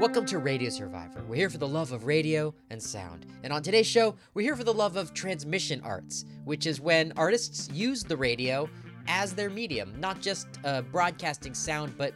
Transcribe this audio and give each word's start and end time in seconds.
Welcome 0.00 0.24
to 0.26 0.38
Radio 0.38 0.70
Survivor. 0.70 1.22
We're 1.28 1.34
here 1.34 1.50
for 1.50 1.58
the 1.58 1.68
love 1.68 1.92
of 1.92 2.06
radio 2.06 2.54
and 2.70 2.82
sound. 2.82 3.26
And 3.44 3.52
on 3.52 3.62
today's 3.62 3.86
show, 3.86 4.14
we're 4.32 4.40
here 4.40 4.56
for 4.56 4.64
the 4.64 4.72
love 4.72 4.96
of 4.96 5.12
transmission 5.12 5.82
arts, 5.84 6.24
which 6.46 6.64
is 6.64 6.80
when 6.80 7.12
artists 7.16 7.68
use 7.70 8.02
the 8.02 8.16
radio 8.16 8.66
as 9.08 9.34
their 9.34 9.50
medium, 9.50 9.92
not 10.00 10.22
just 10.22 10.48
uh, 10.64 10.80
broadcasting 10.80 11.52
sound, 11.52 11.98
but 11.98 12.14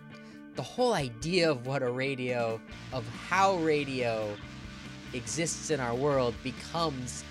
the 0.54 0.62
whole 0.62 0.94
idea 0.94 1.50
of 1.50 1.66
what 1.66 1.82
a 1.82 1.90
radio, 1.90 2.58
of 2.94 3.06
how 3.28 3.56
radio 3.56 4.34
exists 5.12 5.70
in 5.70 5.78
our 5.78 5.94
world 5.94 6.34
becomes, 6.42 7.22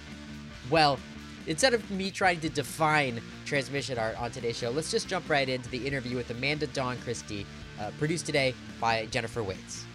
well, 0.69 0.99
instead 1.47 1.73
of 1.73 1.89
me 1.89 2.11
trying 2.11 2.39
to 2.41 2.49
define 2.49 3.19
transmission 3.43 3.97
art 3.97 4.21
on 4.21 4.29
today's 4.29 4.55
show, 4.59 4.69
let's 4.69 4.91
just 4.91 5.07
jump 5.07 5.27
right 5.31 5.49
into 5.49 5.67
the 5.71 5.87
interview 5.87 6.15
with 6.15 6.29
Amanda 6.29 6.67
Dawn 6.67 6.95
Christie, 6.99 7.47
uh, 7.79 7.89
produced 7.97 8.27
today 8.27 8.53
by 8.79 9.07
Jennifer 9.07 9.41
Waits. 9.41 9.85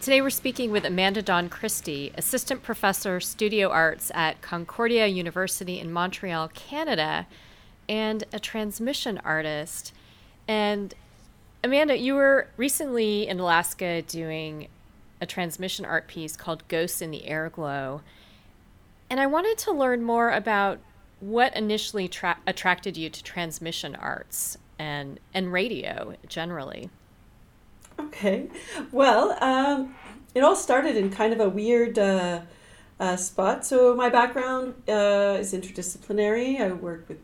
Today 0.00 0.20
we're 0.20 0.30
speaking 0.30 0.70
with 0.70 0.84
Amanda 0.84 1.20
Dawn 1.20 1.48
Christie, 1.48 2.12
Assistant 2.16 2.62
Professor, 2.62 3.18
Studio 3.18 3.70
Arts 3.70 4.12
at 4.14 4.40
Concordia 4.40 5.06
University 5.06 5.80
in 5.80 5.90
Montreal, 5.90 6.48
Canada, 6.48 7.26
and 7.88 8.22
a 8.32 8.38
transmission 8.38 9.18
artist. 9.24 9.92
And 10.46 10.94
Amanda, 11.64 11.98
you 11.98 12.14
were 12.14 12.46
recently 12.56 13.26
in 13.26 13.40
Alaska 13.40 14.02
doing 14.02 14.68
a 15.20 15.26
transmission 15.26 15.84
art 15.84 16.06
piece 16.06 16.36
called 16.36 16.68
Ghosts 16.68 17.02
in 17.02 17.10
the 17.10 17.24
Airglow. 17.26 18.02
And 19.10 19.18
I 19.18 19.26
wanted 19.26 19.58
to 19.58 19.72
learn 19.72 20.02
more 20.02 20.30
about 20.30 20.78
what 21.20 21.56
initially 21.56 22.06
tra- 22.06 22.38
attracted 22.46 22.96
you 22.96 23.10
to 23.10 23.24
transmission 23.24 23.96
arts 23.96 24.58
and, 24.78 25.18
and 25.34 25.52
radio 25.52 26.14
generally. 26.28 26.90
Okay. 27.98 28.48
Well, 28.92 29.36
um, 29.42 29.94
it 30.34 30.42
all 30.42 30.56
started 30.56 30.96
in 30.96 31.10
kind 31.10 31.32
of 31.32 31.40
a 31.40 31.48
weird 31.48 31.98
uh, 31.98 32.42
uh, 33.00 33.16
spot. 33.16 33.64
So, 33.64 33.94
my 33.94 34.08
background 34.08 34.74
uh, 34.88 35.36
is 35.38 35.52
interdisciplinary. 35.52 36.60
I 36.60 36.72
work 36.72 37.08
with 37.08 37.18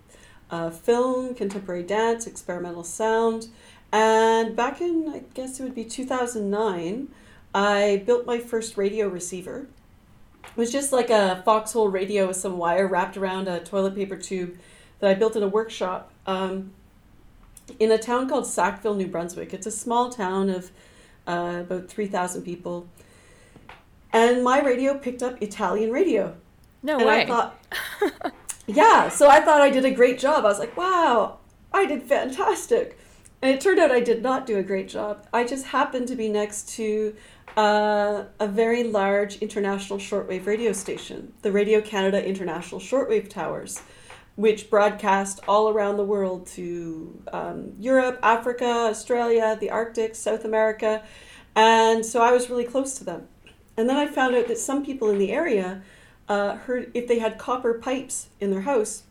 uh, 0.50 0.70
film, 0.70 1.34
contemporary 1.34 1.82
dance, 1.82 2.26
experimental 2.26 2.84
sound. 2.84 3.48
And 3.90 4.56
back 4.56 4.80
in, 4.80 5.08
I 5.08 5.22
guess 5.34 5.60
it 5.60 5.64
would 5.64 5.74
be 5.74 5.84
2009, 5.84 7.08
I 7.54 8.02
built 8.06 8.26
my 8.26 8.38
first 8.38 8.76
radio 8.76 9.08
receiver. 9.08 9.66
It 10.44 10.56
was 10.56 10.72
just 10.72 10.92
like 10.92 11.10
a 11.10 11.42
foxhole 11.44 11.88
radio 11.88 12.26
with 12.26 12.36
some 12.36 12.58
wire 12.58 12.86
wrapped 12.86 13.16
around 13.16 13.48
a 13.48 13.60
toilet 13.60 13.94
paper 13.94 14.16
tube 14.16 14.58
that 15.00 15.10
I 15.10 15.14
built 15.14 15.36
in 15.36 15.42
a 15.42 15.48
workshop. 15.48 16.10
Um, 16.26 16.72
in 17.78 17.90
a 17.90 17.98
town 17.98 18.28
called 18.28 18.46
Sackville, 18.46 18.94
New 18.94 19.06
Brunswick. 19.06 19.52
It's 19.54 19.66
a 19.66 19.70
small 19.70 20.10
town 20.10 20.50
of 20.50 20.70
uh, 21.26 21.58
about 21.60 21.88
3,000 21.88 22.42
people. 22.42 22.88
And 24.12 24.44
my 24.44 24.60
radio 24.60 24.98
picked 24.98 25.22
up 25.22 25.42
Italian 25.42 25.90
radio. 25.90 26.36
No 26.82 26.96
and 26.98 27.06
way. 27.06 27.22
I 27.22 27.26
thought, 27.26 27.64
yeah, 28.66 29.08
so 29.08 29.28
I 29.28 29.40
thought 29.40 29.60
I 29.60 29.70
did 29.70 29.84
a 29.84 29.90
great 29.90 30.18
job. 30.18 30.44
I 30.44 30.48
was 30.48 30.58
like, 30.58 30.76
wow, 30.76 31.38
I 31.72 31.86
did 31.86 32.02
fantastic. 32.02 32.98
And 33.40 33.50
it 33.50 33.60
turned 33.60 33.78
out 33.78 33.90
I 33.90 34.00
did 34.00 34.22
not 34.22 34.46
do 34.46 34.58
a 34.58 34.62
great 34.62 34.88
job. 34.88 35.26
I 35.32 35.44
just 35.44 35.66
happened 35.66 36.08
to 36.08 36.16
be 36.16 36.28
next 36.28 36.68
to 36.76 37.14
uh, 37.56 38.24
a 38.38 38.46
very 38.46 38.84
large 38.84 39.36
international 39.36 39.98
shortwave 39.98 40.46
radio 40.46 40.72
station, 40.72 41.32
the 41.42 41.52
Radio 41.52 41.80
Canada 41.80 42.24
International 42.24 42.80
Shortwave 42.80 43.28
Towers 43.28 43.82
which 44.36 44.70
broadcast 44.70 45.40
all 45.46 45.68
around 45.68 45.96
the 45.96 46.04
world 46.04 46.46
to 46.46 47.22
um, 47.32 47.72
Europe, 47.78 48.18
Africa, 48.22 48.64
Australia, 48.64 49.56
the 49.60 49.70
Arctic, 49.70 50.14
South 50.14 50.44
America. 50.44 51.02
And 51.54 52.04
so 52.04 52.22
I 52.22 52.32
was 52.32 52.48
really 52.48 52.64
close 52.64 52.94
to 52.94 53.04
them. 53.04 53.28
And 53.76 53.88
then 53.88 53.96
I 53.96 54.06
found 54.06 54.34
out 54.34 54.48
that 54.48 54.58
some 54.58 54.84
people 54.84 55.10
in 55.10 55.18
the 55.18 55.32
area 55.32 55.82
uh, 56.28 56.56
heard 56.56 56.90
if 56.94 57.06
they 57.06 57.18
had 57.18 57.38
copper 57.38 57.74
pipes 57.74 58.28
in 58.40 58.50
their 58.50 58.62
house, 58.62 59.02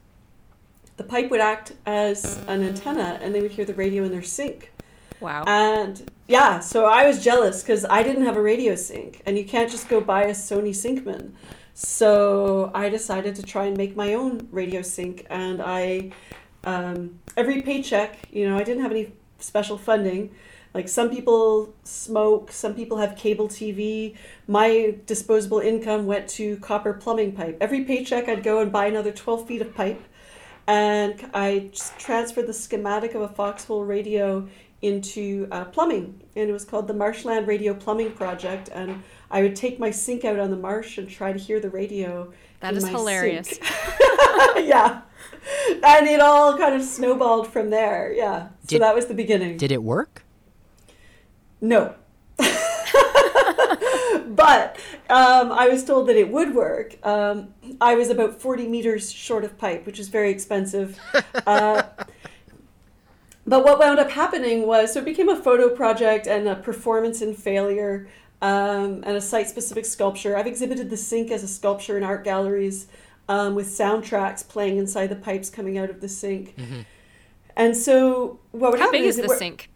the 0.97 1.03
pipe 1.03 1.29
would 1.29 1.39
act 1.39 1.73
as 1.85 2.37
an 2.47 2.63
antenna 2.63 3.19
and 3.21 3.33
they 3.33 3.41
would 3.41 3.51
hear 3.51 3.65
the 3.65 3.73
radio 3.73 4.03
in 4.03 4.11
their 4.11 4.23
sink. 4.23 4.71
Wow. 5.19 5.43
And 5.45 6.11
yeah, 6.27 6.59
so 6.59 6.85
I 6.85 7.05
was 7.05 7.23
jealous 7.23 7.61
because 7.61 7.85
I 7.85 8.01
didn't 8.01 8.25
have 8.25 8.37
a 8.37 8.41
radio 8.41 8.75
sink, 8.75 9.21
and 9.25 9.37
you 9.37 9.45
can't 9.45 9.69
just 9.69 9.87
go 9.87 10.01
buy 10.01 10.23
a 10.23 10.31
Sony 10.31 10.71
Syncman. 10.71 11.31
So 11.73 12.71
I 12.73 12.89
decided 12.89 13.35
to 13.35 13.43
try 13.43 13.65
and 13.65 13.77
make 13.77 13.95
my 13.95 14.13
own 14.13 14.47
radio 14.51 14.81
sink, 14.81 15.25
and 15.29 15.61
I 15.61 16.11
um, 16.63 17.19
every 17.37 17.61
paycheck, 17.61 18.17
you 18.31 18.47
know, 18.47 18.57
I 18.57 18.63
didn't 18.63 18.83
have 18.83 18.91
any 18.91 19.13
special 19.39 19.77
funding. 19.77 20.31
Like 20.73 20.87
some 20.87 21.09
people 21.09 21.73
smoke, 21.83 22.51
some 22.51 22.73
people 22.75 22.97
have 22.97 23.17
cable 23.17 23.47
TV. 23.47 24.15
My 24.47 24.95
disposable 25.05 25.59
income 25.59 26.05
went 26.05 26.29
to 26.29 26.57
copper 26.57 26.93
plumbing 26.93 27.33
pipe. 27.33 27.57
Every 27.59 27.83
paycheck, 27.83 28.29
I'd 28.29 28.43
go 28.43 28.59
and 28.59 28.71
buy 28.71 28.85
another 28.85 29.11
12 29.11 29.47
feet 29.47 29.61
of 29.61 29.75
pipe, 29.75 30.01
and 30.67 31.29
I 31.33 31.71
transferred 31.97 32.47
the 32.47 32.53
schematic 32.53 33.15
of 33.15 33.21
a 33.21 33.27
foxhole 33.27 33.83
radio 33.83 34.47
into 34.81 35.47
uh, 35.51 35.65
plumbing, 35.65 36.21
and 36.35 36.49
it 36.49 36.53
was 36.53 36.65
called 36.65 36.87
the 36.87 36.93
Marshland 36.93 37.47
Radio 37.47 37.73
Plumbing 37.73 38.13
Project. 38.13 38.69
And 38.73 39.03
I 39.31 39.41
would 39.41 39.55
take 39.55 39.79
my 39.79 39.89
sink 39.91 40.25
out 40.25 40.39
on 40.39 40.51
the 40.51 40.57
marsh 40.57 40.97
and 40.97 41.09
try 41.09 41.31
to 41.31 41.39
hear 41.39 41.59
the 41.59 41.69
radio. 41.69 42.33
That 42.59 42.75
is 42.75 42.87
hilarious. 42.87 43.49
yeah, 44.57 45.01
and 45.83 46.07
it 46.07 46.19
all 46.19 46.57
kind 46.57 46.75
of 46.75 46.83
snowballed 46.83 47.47
from 47.47 47.69
there. 47.69 48.13
Yeah, 48.13 48.49
so 48.67 48.77
that 48.77 48.93
was 48.93 49.07
the 49.07 49.13
beginning. 49.13 49.57
Did 49.57 49.71
it 49.71 49.81
work? 49.81 50.23
No. 51.61 51.95
but 54.27 54.77
um, 55.09 55.51
I 55.51 55.67
was 55.69 55.83
told 55.85 56.07
that 56.07 56.15
it 56.15 56.29
would 56.29 56.53
work. 56.53 56.95
Um, 57.05 57.53
I 57.79 57.95
was 57.95 58.09
about 58.09 58.41
40 58.41 58.67
meters 58.67 59.11
short 59.11 59.43
of 59.43 59.57
pipe, 59.57 59.85
which 59.85 59.99
is 59.99 60.09
very 60.09 60.31
expensive. 60.31 60.99
Uh, 61.45 61.83
but 63.45 63.63
what 63.63 63.79
wound 63.79 63.99
up 63.99 64.11
happening 64.11 64.67
was 64.67 64.93
so 64.93 64.99
it 64.99 65.05
became 65.05 65.29
a 65.29 65.35
photo 65.35 65.69
project 65.69 66.27
and 66.27 66.47
a 66.47 66.55
performance 66.55 67.21
in 67.21 67.33
failure 67.33 68.07
um, 68.41 69.03
and 69.06 69.18
a 69.18 69.22
site 69.22 69.47
specific 69.47 69.85
sculpture. 69.85 70.35
I've 70.38 70.47
exhibited 70.47 70.90
the 70.90 70.97
sink 70.97 71.31
as 71.31 71.44
a 71.44 71.47
sculpture 71.47 71.97
in 71.97 72.03
art 72.03 72.24
galleries 72.24 72.88
um, 73.29 73.56
with 73.56 73.68
soundtracks 73.68 74.47
playing 74.47 74.78
inside 74.78 75.07
the 75.07 75.16
pipes 75.16 75.50
coming 75.50 75.78
out 75.78 75.90
of 75.90 76.02
the 76.02 76.09
sink. 76.09 76.56
And 77.56 77.75
so 77.75 78.40
what 78.52 78.72
would 78.72 78.79
How 78.79 78.88
happen 78.88 79.02
big 79.02 79.09
is 79.09 79.18
it 79.18 79.28
the 79.28 79.35
sink? 79.35 79.69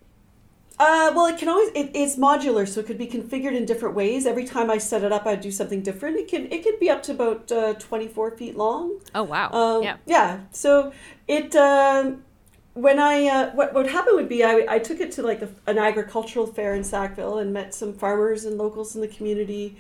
uh, 0.77 1.11
well, 1.15 1.25
it 1.27 1.37
can 1.37 1.47
always 1.47 1.69
it, 1.69 1.91
it's 1.93 2.17
modular, 2.17 2.67
so 2.67 2.81
it 2.81 2.85
could 2.85 2.97
be 2.97 3.07
configured 3.07 3.55
in 3.55 3.65
different 3.65 3.95
ways. 3.95 4.25
Every 4.25 4.43
time 4.43 4.69
I 4.69 4.77
set 4.77 5.03
it 5.03 5.11
up, 5.11 5.25
I 5.25 5.35
do 5.35 5.51
something 5.51 5.81
different. 5.81 6.17
It 6.17 6.27
can 6.27 6.51
it 6.51 6.63
could 6.63 6.79
be 6.79 6.89
up 6.89 7.01
to 7.03 7.11
about 7.11 7.51
uh, 7.51 7.73
twenty 7.75 8.07
four 8.07 8.31
feet 8.31 8.57
long. 8.57 8.99
Oh 9.13 9.23
wow. 9.23 9.51
Um, 9.51 9.83
yeah. 9.83 9.97
Yeah. 10.05 10.39
So 10.51 10.91
it 11.27 11.55
um, 11.55 12.23
when 12.75 12.99
I 12.99 13.25
uh, 13.27 13.51
what 13.51 13.73
what 13.73 13.87
happened 13.89 14.17
would 14.17 14.29
be 14.29 14.43
I, 14.43 14.65
I 14.69 14.79
took 14.79 14.99
it 14.99 15.11
to 15.13 15.23
like 15.23 15.41
a, 15.41 15.49
an 15.65 15.77
agricultural 15.79 16.45
fair 16.45 16.75
in 16.75 16.83
Sackville 16.83 17.39
and 17.39 17.51
met 17.51 17.73
some 17.73 17.93
farmers 17.93 18.43
and 18.45 18.57
locals 18.57 18.95
in 18.95 19.01
the 19.01 19.07
community. 19.07 19.77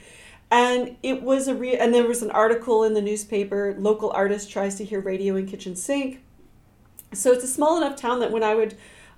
And 0.49 0.95
it 1.03 1.21
was 1.21 1.47
a 1.47 1.55
real, 1.55 1.75
and 1.79 1.93
there 1.93 2.07
was 2.07 2.21
an 2.21 2.31
article 2.31 2.83
in 2.83 2.93
the 2.93 3.01
newspaper. 3.01 3.75
Local 3.77 4.11
artist 4.11 4.49
tries 4.49 4.75
to 4.75 4.85
hear 4.85 5.01
radio 5.01 5.35
in 5.35 5.45
kitchen 5.45 5.75
sink. 5.75 6.23
So 7.13 7.31
it's 7.31 7.43
a 7.43 7.47
small 7.47 7.77
enough 7.77 7.95
town 7.97 8.19
that 8.19 8.31
when 8.31 8.43
I 8.43 8.55
would 8.55 8.77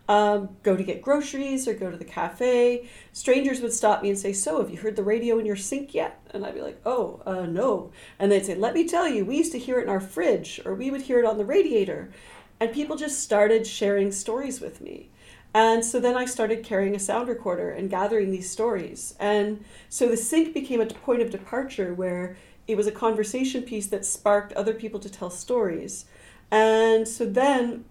um, 0.10 0.50
go 0.64 0.76
to 0.76 0.84
get 0.84 1.02
groceries 1.02 1.68
or 1.68 1.74
go 1.74 1.92
to 1.92 1.98
the 1.98 2.06
cafe, 2.06 2.90
strangers 3.12 3.62
would 3.62 3.74
stop 3.74 4.02
me 4.02 4.10
and 4.10 4.18
say, 4.18 4.34
"So, 4.34 4.60
have 4.60 4.72
you 4.72 4.78
heard 4.78 4.96
the 4.96 5.04
radio 5.04 5.38
in 5.38 5.46
your 5.46 5.56
sink 5.56 5.94
yet?" 5.94 6.20
And 6.32 6.44
I'd 6.44 6.56
be 6.56 6.62
like, 6.62 6.82
"Oh, 6.84 7.22
uh, 7.28 7.46
no." 7.46 7.92
And 8.18 8.32
they'd 8.32 8.46
say, 8.46 8.56
"Let 8.56 8.74
me 8.74 8.88
tell 8.88 9.08
you, 9.08 9.24
we 9.24 9.38
used 9.38 9.52
to 9.52 9.60
hear 9.60 9.78
it 9.80 9.84
in 9.84 9.90
our 9.90 10.00
fridge, 10.00 10.62
or 10.66 10.74
we 10.74 10.90
would 10.90 11.02
hear 11.02 11.20
it 11.20 11.26
on 11.26 11.38
the 11.38 11.46
radiator." 11.46 12.10
And 12.60 12.74
people 12.74 12.96
just 12.96 13.20
started 13.20 13.68
sharing 13.68 14.12
stories 14.12 14.60
with 14.60 14.82
me. 14.82 15.10
And 15.54 15.84
so 15.84 16.00
then 16.00 16.16
I 16.16 16.26
started 16.26 16.64
carrying 16.64 16.96
a 16.96 17.00
sound 17.00 17.30
recorder 17.30 17.70
and 17.72 17.90
gathering 17.90 18.32
these 18.32 18.50
stories. 18.50 19.16
And 19.20 19.64
so 19.90 20.08
the 20.08 20.18
sink 20.18 20.54
became 20.54 20.82
a 20.82 20.86
point 20.86 21.22
of 21.22 21.30
departure 21.30 21.94
where 21.94 22.38
it 22.68 22.76
was 22.76 22.88
a 22.88 22.92
conversation 22.92 23.64
piece 23.64 23.88
that 23.88 24.06
sparked 24.06 24.54
other 24.54 24.74
people 24.74 25.00
to 25.00 25.10
tell 25.10 25.30
stories. 25.30 26.06
And 26.52 27.08
so 27.08 27.26
then 27.26 27.86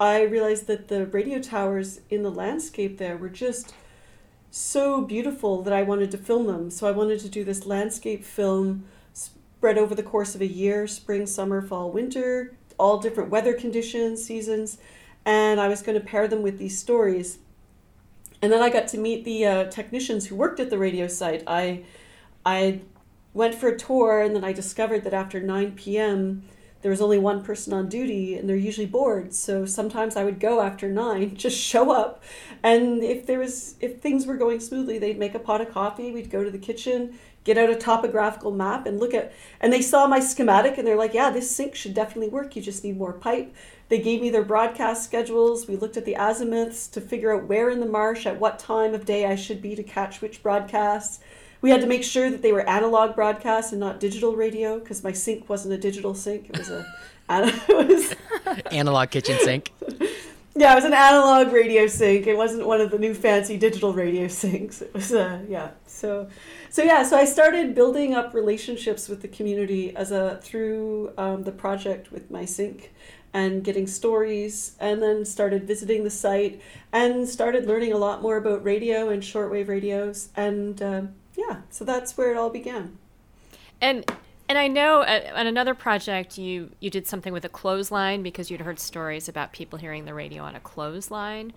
I 0.00 0.22
realized 0.22 0.66
that 0.66 0.88
the 0.88 1.06
radio 1.06 1.38
towers 1.38 2.00
in 2.10 2.22
the 2.22 2.30
landscape 2.30 2.98
there 2.98 3.16
were 3.16 3.28
just 3.28 3.74
so 4.50 5.00
beautiful 5.00 5.62
that 5.62 5.72
I 5.72 5.82
wanted 5.82 6.10
to 6.10 6.18
film 6.18 6.46
them. 6.46 6.70
So 6.70 6.86
I 6.86 6.92
wanted 6.92 7.20
to 7.20 7.28
do 7.28 7.44
this 7.44 7.66
landscape 7.66 8.24
film 8.24 8.84
spread 9.12 9.78
over 9.78 9.94
the 9.94 10.02
course 10.02 10.34
of 10.34 10.40
a 10.40 10.46
year 10.46 10.86
spring, 10.86 11.26
summer, 11.26 11.62
fall, 11.62 11.90
winter, 11.90 12.54
all 12.78 12.98
different 12.98 13.30
weather 13.30 13.54
conditions, 13.54 14.24
seasons. 14.24 14.78
And 15.24 15.60
I 15.60 15.68
was 15.68 15.82
going 15.82 15.98
to 15.98 16.04
pair 16.04 16.26
them 16.26 16.42
with 16.42 16.58
these 16.58 16.78
stories. 16.78 17.38
And 18.40 18.52
then 18.52 18.62
I 18.62 18.70
got 18.70 18.88
to 18.88 18.98
meet 18.98 19.24
the 19.24 19.46
uh, 19.46 19.64
technicians 19.70 20.26
who 20.26 20.34
worked 20.34 20.58
at 20.58 20.70
the 20.70 20.78
radio 20.78 21.06
site. 21.06 21.44
I, 21.46 21.84
I 22.44 22.80
went 23.32 23.54
for 23.54 23.68
a 23.68 23.78
tour, 23.78 24.20
and 24.20 24.34
then 24.34 24.42
I 24.42 24.52
discovered 24.52 25.04
that 25.04 25.14
after 25.14 25.40
9 25.40 25.72
p.m., 25.72 26.42
there 26.82 26.90
was 26.90 27.00
only 27.00 27.18
one 27.18 27.42
person 27.42 27.72
on 27.72 27.88
duty 27.88 28.36
and 28.36 28.48
they're 28.48 28.56
usually 28.56 28.86
bored 28.86 29.32
so 29.32 29.64
sometimes 29.64 30.16
i 30.16 30.24
would 30.24 30.38
go 30.38 30.60
after 30.60 30.88
nine 30.88 31.34
just 31.36 31.56
show 31.56 31.90
up 31.90 32.22
and 32.62 33.02
if 33.02 33.24
there 33.26 33.38
was 33.38 33.76
if 33.80 34.00
things 34.00 34.26
were 34.26 34.36
going 34.36 34.60
smoothly 34.60 34.98
they'd 34.98 35.18
make 35.18 35.34
a 35.34 35.38
pot 35.38 35.60
of 35.60 35.70
coffee 35.70 36.12
we'd 36.12 36.30
go 36.30 36.44
to 36.44 36.50
the 36.50 36.58
kitchen 36.58 37.16
get 37.44 37.58
out 37.58 37.70
a 37.70 37.76
topographical 37.76 38.50
map 38.50 38.86
and 38.86 39.00
look 39.00 39.14
at 39.14 39.32
and 39.60 39.72
they 39.72 39.82
saw 39.82 40.06
my 40.06 40.20
schematic 40.20 40.78
and 40.78 40.86
they're 40.86 40.96
like 40.96 41.14
yeah 41.14 41.30
this 41.30 41.54
sink 41.54 41.74
should 41.74 41.94
definitely 41.94 42.28
work 42.28 42.54
you 42.54 42.62
just 42.62 42.84
need 42.84 42.96
more 42.96 43.12
pipe 43.12 43.54
they 43.88 43.98
gave 43.98 44.20
me 44.20 44.30
their 44.30 44.44
broadcast 44.44 45.04
schedules 45.04 45.66
we 45.66 45.76
looked 45.76 45.96
at 45.96 46.04
the 46.04 46.14
azimuths 46.14 46.88
to 46.88 47.00
figure 47.00 47.34
out 47.34 47.48
where 47.48 47.70
in 47.70 47.80
the 47.80 47.86
marsh 47.86 48.26
at 48.26 48.38
what 48.38 48.58
time 48.58 48.94
of 48.94 49.04
day 49.04 49.26
i 49.26 49.34
should 49.34 49.60
be 49.60 49.74
to 49.74 49.82
catch 49.82 50.20
which 50.20 50.42
broadcasts 50.42 51.20
we 51.62 51.70
had 51.70 51.80
to 51.80 51.86
make 51.86 52.02
sure 52.02 52.28
that 52.28 52.42
they 52.42 52.52
were 52.52 52.68
analog 52.68 53.14
broadcasts 53.14 53.70
and 53.70 53.80
not 53.80 54.00
digital 54.00 54.34
radio 54.34 54.78
because 54.80 55.02
my 55.02 55.12
sink 55.12 55.48
wasn't 55.48 55.72
a 55.72 55.78
digital 55.78 56.12
sink. 56.12 56.50
It 56.50 56.58
was 56.58 56.68
a 56.70 56.84
it 57.30 57.88
was 57.88 58.14
analog 58.70 59.10
kitchen 59.10 59.38
sink. 59.38 59.72
Yeah, 60.54 60.72
it 60.72 60.74
was 60.74 60.84
an 60.84 60.92
analog 60.92 61.50
radio 61.50 61.86
sink. 61.86 62.26
It 62.26 62.36
wasn't 62.36 62.66
one 62.66 62.82
of 62.82 62.90
the 62.90 62.98
new 62.98 63.14
fancy 63.14 63.56
digital 63.56 63.94
radio 63.94 64.28
sinks. 64.42 64.82
It 64.82 64.92
was 64.92 65.12
uh, 65.12 65.40
yeah. 65.48 65.70
So 65.86 66.28
so 66.68 66.82
yeah, 66.82 67.02
so 67.04 67.16
I 67.16 67.24
started 67.24 67.74
building 67.74 68.14
up 68.14 68.34
relationships 68.34 69.08
with 69.08 69.22
the 69.22 69.28
community 69.28 69.96
as 69.96 70.10
a 70.10 70.38
through 70.42 71.12
um, 71.16 71.44
the 71.44 71.52
project 71.52 72.12
with 72.12 72.30
my 72.30 72.44
sink, 72.44 72.92
and 73.32 73.64
getting 73.64 73.86
stories 73.86 74.76
and 74.78 75.02
then 75.02 75.24
started 75.24 75.66
visiting 75.66 76.04
the 76.04 76.10
site 76.10 76.60
and 76.92 77.28
started 77.28 77.66
learning 77.66 77.92
a 77.92 77.96
lot 77.96 78.20
more 78.20 78.36
about 78.36 78.62
radio 78.62 79.08
and 79.08 79.22
shortwave 79.22 79.68
radios 79.68 80.28
and 80.36 80.82
uh, 80.82 81.02
yeah, 81.36 81.62
so 81.70 81.84
that's 81.84 82.16
where 82.16 82.30
it 82.30 82.36
all 82.36 82.50
began. 82.50 82.98
And 83.80 84.04
and 84.52 84.58
I 84.58 84.68
know 84.68 85.00
at, 85.00 85.24
at, 85.24 85.46
another 85.46 85.74
project 85.74 86.36
you 86.36 86.72
you 86.78 86.90
did 86.90 87.06
something 87.06 87.32
with 87.32 87.42
a 87.46 87.48
clothesline 87.48 88.22
because 88.22 88.50
you'd 88.50 88.60
heard 88.60 88.78
stories 88.78 89.26
about 89.26 89.54
people 89.54 89.78
hearing 89.78 90.04
the 90.04 90.12
radio 90.12 90.42
on 90.42 90.54
a 90.54 90.60
clothesline. 90.60 91.54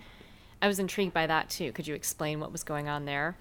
I 0.62 0.66
was 0.66 0.78
intrigued 0.78 1.12
by 1.12 1.26
that 1.26 1.50
too. 1.50 1.72
Could 1.72 1.86
you 1.86 1.94
explain 1.94 2.40
what 2.40 2.52
was 2.52 2.64
going 2.64 2.88
on 2.88 3.04
there? 3.04 3.36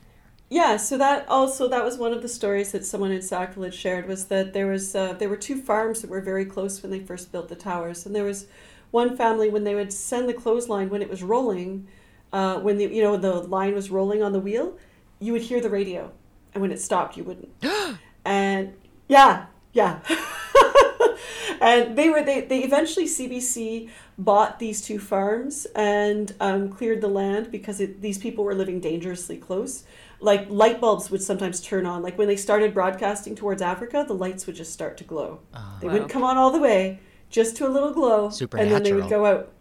Yeah, 0.50 0.76
so 0.76 0.98
that 0.98 1.26
also 1.30 1.70
that 1.70 1.86
was 1.86 1.98
one 1.98 2.12
of 2.12 2.22
the 2.22 2.28
stories 2.28 2.74
that 2.74 2.86
someone 2.86 3.12
in 3.12 3.22
Sackville 3.22 3.72
shared 3.72 4.10
was 4.10 4.26
that 4.26 4.52
there 4.52 4.68
was 4.68 4.94
uh, 4.94 5.14
there 5.14 5.30
were 5.30 5.38
two 5.38 5.62
farms 5.62 6.02
that 6.02 6.10
were 6.10 6.20
very 6.20 6.44
close 6.44 6.84
when 6.84 6.92
they 6.92 7.00
first 7.00 7.32
built 7.32 7.48
the 7.48 7.56
towers, 7.56 8.06
and 8.06 8.14
there 8.14 8.26
was 8.26 8.48
one 8.92 9.16
family 9.16 9.50
when 9.50 9.64
they 9.64 9.74
would 9.74 9.94
send 9.94 10.28
the 10.28 10.34
clothesline 10.34 10.90
when 10.90 11.02
it 11.02 11.10
was 11.10 11.24
rolling, 11.24 11.88
uh, 12.34 12.60
when 12.60 12.78
the 12.78 12.88
you 12.88 13.02
know 13.02 13.16
the 13.16 13.36
line 13.36 13.74
was 13.74 13.90
rolling 13.90 14.22
on 14.22 14.34
the 14.34 14.40
wheel, 14.42 14.78
you 15.22 15.32
would 15.32 15.44
hear 15.44 15.62
the 15.62 15.70
radio 15.70 16.12
and 16.56 16.62
when 16.62 16.72
it 16.72 16.82
stopped, 16.82 17.18
you 17.18 17.24
wouldn't. 17.24 17.50
and 18.26 18.74
yeah, 19.08 19.46
yeah. 19.74 20.00
and 21.62 21.98
they 21.98 22.10
were 22.10 22.24
they, 22.24 22.42
they 22.42 22.64
eventually 22.64 23.06
CBC 23.06 23.90
bought 24.18 24.60
these 24.60 24.82
two 24.82 25.00
farms 25.00 25.66
and 25.76 26.34
um, 26.40 26.70
cleared 26.70 27.02
the 27.02 27.08
land 27.08 27.52
because 27.52 27.80
it, 27.80 28.02
these 28.02 28.18
people 28.18 28.44
were 28.44 28.56
living 28.56 28.80
dangerously 28.80 29.38
close. 29.38 29.84
Like 30.20 30.48
light 30.50 30.80
bulbs 30.80 31.12
would 31.12 31.22
sometimes 31.22 31.62
turn 31.62 31.86
on. 31.86 32.02
Like 32.02 32.18
when 32.18 32.28
they 32.28 32.38
started 32.38 32.74
broadcasting 32.74 33.36
towards 33.36 33.62
Africa, 33.62 34.06
the 34.08 34.14
lights 34.14 34.48
would 34.48 34.56
just 34.56 34.72
start 34.72 34.98
to 34.98 35.04
glow. 35.04 35.40
Oh, 35.54 35.78
they 35.82 35.88
wow. 35.88 35.94
wouldn't 35.94 36.12
come 36.12 36.24
on 36.24 36.38
all 36.38 36.52
the 36.52 36.60
way, 36.60 37.00
just 37.30 37.58
to 37.58 37.68
a 37.68 37.70
little 37.70 37.92
glow, 37.92 38.32
and 38.54 38.72
then 38.72 38.84
they 38.84 38.94
would 38.94 39.10
go 39.10 39.26
out. 39.26 39.52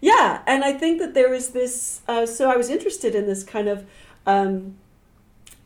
Yeah, 0.00 0.42
and 0.46 0.62
I 0.62 0.74
think 0.74 1.00
that 1.00 1.14
there 1.14 1.30
was 1.30 1.50
this. 1.50 2.02
Uh, 2.06 2.26
so 2.26 2.50
I 2.50 2.56
was 2.56 2.70
interested 2.70 3.14
in 3.14 3.26
this 3.26 3.42
kind 3.42 3.68
of. 3.68 3.86
Um, 4.26 4.76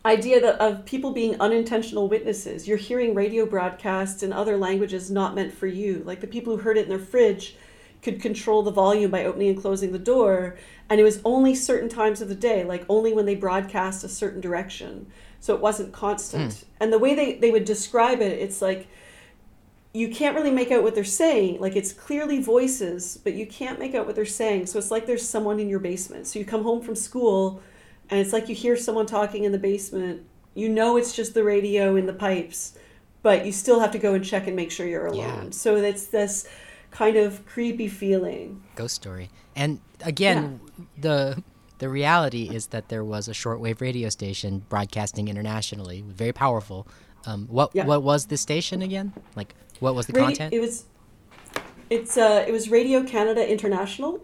idea 0.05 0.41
that 0.41 0.61
of 0.61 0.85
people 0.85 1.13
being 1.13 1.41
unintentional 1.41 2.09
witnesses. 2.09 2.67
You're 2.67 2.77
hearing 2.77 3.15
radio 3.15 3.47
broadcasts 3.47 4.23
in 4.23 4.33
other 4.33 4.57
languages 4.57 5.11
not 5.11 5.35
meant 5.35 5.53
for 5.53 5.67
you. 5.67 6.03
Like 6.05 6.21
the 6.21 6.27
people 6.27 6.57
who 6.57 6.63
heard 6.63 6.77
it 6.77 6.85
in 6.85 6.89
their 6.89 6.99
fridge 6.99 7.57
could 8.03 8.21
control 8.21 8.63
the 8.63 8.73
volume 8.73 9.13
by 9.13 9.25
opening 9.25 9.51
and 9.51 9.61
closing 9.61 9.93
the 9.93 9.99
door, 9.99 10.57
and 10.91 11.01
it 11.01 11.05
was 11.05 11.21
only 11.25 11.55
certain 11.55 11.89
times 11.89 12.21
of 12.21 12.29
the 12.29 12.35
day, 12.35 12.65
like 12.65 12.85
only 12.89 13.13
when 13.13 13.27
they 13.27 13.37
broadcast 13.37 14.03
a 14.03 14.09
certain 14.09 14.41
direction. 14.41 15.07
So 15.39 15.55
it 15.55 15.61
wasn't 15.61 15.93
constant. 15.93 16.53
Mm. 16.53 16.65
And 16.81 16.93
the 16.93 16.99
way 16.99 17.15
they, 17.15 17.35
they 17.35 17.53
would 17.53 17.65
describe 17.65 18.21
it, 18.21 18.41
it's 18.41 18.61
like 18.61 18.89
you 19.95 20.09
can't 20.09 20.35
really 20.35 20.51
make 20.51 20.71
out 20.71 20.83
what 20.83 20.95
they're 20.95 21.05
saying. 21.05 21.61
Like 21.61 21.77
it's 21.77 21.93
clearly 21.93 22.43
voices, 22.43 23.19
but 23.23 23.35
you 23.35 23.47
can't 23.47 23.79
make 23.79 23.95
out 23.95 24.07
what 24.07 24.17
they're 24.17 24.25
saying. 24.25 24.67
So 24.67 24.79
it's 24.79 24.91
like 24.91 25.07
there's 25.07 25.29
someone 25.29 25.61
in 25.61 25.69
your 25.69 25.81
basement. 25.81 26.27
So 26.27 26.39
you 26.39 26.45
come 26.45 26.63
home 26.65 26.81
from 26.81 26.97
school 26.97 27.63
and 28.13 28.21
it's 28.21 28.33
like 28.35 28.51
you 28.51 28.55
hear 28.55 28.77
someone 28.77 29.07
talking 29.07 29.45
in 29.45 29.53
the 29.53 29.59
basement. 29.59 30.23
You 30.55 30.69
know 30.69 30.99
it's 30.99 31.17
just 31.17 31.33
the 31.33 31.43
radio 31.43 31.97
in 31.97 32.05
the 32.05 32.13
pipes, 32.13 32.77
but 33.23 33.47
you 33.47 33.53
still 33.53 33.81
have 33.81 33.91
to 33.93 33.99
go 33.99 34.13
and 34.13 34.23
check 34.23 34.47
and 34.47 34.55
make 34.55 34.71
sure 34.71 34.87
you're 34.87 35.07
alone. 35.07 35.45
Yeah. 35.45 35.51
So 35.51 35.77
it's 35.77 36.09
this 36.09 36.47
kind 36.91 37.17
of 37.17 37.47
creepy 37.47 37.89
feeling. 37.89 38.63
Ghost 38.75 38.97
story. 38.97 39.31
And 39.57 39.81
again, 40.03 40.61
yeah. 40.77 40.85
the 41.01 41.43
the 41.79 41.89
reality 41.89 42.55
is 42.55 42.67
that 42.67 42.91
there 42.91 43.03
was 43.03 43.29
a 43.29 43.33
shortwave 43.33 43.81
radio 43.81 44.11
station 44.11 44.67
broadcasting 44.69 45.29
internationally, 45.29 46.05
very 46.07 46.35
powerful. 46.35 46.87
Um, 47.25 47.47
what 47.47 47.71
yeah. 47.73 47.87
what 47.87 48.03
was 48.03 48.27
the 48.27 48.37
station 48.37 48.83
again? 48.83 49.15
Like 49.37 49.55
what 49.81 49.95
was 49.95 50.07
the 50.07 50.13
radio, 50.13 50.27
content? 50.27 50.53
It 50.53 50.61
was 50.61 50.85
it's 51.89 52.19
uh, 52.19 52.45
it 52.47 52.53
was 52.53 52.69
Radio 52.69 53.05
Canada 53.05 53.51
International. 53.51 54.21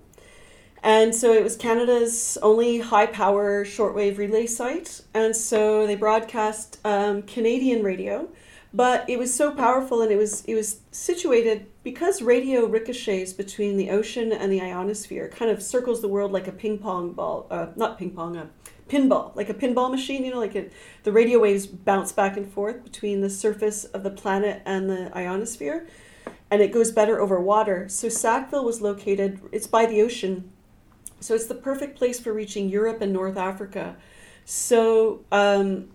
And 0.83 1.15
so 1.15 1.33
it 1.33 1.43
was 1.43 1.57
Canada's 1.57 2.39
only 2.43 2.79
high 2.79 3.07
power 3.07 3.65
shortwave 3.65 4.19
relay 4.19 4.47
site. 4.47 5.03
And 5.15 5.35
so 5.35 5.87
they 5.87 5.97
broadcast 5.97 6.79
um, 6.85 7.23
Canadian 7.23 7.83
radio. 7.83 8.29
But 8.73 9.09
it 9.09 9.19
was 9.19 9.33
so 9.33 9.51
powerful 9.53 10.03
and 10.03 10.13
it 10.13 10.17
was 10.17 10.45
it 10.45 10.55
was 10.55 10.81
situated 10.91 11.67
because 11.83 12.21
radio 12.21 12.67
ricochets 12.67 13.33
between 13.33 13.79
the 13.79 13.89
ocean 13.91 14.31
and 14.31 14.53
the 14.53 14.61
ionosphere, 14.61 15.29
kind 15.29 15.51
of 15.51 15.63
circles 15.63 16.03
the 16.03 16.09
world 16.09 16.33
like 16.33 16.47
a 16.47 16.53
ping 16.53 16.79
pong 16.79 17.13
ball, 17.13 17.47
uh, 17.51 17.69
not 17.77 17.99
ping 17.99 18.11
pong, 18.11 18.37
a 18.37 18.51
pinball, 18.89 19.35
like 19.35 19.49
a 19.49 19.55
pinball 19.55 19.91
machine, 19.91 20.23
you 20.25 20.31
know, 20.31 20.39
like 20.39 20.55
it, 20.55 20.73
the 21.05 21.13
radio 21.13 21.39
waves 21.39 21.67
bounce 21.67 22.13
back 22.13 22.37
and 22.37 22.51
forth 22.53 22.85
between 22.85 23.23
the 23.23 23.31
surface 23.31 23.85
of 23.85 24.03
the 24.03 24.11
planet 24.11 24.63
and 24.67 24.91
the 24.91 25.11
ionosphere. 25.17 25.87
And 26.51 26.61
it 26.61 26.73
goes 26.73 26.91
better 26.91 27.21
over 27.21 27.41
water. 27.41 27.89
So 27.89 28.09
Sackville 28.09 28.65
was 28.65 28.81
located, 28.81 29.41
it's 29.53 29.67
by 29.67 29.87
the 29.87 30.03
ocean 30.03 30.53
so 31.21 31.35
it's 31.35 31.47
the 31.47 31.55
perfect 31.55 31.97
place 31.97 32.21
for 32.21 32.33
reaching 32.33 32.69
Europe 32.69 33.01
and 33.01 33.13
North 33.13 33.37
Africa. 33.37 33.97
So 34.45 35.25
um, 35.31 35.89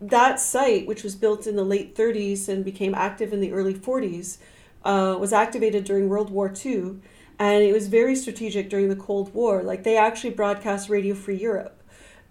that 0.00 0.40
site, 0.40 0.86
which 0.86 1.02
was 1.02 1.14
built 1.14 1.46
in 1.46 1.56
the 1.56 1.64
late 1.64 1.94
30s 1.94 2.48
and 2.48 2.64
became 2.64 2.94
active 2.94 3.32
in 3.32 3.40
the 3.40 3.52
early 3.52 3.74
40s, 3.74 4.38
uh, 4.84 5.16
was 5.18 5.32
activated 5.32 5.84
during 5.84 6.08
World 6.08 6.30
War 6.30 6.52
II. 6.64 6.96
And 7.38 7.62
it 7.62 7.72
was 7.72 7.88
very 7.88 8.16
strategic 8.16 8.70
during 8.70 8.88
the 8.88 8.96
Cold 8.96 9.34
War. 9.34 9.62
Like 9.62 9.82
they 9.82 9.96
actually 9.96 10.30
broadcast 10.30 10.88
Radio 10.88 11.14
Free 11.14 11.36
Europe. 11.36 11.82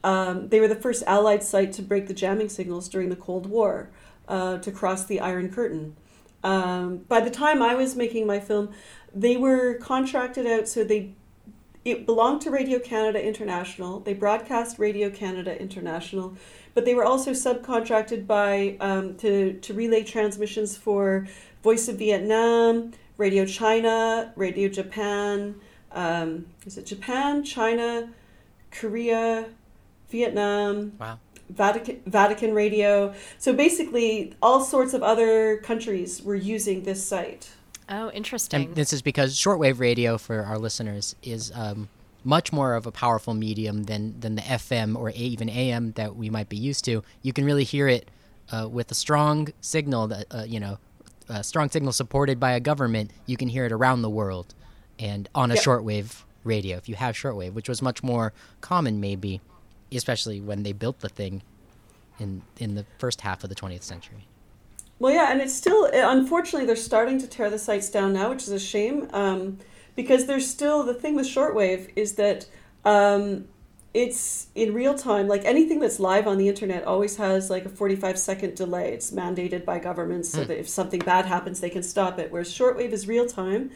Um, 0.04 0.50
they 0.50 0.60
were 0.60 0.68
the 0.68 0.76
first 0.76 1.04
Allied 1.06 1.44
site 1.44 1.74
to 1.74 1.82
break 1.82 2.08
the 2.08 2.14
jamming 2.14 2.50
signals 2.50 2.88
during 2.88 3.10
the 3.10 3.16
Cold 3.16 3.46
War 3.48 3.90
uh, 4.28 4.60
to 4.60 4.72
cross 4.72 5.04
the 5.04 5.20
Iron 5.20 5.52
Curtain. 5.52 5.96
Um, 6.44 7.00
by 7.08 7.20
the 7.20 7.30
time 7.30 7.62
I 7.62 7.76
was 7.76 7.96
making 7.96 8.26
my 8.26 8.40
film, 8.40 8.70
they 9.14 9.36
were 9.36 9.74
contracted 9.76 10.48
out 10.48 10.68
so 10.68 10.84
they 10.84 11.14
it 11.92 12.06
belonged 12.06 12.42
to 12.42 12.52
Radio 12.52 12.80
Canada 12.80 13.24
International. 13.24 14.00
They 14.00 14.14
broadcast 14.14 14.80
Radio 14.80 15.10
Canada 15.10 15.60
International, 15.60 16.36
but 16.74 16.86
they 16.86 16.96
were 16.96 17.06
also 17.06 17.32
subcontracted 17.32 18.28
by 18.28 18.78
um, 18.80 19.16
to 19.18 19.54
to 19.54 19.74
relay 19.74 20.04
transmissions 20.04 20.78
for 20.78 21.28
Voice 21.64 21.88
of 21.88 21.98
Vietnam, 21.98 22.94
Radio 23.18 23.46
China, 23.46 24.34
Radio 24.36 24.70
Japan. 24.70 25.56
Um, 25.92 26.46
is 26.66 26.78
it 26.78 26.86
Japan, 26.86 27.44
China, 27.44 28.10
Korea, 28.72 29.46
Vietnam? 30.10 30.94
Wow. 31.00 31.20
Vatican, 31.50 32.02
Vatican 32.06 32.54
Radio. 32.54 33.14
So 33.40 33.54
basically, 33.54 34.36
all 34.42 34.64
sorts 34.64 34.94
of 34.94 35.02
other 35.02 35.58
countries 35.58 36.22
were 36.22 36.36
using 36.36 36.84
this 36.84 37.04
site. 37.04 37.50
Oh, 37.90 38.12
interesting. 38.12 38.66
And 38.66 38.76
this 38.76 38.94
is 38.94 39.02
because 39.02 39.36
shortwave 39.36 39.80
radio 39.80 40.18
for 40.18 40.44
our 40.44 40.60
listeners 40.60 41.16
is 41.24 41.52
um, 41.56 41.90
much 42.24 42.54
more 42.54 42.76
of 42.76 42.86
a 42.86 42.92
powerful 42.92 43.34
medium 43.34 43.84
than 43.84 44.20
than 44.20 44.36
the 44.36 44.42
FM 44.44 44.96
or 44.96 45.10
even 45.10 45.50
AM 45.50 45.94
that 45.94 46.16
we 46.16 46.30
might 46.30 46.50
be 46.50 46.58
used 46.58 46.86
to. 46.86 47.04
You 47.24 47.34
can 47.34 47.46
really 47.46 47.64
hear 47.64 47.88
it 47.88 48.10
uh, 48.52 48.68
with 48.70 48.92
a 48.92 48.94
strong 48.94 49.50
signal 49.62 50.08
that 50.08 50.26
uh, 50.32 50.44
you 50.44 50.60
know, 50.60 50.78
a 51.28 51.44
strong 51.44 51.70
signal 51.70 51.92
supported 51.92 52.40
by 52.40 52.52
a 52.52 52.60
government. 52.60 53.12
You 53.26 53.38
can 53.38 53.48
hear 53.48 53.66
it 53.66 53.72
around 53.72 54.04
the 54.04 54.10
world, 54.10 54.54
and 55.00 55.28
on 55.34 55.50
a 55.50 55.56
yep. 55.56 55.64
shortwave 55.64 56.24
radio 56.44 56.78
if 56.78 56.88
you 56.88 56.96
have 56.96 57.16
shortwave, 57.16 57.54
which 57.54 57.68
was 57.68 57.82
much 57.82 58.04
more 58.04 58.34
common 58.62 59.00
maybe, 59.00 59.42
especially 59.92 60.40
when 60.40 60.62
they 60.62 60.74
built 60.74 61.00
the 61.00 61.10
thing 61.10 61.42
in 62.20 62.44
in 62.60 62.76
the 62.76 62.86
first 63.00 63.22
half 63.22 63.44
of 63.44 63.50
the 63.50 63.56
20th 63.56 63.84
century. 63.84 64.28
Well, 65.00 65.14
yeah, 65.14 65.32
and 65.32 65.40
it's 65.42 65.54
still 65.54 65.90
unfortunately 65.94 66.66
they're 66.68 66.76
starting 66.76 67.18
to 67.20 67.28
tear 67.28 67.50
the 67.50 67.60
sites 67.60 67.90
down 67.90 68.14
now, 68.14 68.30
which 68.30 68.44
is 68.44 68.50
a 68.50 68.60
shame. 68.60 69.08
Um, 69.14 69.58
because 69.96 70.26
there's 70.28 70.50
still 70.50 70.84
the 70.84 70.94
thing 70.94 71.16
with 71.16 71.26
shortwave 71.26 71.90
is 71.96 72.16
that 72.16 72.48
um, 72.86 73.48
it's 73.94 74.48
in 74.56 74.74
real 74.74 74.94
time. 74.96 75.28
Like 75.28 75.44
anything 75.46 75.80
that's 75.80 76.00
live 76.00 76.28
on 76.28 76.38
the 76.38 76.48
internet 76.48 76.84
always 76.86 77.18
has 77.18 77.50
like 77.50 77.66
a 77.66 77.70
45 77.70 78.18
second 78.20 78.56
delay. 78.56 78.94
It's 78.94 79.12
mandated 79.12 79.66
by 79.66 79.80
governments 79.80 80.30
so 80.30 80.44
Hmm. 80.44 80.48
that 80.50 80.60
if 80.60 80.70
something 80.70 81.00
bad 81.00 81.26
happens, 81.26 81.60
they 81.60 81.70
can 81.70 81.84
stop 81.84 82.20
it. 82.20 82.32
Whereas 82.32 82.50
shortwave 82.54 82.92
is 82.92 83.08
real 83.08 83.26
time 83.26 83.72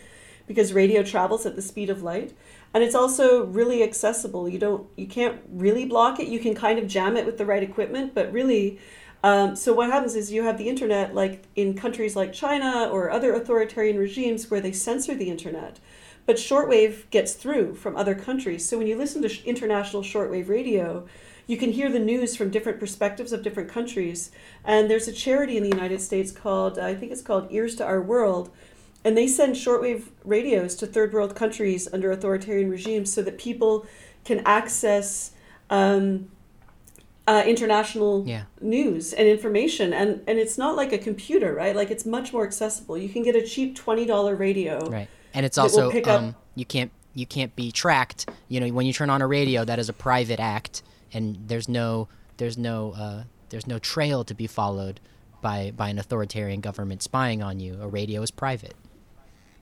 because 0.48 0.74
radio 0.74 1.04
travels 1.04 1.46
at 1.46 1.56
the 1.56 1.62
speed 1.62 1.90
of 1.90 2.04
light. 2.04 2.34
And 2.74 2.84
it's 2.84 2.96
also 2.96 3.46
really 3.46 3.82
accessible. 3.84 4.50
You 4.50 4.60
don't, 4.60 4.88
you 4.98 5.08
can't 5.08 5.42
really 5.50 5.86
block 5.86 6.20
it. 6.20 6.28
You 6.28 6.40
can 6.40 6.54
kind 6.56 6.80
of 6.80 6.88
jam 6.88 7.16
it 7.16 7.26
with 7.26 7.38
the 7.38 7.46
right 7.46 7.64
equipment, 7.64 8.14
but 8.14 8.32
really, 8.32 8.80
um, 9.24 9.56
so 9.56 9.74
what 9.74 9.90
happens 9.90 10.16
is 10.16 10.32
you 10.32 10.44
have 10.44 10.58
the 10.58 10.68
internet, 10.68 11.16
like 11.16 11.44
in 11.56 11.76
countries 11.76 12.16
like 12.16 12.34
China 12.34 12.90
or 12.92 13.10
other 13.10 13.34
authoritarian 13.34 13.98
regimes 13.98 14.52
where 14.52 14.60
they 14.60 14.74
censor 14.74 15.16
the 15.16 15.30
internet. 15.30 15.80
But 16.26 16.36
shortwave 16.36 17.10
gets 17.10 17.34
through 17.34 17.76
from 17.76 17.96
other 17.96 18.16
countries. 18.16 18.68
So 18.68 18.78
when 18.78 18.88
you 18.88 18.98
listen 18.98 19.22
to 19.22 19.30
sh- 19.30 19.44
international 19.46 20.04
shortwave 20.04 20.50
radio, 20.50 21.08
you 21.48 21.58
can 21.58 21.72
hear 21.72 21.90
the 21.90 22.00
news 22.00 22.36
from 22.36 22.50
different 22.50 22.80
perspectives 22.80 23.32
of 23.32 23.44
different 23.44 23.70
countries. 23.70 24.32
And 24.64 24.90
there's 24.90 25.08
a 25.08 25.14
charity 25.14 25.58
in 25.58 25.64
the 25.64 25.70
United 25.70 26.02
States 26.02 26.32
called, 26.32 26.78
I 26.78 26.94
think 26.94 27.12
it's 27.12 27.22
called 27.22 27.48
Ears 27.50 27.76
to 27.78 27.86
Our 27.86 28.02
World, 28.02 28.50
and 29.06 29.18
they 29.18 29.28
send 29.28 29.56
shortwave 29.56 30.08
radios 30.24 30.76
to 30.76 30.88
third 30.88 31.14
world 31.14 31.36
countries 31.36 31.88
under 31.92 32.12
authoritarian 32.12 32.70
regimes 32.70 33.12
so 33.12 33.22
that 33.22 33.38
people 33.38 33.86
can 34.24 34.42
access 34.46 35.32
um, 35.70 36.30
uh, 37.28 37.44
international 37.46 38.26
Yeah. 38.28 38.44
news 38.62 39.14
and 39.14 39.28
information. 39.28 39.94
And, 39.94 40.22
and 40.28 40.40
it's 40.40 40.58
not 40.58 40.76
like 40.76 40.92
a 40.92 40.98
computer, 40.98 41.54
right? 41.54 41.76
Like 41.76 41.92
it's 41.92 42.06
much 42.06 42.34
more 42.34 42.46
accessible. 42.46 42.98
You 42.98 43.10
can 43.10 43.24
get 43.24 43.36
a 43.36 43.42
cheap 43.42 43.78
$20 43.78 44.38
radio. 44.38 44.90
Right. 44.90 45.08
And 45.34 45.46
it's 45.46 45.58
also 45.58 45.92
um, 46.06 46.36
you 46.56 46.66
can't 46.66 46.92
you 47.16 47.26
can't 47.26 47.56
be 47.56 47.72
tracked. 47.72 48.30
You 48.50 48.60
know, 48.60 48.68
when 48.70 48.86
you 48.86 48.94
turn 48.94 49.10
on 49.10 49.22
a 49.22 49.28
radio, 49.28 49.66
that 49.66 49.80
is 49.80 49.90
a 49.90 49.94
private 49.94 50.40
act, 50.40 50.84
and 51.12 51.38
there's 51.48 51.68
no 51.68 52.08
there's 52.38 52.58
no 52.58 52.94
uh, 52.94 53.24
there's 53.50 53.66
no 53.68 53.80
trail 53.80 54.24
to 54.26 54.34
be 54.36 54.46
followed 54.48 55.00
by 55.42 55.72
by 55.76 55.90
an 55.90 55.98
authoritarian 55.98 56.62
government 56.62 57.02
spying 57.02 57.42
on 57.42 57.60
you. 57.60 57.80
A 57.82 57.88
radio 57.88 58.22
is 58.22 58.30
private. 58.32 58.76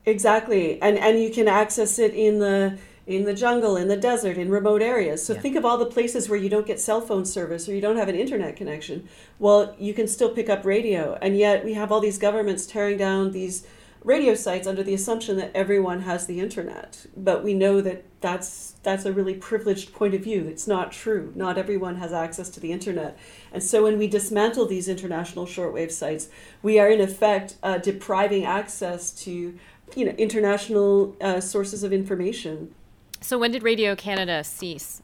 Exactly, 0.05 0.81
and 0.81 0.97
and 0.97 1.19
you 1.21 1.29
can 1.29 1.47
access 1.47 1.99
it 1.99 2.13
in 2.13 2.39
the 2.39 2.77
in 3.11 3.25
the 3.25 3.33
jungle, 3.33 3.75
in 3.77 3.87
the 3.87 3.97
desert, 3.97 4.37
in 4.37 4.49
remote 4.49 4.81
areas. 4.81 5.23
So 5.23 5.33
Yeah. 5.33 5.41
think 5.41 5.55
of 5.55 5.65
all 5.65 5.77
the 5.77 5.85
places 5.85 6.29
where 6.29 6.39
you 6.39 6.49
don't 6.49 6.65
get 6.65 6.79
cell 6.79 7.01
phone 7.01 7.25
service 7.25 7.67
or 7.67 7.73
you 7.73 7.81
don't 7.81 7.97
have 7.97 8.09
an 8.09 8.15
internet 8.15 8.55
connection. 8.55 9.07
Well, 9.39 9.75
you 9.79 9.93
can 9.93 10.07
still 10.07 10.29
pick 10.29 10.49
up 10.49 10.65
radio, 10.65 11.17
and 11.21 11.37
yet 11.37 11.63
we 11.65 11.73
have 11.73 11.91
all 11.91 11.99
these 11.99 12.17
governments 12.17 12.65
tearing 12.65 12.97
down 12.97 13.31
these 13.31 13.63
radio 14.03 14.33
sites 14.33 14.65
under 14.65 14.81
the 14.81 14.95
assumption 14.95 15.37
that 15.37 15.51
everyone 15.53 16.01
has 16.01 16.25
the 16.25 16.39
internet. 16.39 17.05
But 17.15 17.43
we 17.43 17.53
know 17.53 17.81
that 17.81 18.03
that's 18.19 18.73
that's 18.81 19.05
a 19.05 19.11
really 19.13 19.35
privileged 19.35 19.93
point 19.93 20.15
of 20.15 20.23
view. 20.23 20.47
It's 20.47 20.67
not 20.67 20.91
true. 20.91 21.31
Not 21.35 21.57
everyone 21.59 21.97
has 21.97 22.11
access 22.11 22.49
to 22.51 22.59
the 22.59 22.71
internet. 22.71 23.15
And 23.53 23.61
so 23.61 23.83
when 23.83 23.99
we 23.99 24.07
dismantle 24.07 24.65
these 24.65 24.87
international 24.87 25.45
shortwave 25.45 25.91
sites, 25.91 26.29
we 26.63 26.79
are 26.79 26.89
in 26.89 26.99
effect 26.99 27.57
uh, 27.61 27.77
depriving 27.77 28.43
access 28.43 29.11
to 29.23 29.53
you 29.95 30.05
know 30.05 30.13
international 30.17 31.15
uh, 31.21 31.39
sources 31.39 31.83
of 31.83 31.93
information. 31.93 32.73
So 33.21 33.37
when 33.37 33.51
did 33.51 33.61
Radio 33.61 33.95
Canada 33.95 34.43
cease? 34.43 35.01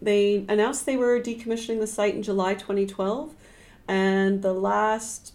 They 0.00 0.44
announced 0.48 0.84
they 0.84 0.98
were 0.98 1.18
decommissioning 1.18 1.80
the 1.80 1.86
site 1.86 2.14
in 2.14 2.22
July 2.22 2.54
2012, 2.54 3.34
and 3.88 4.42
the 4.42 4.52
last 4.52 5.32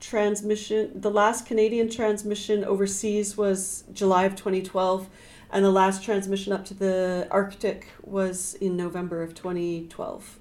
transmission, 0.00 0.98
the 0.98 1.10
last 1.10 1.46
Canadian 1.46 1.90
transmission 1.90 2.64
overseas 2.64 3.36
was 3.36 3.84
July 3.92 4.24
of 4.24 4.34
2012, 4.36 5.08
and 5.52 5.62
the 5.62 5.70
last 5.70 6.02
transmission 6.02 6.52
up 6.54 6.64
to 6.64 6.74
the 6.74 7.28
Arctic 7.30 7.88
was 8.02 8.54
in 8.54 8.74
November 8.74 9.22
of 9.22 9.34
2012. 9.34 10.38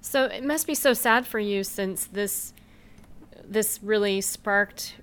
So 0.00 0.24
it 0.24 0.42
must 0.42 0.66
be 0.66 0.74
so 0.74 0.94
sad 0.94 1.26
for 1.26 1.38
you 1.38 1.64
since 1.64 2.06
this 2.06 2.54
this 3.48 3.80
really 3.82 4.20
sparked 4.20 4.96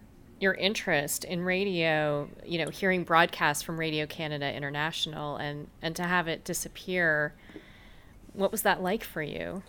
your 0.44 0.54
interest 0.54 1.24
in 1.24 1.42
radio, 1.42 2.30
you 2.46 2.64
know, 2.64 2.70
hearing 2.70 3.04
broadcasts 3.04 3.64
from 3.64 3.80
Radio 3.80 4.06
Canada 4.06 4.54
International 4.54 5.38
and 5.38 5.68
and 5.82 5.96
to 5.96 6.04
have 6.04 6.28
it 6.28 6.44
disappear. 6.44 7.34
What 8.34 8.52
was 8.52 8.62
that 8.64 8.84
like 8.84 9.04
for 9.04 9.24
you? 9.24 9.64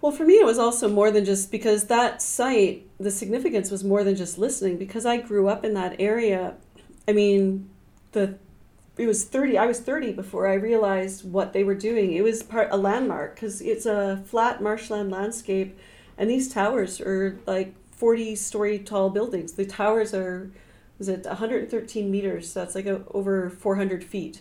Well, 0.00 0.12
for 0.12 0.24
me, 0.24 0.34
it 0.34 0.46
was 0.46 0.58
also 0.58 0.88
more 0.88 1.10
than 1.10 1.24
just 1.24 1.50
because 1.50 1.84
that 1.84 2.22
site, 2.22 2.88
the 2.98 3.10
significance 3.10 3.70
was 3.70 3.82
more 3.82 4.04
than 4.04 4.16
just 4.16 4.38
listening 4.38 4.76
because 4.76 5.04
I 5.04 5.18
grew 5.18 5.48
up 5.48 5.64
in 5.64 5.74
that 5.74 5.96
area. 5.98 6.54
I 7.08 7.12
mean, 7.12 7.70
the 8.12 8.38
it 8.98 9.06
was 9.06 9.24
30 9.24 9.56
i 9.56 9.64
was 9.64 9.80
30 9.80 10.12
before 10.12 10.46
i 10.46 10.52
realized 10.52 11.24
what 11.24 11.54
they 11.54 11.64
were 11.64 11.76
doing 11.76 12.12
it 12.12 12.22
was 12.22 12.42
part 12.42 12.68
a 12.70 12.76
landmark 12.76 13.34
because 13.34 13.62
it's 13.62 13.86
a 13.86 14.22
flat 14.26 14.60
marshland 14.60 15.10
landscape 15.10 15.78
and 16.18 16.28
these 16.28 16.52
towers 16.52 17.00
are 17.00 17.38
like 17.46 17.72
40 18.00 18.34
story 18.34 18.78
tall 18.78 19.10
buildings. 19.10 19.52
The 19.52 19.66
towers 19.66 20.14
are 20.14 20.50
was 20.98 21.08
it 21.08 21.26
113 21.26 22.10
meters? 22.10 22.50
So 22.50 22.60
that's 22.60 22.74
like 22.74 22.86
a, 22.86 23.02
over 23.10 23.50
400 23.50 24.02
feet 24.02 24.40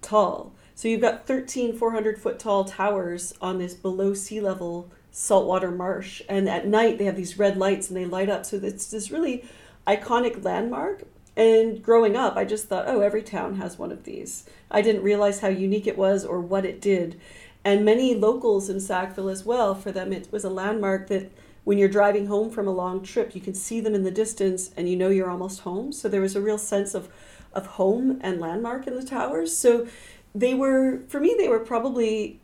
tall. 0.00 0.54
So 0.74 0.88
you've 0.88 1.02
got 1.02 1.26
13 1.26 1.76
400 1.76 2.18
foot 2.18 2.38
tall 2.38 2.64
towers 2.64 3.34
on 3.42 3.58
this 3.58 3.74
below 3.74 4.14
sea 4.14 4.40
level 4.40 4.90
saltwater 5.10 5.70
marsh. 5.70 6.22
And 6.26 6.48
at 6.48 6.66
night 6.66 6.96
they 6.96 7.04
have 7.04 7.16
these 7.16 7.38
red 7.38 7.58
lights 7.58 7.88
and 7.88 7.98
they 7.98 8.06
light 8.06 8.30
up. 8.30 8.46
So 8.46 8.56
it's 8.56 8.90
this 8.90 9.10
really 9.10 9.44
iconic 9.86 10.42
landmark. 10.42 11.02
And 11.36 11.82
growing 11.82 12.16
up, 12.16 12.34
I 12.34 12.46
just 12.46 12.68
thought, 12.68 12.88
oh, 12.88 13.00
every 13.00 13.22
town 13.22 13.56
has 13.56 13.78
one 13.78 13.92
of 13.92 14.04
these. 14.04 14.48
I 14.70 14.80
didn't 14.80 15.02
realize 15.02 15.40
how 15.40 15.48
unique 15.48 15.86
it 15.86 15.98
was 15.98 16.24
or 16.24 16.40
what 16.40 16.64
it 16.64 16.80
did. 16.80 17.20
And 17.62 17.84
many 17.84 18.14
locals 18.14 18.70
in 18.70 18.80
Sackville 18.80 19.28
as 19.28 19.44
well, 19.44 19.74
for 19.74 19.92
them, 19.92 20.14
it 20.14 20.28
was 20.32 20.44
a 20.44 20.48
landmark 20.48 21.08
that 21.08 21.30
when 21.66 21.78
you're 21.78 21.88
driving 21.88 22.26
home 22.28 22.48
from 22.48 22.68
a 22.68 22.70
long 22.70 23.02
trip, 23.02 23.34
you 23.34 23.40
can 23.40 23.52
see 23.52 23.80
them 23.80 23.92
in 23.92 24.04
the 24.04 24.10
distance 24.12 24.70
and 24.76 24.88
you 24.88 24.94
know 24.94 25.08
you're 25.08 25.28
almost 25.28 25.62
home. 25.62 25.92
So 25.92 26.08
there 26.08 26.20
was 26.20 26.36
a 26.36 26.40
real 26.40 26.58
sense 26.58 26.94
of, 26.94 27.08
of 27.52 27.66
home 27.66 28.20
and 28.20 28.40
landmark 28.40 28.86
in 28.86 28.94
the 28.94 29.02
towers. 29.04 29.56
So 29.56 29.88
they 30.32 30.54
were, 30.54 31.00
for 31.08 31.18
me, 31.18 31.34
they 31.36 31.48
were 31.48 31.58
probably 31.58 32.38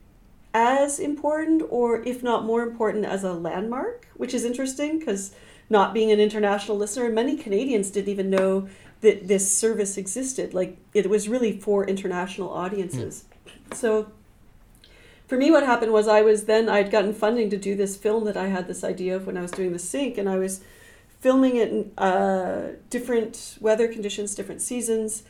as 0.52 0.98
important 0.98 1.62
or 1.70 2.02
if 2.02 2.24
not 2.24 2.44
more 2.44 2.64
important 2.64 3.04
as 3.04 3.22
a 3.22 3.32
landmark, 3.32 4.08
which 4.16 4.34
is 4.34 4.44
interesting 4.44 4.98
because 4.98 5.32
not 5.70 5.94
being 5.94 6.10
an 6.10 6.18
international 6.18 6.76
listener, 6.76 7.08
many 7.08 7.36
Canadians 7.36 7.92
didn't 7.92 8.08
even 8.08 8.28
know 8.28 8.68
that 9.02 9.28
this 9.28 9.56
service 9.56 9.96
existed. 9.96 10.52
Like 10.52 10.78
it 10.94 11.08
was 11.08 11.28
really 11.28 11.60
for 11.60 11.86
international 11.86 12.50
audiences. 12.50 13.24
Hmm. 13.46 13.74
So 13.76 14.12
for 15.32 15.38
me, 15.38 15.50
what 15.50 15.64
happened 15.64 15.94
was 15.94 16.08
I 16.08 16.20
was 16.20 16.44
then 16.44 16.68
I'd 16.68 16.90
gotten 16.90 17.14
funding 17.14 17.48
to 17.48 17.56
do 17.56 17.74
this 17.74 17.96
film 17.96 18.26
that 18.26 18.36
I 18.36 18.48
had 18.48 18.68
this 18.68 18.84
idea 18.84 19.16
of 19.16 19.26
when 19.26 19.38
I 19.38 19.40
was 19.40 19.50
doing 19.50 19.72
the 19.72 19.78
Sink, 19.78 20.18
and 20.18 20.28
I 20.28 20.36
was 20.36 20.60
filming 21.20 21.56
it 21.56 21.70
in 21.70 21.90
uh, 21.96 22.72
different 22.90 23.56
weather 23.58 23.88
conditions, 23.88 24.34
different 24.34 24.60
seasons. 24.60 25.22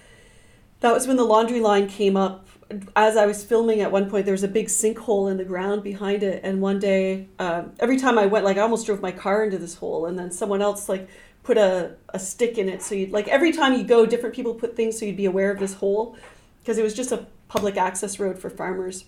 That 0.80 0.92
was 0.92 1.06
when 1.06 1.18
the 1.18 1.24
laundry 1.24 1.60
line 1.60 1.86
came 1.86 2.16
up. 2.16 2.48
As 2.96 3.16
I 3.16 3.26
was 3.26 3.44
filming, 3.44 3.80
at 3.80 3.92
one 3.92 4.10
point 4.10 4.24
there 4.24 4.32
was 4.32 4.42
a 4.42 4.48
big 4.48 4.66
sinkhole 4.66 5.30
in 5.30 5.36
the 5.36 5.44
ground 5.44 5.84
behind 5.84 6.24
it, 6.24 6.40
and 6.42 6.60
one 6.60 6.80
day, 6.80 7.28
um, 7.38 7.70
every 7.78 7.96
time 7.96 8.18
I 8.18 8.26
went, 8.26 8.44
like 8.44 8.56
I 8.56 8.62
almost 8.62 8.86
drove 8.86 9.00
my 9.00 9.12
car 9.12 9.44
into 9.44 9.56
this 9.56 9.76
hole, 9.76 10.06
and 10.06 10.18
then 10.18 10.32
someone 10.32 10.60
else 10.60 10.88
like 10.88 11.08
put 11.44 11.56
a, 11.56 11.94
a 12.08 12.18
stick 12.18 12.58
in 12.58 12.68
it. 12.68 12.82
So 12.82 12.96
you'd 12.96 13.12
like 13.12 13.28
every 13.28 13.52
time 13.52 13.72
you 13.74 13.84
go, 13.84 14.04
different 14.04 14.34
people 14.34 14.54
put 14.54 14.74
things 14.74 14.98
so 14.98 15.04
you'd 15.04 15.16
be 15.16 15.26
aware 15.26 15.52
of 15.52 15.60
this 15.60 15.74
hole, 15.74 16.16
because 16.60 16.76
it 16.76 16.82
was 16.82 16.92
just 16.92 17.12
a 17.12 17.28
public 17.46 17.76
access 17.76 18.18
road 18.18 18.40
for 18.40 18.50
farmers. 18.50 19.04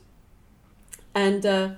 And 1.15 1.47
uh, 1.47 1.71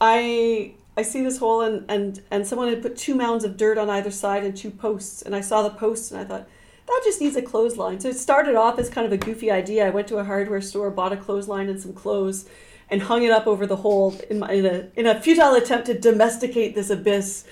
I 0.00 0.74
I 0.96 1.02
see 1.02 1.22
this 1.22 1.38
hole, 1.38 1.60
and, 1.60 1.84
and 1.88 2.22
and 2.30 2.46
someone 2.46 2.68
had 2.68 2.82
put 2.82 2.96
two 2.96 3.14
mounds 3.14 3.44
of 3.44 3.56
dirt 3.56 3.78
on 3.78 3.88
either 3.90 4.10
side 4.10 4.44
and 4.44 4.56
two 4.56 4.70
posts, 4.70 5.22
and 5.22 5.34
I 5.36 5.40
saw 5.40 5.62
the 5.62 5.70
posts, 5.70 6.10
and 6.10 6.20
I 6.20 6.24
thought 6.24 6.48
that 6.86 7.00
just 7.04 7.20
needs 7.20 7.36
a 7.36 7.42
clothesline. 7.42 8.00
So 8.00 8.08
it 8.08 8.16
started 8.16 8.54
off 8.54 8.78
as 8.78 8.88
kind 8.88 9.06
of 9.06 9.12
a 9.12 9.16
goofy 9.16 9.50
idea. 9.50 9.86
I 9.86 9.90
went 9.90 10.08
to 10.08 10.18
a 10.18 10.24
hardware 10.24 10.60
store, 10.60 10.90
bought 10.90 11.12
a 11.12 11.16
clothesline 11.16 11.68
and 11.68 11.80
some 11.80 11.92
clothes, 11.92 12.48
and 12.90 13.02
hung 13.02 13.22
it 13.24 13.30
up 13.30 13.46
over 13.46 13.66
the 13.66 13.76
hole 13.76 14.16
in, 14.30 14.38
my, 14.40 14.52
in 14.52 14.66
a 14.66 14.88
in 14.96 15.06
a 15.06 15.20
futile 15.20 15.54
attempt 15.54 15.86
to 15.86 15.98
domesticate 15.98 16.74
this 16.74 16.90
abyss. 16.90 17.44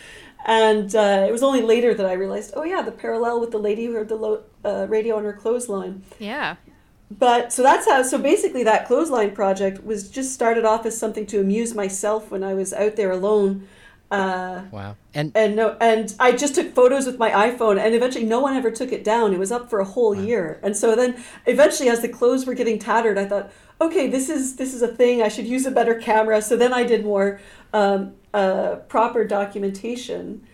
And 0.47 0.94
uh, 0.94 1.25
it 1.26 1.33
was 1.33 1.42
only 1.42 1.62
later 1.62 1.94
that 1.94 2.04
I 2.04 2.12
realized, 2.12 2.52
oh 2.54 2.64
yeah, 2.64 2.83
the 2.83 2.92
parallel 2.92 3.40
with 3.40 3.50
the 3.50 3.59
lady 3.59 3.87
who 3.87 3.92
heard 3.92 4.11
the 4.11 4.16
lo- 4.16 4.42
uh, 4.62 4.87
radio 4.90 5.16
on 5.16 5.25
her 5.25 5.33
clothesline. 5.33 6.02
Yeah. 6.18 6.56
But 7.18 7.52
so 7.52 7.62
that's 7.62 7.87
how. 7.88 8.02
So 8.02 8.18
basically, 8.18 8.64
that 8.64 8.87
clothesline 8.87 9.33
project 9.33 9.85
was 9.85 10.09
just 10.09 10.33
started 10.33 10.64
off 10.64 10.87
as 10.87 10.99
something 10.99 11.26
to 11.26 11.40
amuse 11.40 11.75
myself 11.75 12.30
when 12.30 12.42
I 12.42 12.54
was 12.54 12.73
out 12.73 12.97
there 12.97 13.11
alone. 13.11 13.68
Uh, 14.11 14.62
Wow. 14.71 14.97
And 15.12 15.33
and 15.35 15.54
no, 15.56 15.76
and 15.80 16.14
I 16.18 16.33
just 16.33 16.54
took 16.54 16.75
photos 16.75 17.06
with 17.06 17.18
my 17.18 17.30
iPhone, 17.30 17.78
and 17.78 17.94
eventually, 17.94 18.25
no 18.25 18.40
one 18.40 18.56
ever 18.56 18.71
took 18.71 18.92
it 18.92 19.04
down. 19.04 19.33
It 19.33 19.38
was 19.38 19.52
up 19.52 19.71
for 19.71 19.80
a 19.80 19.85
whole 19.85 20.14
year, 20.14 20.59
and 20.62 20.76
so 20.76 20.97
then 20.97 21.23
eventually, 21.47 21.88
as 21.88 22.00
the 22.00 22.09
clothes 22.09 22.47
were 22.47 22.54
getting 22.54 22.78
tattered, 22.78 23.18
I 23.18 23.26
thought, 23.26 23.52
okay, 23.80 24.09
this 24.09 24.28
is 24.28 24.56
this 24.56 24.75
is 24.75 24.83
a 24.83 24.88
thing. 24.88 25.23
I 25.23 25.28
should 25.28 25.47
use 25.47 25.66
a 25.66 25.71
better 25.71 25.94
camera. 25.94 26.42
So 26.42 26.56
then 26.56 26.73
I 26.73 26.85
did 26.85 27.04
more 27.04 27.40
um, 27.73 28.14
uh, 28.33 28.76
proper 28.88 29.25
documentation. 29.25 30.47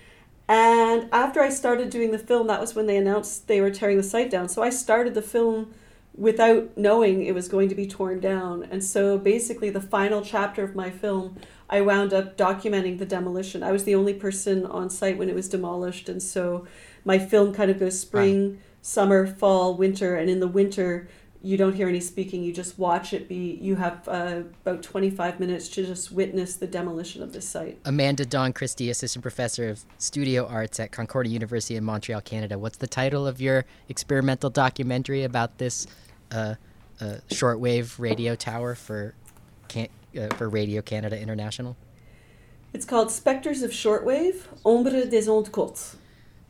And 0.48 1.08
after 1.12 1.40
I 1.40 1.48
started 1.48 1.90
doing 1.90 2.10
the 2.10 2.18
film, 2.18 2.48
that 2.48 2.60
was 2.60 2.74
when 2.74 2.86
they 2.86 2.96
announced 2.96 3.46
they 3.46 3.60
were 3.60 3.70
tearing 3.70 3.96
the 3.96 4.02
site 4.02 4.30
down. 4.30 4.48
So 4.48 4.62
I 4.62 4.70
started 4.70 5.14
the 5.14 5.22
film 5.22 5.72
without 6.20 6.76
knowing 6.76 7.24
it 7.24 7.34
was 7.34 7.48
going 7.48 7.70
to 7.70 7.74
be 7.74 7.86
torn 7.86 8.20
down. 8.20 8.62
And 8.70 8.84
so 8.84 9.16
basically, 9.16 9.70
the 9.70 9.80
final 9.80 10.20
chapter 10.20 10.62
of 10.62 10.74
my 10.74 10.90
film, 10.90 11.36
I 11.70 11.80
wound 11.80 12.12
up 12.12 12.36
documenting 12.36 12.98
the 12.98 13.06
demolition. 13.06 13.62
I 13.62 13.72
was 13.72 13.84
the 13.84 13.94
only 13.94 14.12
person 14.12 14.66
on 14.66 14.90
site 14.90 15.16
when 15.16 15.30
it 15.30 15.34
was 15.34 15.48
demolished. 15.48 16.10
And 16.10 16.22
so 16.22 16.66
my 17.06 17.18
film 17.18 17.54
kind 17.54 17.70
of 17.70 17.80
goes 17.80 17.98
spring, 17.98 18.60
summer, 18.82 19.26
fall, 19.26 19.74
winter. 19.74 20.14
And 20.14 20.28
in 20.28 20.40
the 20.40 20.46
winter, 20.46 21.08
you 21.42 21.56
don't 21.56 21.72
hear 21.72 21.88
any 21.88 22.00
speaking 22.00 22.42
you 22.42 22.52
just 22.52 22.78
watch 22.78 23.14
it 23.14 23.26
be 23.26 23.58
you 23.62 23.74
have 23.76 24.06
uh, 24.08 24.42
about 24.60 24.82
25 24.82 25.40
minutes 25.40 25.68
to 25.68 25.86
just 25.86 26.12
witness 26.12 26.56
the 26.56 26.66
demolition 26.66 27.22
of 27.22 27.32
this 27.32 27.48
site 27.48 27.78
amanda 27.86 28.26
dawn 28.26 28.52
christie 28.52 28.90
assistant 28.90 29.22
professor 29.22 29.70
of 29.70 29.82
studio 29.96 30.46
arts 30.46 30.78
at 30.78 30.92
concordia 30.92 31.32
university 31.32 31.76
in 31.76 31.82
montreal 31.82 32.20
canada 32.20 32.58
what's 32.58 32.76
the 32.76 32.86
title 32.86 33.26
of 33.26 33.40
your 33.40 33.64
experimental 33.88 34.50
documentary 34.50 35.24
about 35.24 35.56
this 35.56 35.86
uh, 36.32 36.54
uh, 37.00 37.16
shortwave 37.28 37.98
radio 37.98 38.34
tower 38.34 38.74
for 38.74 39.14
can- 39.68 39.88
uh, 40.18 40.28
for 40.36 40.48
radio 40.48 40.82
canada 40.82 41.20
international 41.20 41.76
it's 42.72 42.84
called 42.84 43.10
specters 43.10 43.62
of 43.62 43.70
shortwave 43.70 44.46
ombre 44.64 45.06
des 45.06 45.28
ondes 45.28 45.50
courtes 45.50 45.96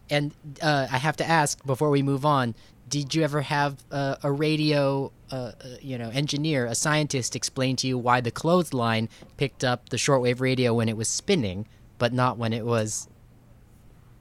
and 0.09 0.33
uh, 0.63 0.87
i 0.91 0.99
have 0.99 1.17
to 1.17 1.27
ask 1.29 1.65
before 1.65 1.91
we 1.91 2.03
move 2.03 2.25
on 2.25 2.55
did 2.91 3.15
you 3.15 3.23
ever 3.23 3.41
have 3.41 3.83
uh, 3.93 4.17
a 4.23 4.31
radio, 4.31 5.13
uh, 5.31 5.35
uh, 5.35 5.53
you 5.81 5.97
know, 5.97 6.11
engineer, 6.11 6.67
a 6.67 6.75
scientist 6.75 7.37
explain 7.37 7.77
to 7.77 7.87
you 7.87 7.97
why 7.97 8.21
the 8.21 8.33
clothesline 8.33 9.09
picked 9.37 9.63
up 9.63 9.89
the 9.91 9.97
shortwave 9.97 10.41
radio 10.41 10.75
when 10.75 10.89
it 10.89 10.97
was 10.97 11.09
spinning, 11.09 11.67
but 11.99 12.13
not 12.13 12.37
when 12.37 12.53
it 12.53 12.67
was 12.67 13.09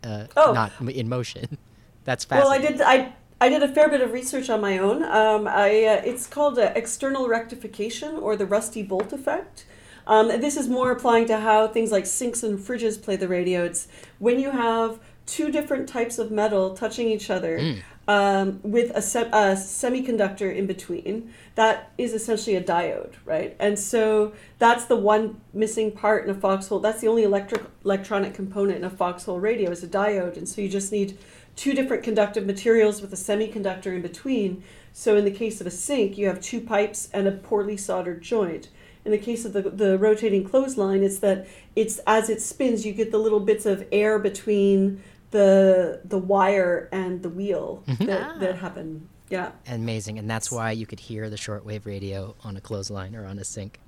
uh, 0.04 0.28
oh. 0.38 0.54
not 0.54 0.72
in 0.88 1.10
motion? 1.10 1.58
That's 2.06 2.24
fascinating. 2.26 2.78
Well, 2.78 2.88
I 2.88 2.98
did. 3.00 3.10
I 3.10 3.14
I 3.42 3.50
did 3.50 3.64
a 3.64 3.68
fair 3.68 3.88
bit 3.88 4.02
of 4.02 4.12
research 4.12 4.50
on 4.50 4.60
my 4.60 4.78
own. 4.78 5.04
Um, 5.04 5.48
I 5.48 5.86
uh, 5.86 6.02
it's 6.04 6.28
called 6.28 6.60
uh, 6.60 6.74
external 6.76 7.28
rectification 7.28 8.16
or 8.16 8.36
the 8.36 8.46
rusty 8.46 8.84
bolt 8.84 9.14
effect. 9.14 9.66
Um, 10.06 10.28
this 10.28 10.58
is 10.58 10.68
more 10.68 10.92
applying 10.92 11.28
to 11.28 11.40
how 11.40 11.68
things 11.68 11.92
like 11.92 12.06
sinks 12.06 12.44
and 12.44 12.60
fridges 12.60 13.02
play 13.02 13.16
the 13.16 13.28
radio. 13.28 13.64
It's 13.64 13.88
when 14.18 14.40
you 14.40 14.52
have 14.52 15.00
two 15.26 15.52
different 15.52 15.88
types 15.88 16.18
of 16.18 16.32
metal 16.32 16.76
touching 16.76 17.08
each 17.08 17.30
other. 17.30 17.60
Mm 17.60 17.82
um, 18.10 18.60
with 18.64 18.90
a, 18.96 19.04
se- 19.04 19.30
a, 19.32 19.54
semiconductor 19.54 20.54
in 20.54 20.66
between. 20.66 21.32
That 21.54 21.92
is 22.00 22.14
essentially 22.14 22.56
a 22.56 22.64
diode, 22.64 23.14
right? 23.24 23.56
And 23.60 23.78
so 23.78 24.34
that's 24.58 24.86
the 24.86 24.96
one 24.96 25.40
missing 25.54 25.92
part 25.92 26.24
in 26.24 26.32
a 26.32 26.34
foxhole. 26.34 26.80
That's 26.80 27.02
the 27.02 27.08
only 27.08 27.22
electric 27.22 27.62
electronic 27.86 28.34
component 28.34 28.80
in 28.80 28.84
a 28.84 28.90
foxhole 28.90 29.40
radio 29.40 29.70
is 29.70 29.84
a 29.84 29.88
diode. 29.88 30.38
And 30.38 30.50
so 30.50 30.60
you 30.60 30.70
just 30.70 30.92
need 30.92 31.20
two 31.60 31.74
different 31.74 32.04
conductive 32.04 32.46
materials 32.46 33.02
with 33.02 33.12
a 33.12 33.18
semiconductor 33.18 33.94
in 33.94 34.02
between. 34.02 34.64
So 34.94 35.18
in 35.18 35.26
the 35.26 35.32
case 35.32 35.60
of 35.60 35.68
a 35.68 35.72
sink, 35.72 36.18
you 36.18 36.26
have 36.28 36.40
two 36.40 36.62
pipes 36.62 37.10
and 37.12 37.28
a 37.28 37.34
poorly 37.34 37.76
soldered 37.76 38.22
joint. 38.22 38.70
In 39.04 39.12
the 39.12 39.18
case 39.18 39.44
of 39.44 39.52
the, 39.52 39.64
the 39.64 39.98
rotating 39.98 40.46
clothesline, 40.46 41.04
it's 41.04 41.20
that 41.20 41.48
it's 41.76 42.00
as 42.08 42.30
it 42.30 42.42
spins, 42.42 42.86
you 42.86 42.94
get 42.94 43.12
the 43.12 43.18
little 43.18 43.42
bits 43.42 43.66
of 43.66 43.86
air 43.92 44.20
between 44.20 45.04
the 45.32 46.00
the 46.06 46.18
wire 46.18 46.88
and 46.94 47.24
the 47.24 47.30
wheel 47.30 47.84
mm-hmm. 47.86 48.06
that, 48.06 48.22
ah. 48.22 48.38
that 48.40 48.56
happen. 48.56 49.10
Yeah. 49.30 49.52
Amazing. 49.68 50.18
And 50.18 50.30
that's 50.30 50.50
why 50.50 50.72
you 50.72 50.86
could 50.86 51.02
hear 51.02 51.30
the 51.30 51.36
shortwave 51.36 51.86
radio 51.86 52.36
on 52.42 52.56
a 52.56 52.62
clothesline 52.62 53.18
or 53.18 53.26
on 53.26 53.38
a 53.38 53.44
sink. 53.44 53.82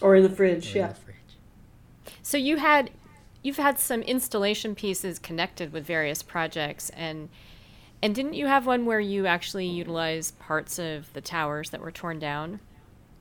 Or 0.00 0.16
in 0.16 0.22
the 0.22 0.30
fridge, 0.30 0.74
or 0.74 0.78
yeah. 0.78 0.88
The 0.88 0.94
fridge. 0.94 1.16
So 2.22 2.38
you 2.38 2.56
had 2.56 2.90
you've 3.42 3.56
had 3.56 3.78
some 3.78 4.02
installation 4.02 4.74
pieces 4.74 5.18
connected 5.18 5.72
with 5.72 5.84
various 5.84 6.22
projects 6.22 6.90
and 6.90 7.28
and 8.02 8.14
didn't 8.14 8.34
you 8.34 8.46
have 8.46 8.66
one 8.66 8.84
where 8.84 8.98
you 8.98 9.26
actually 9.26 9.66
utilized 9.66 10.36
parts 10.40 10.78
of 10.80 11.12
the 11.12 11.20
towers 11.20 11.70
that 11.70 11.80
were 11.80 11.92
torn 11.92 12.18
down? 12.18 12.58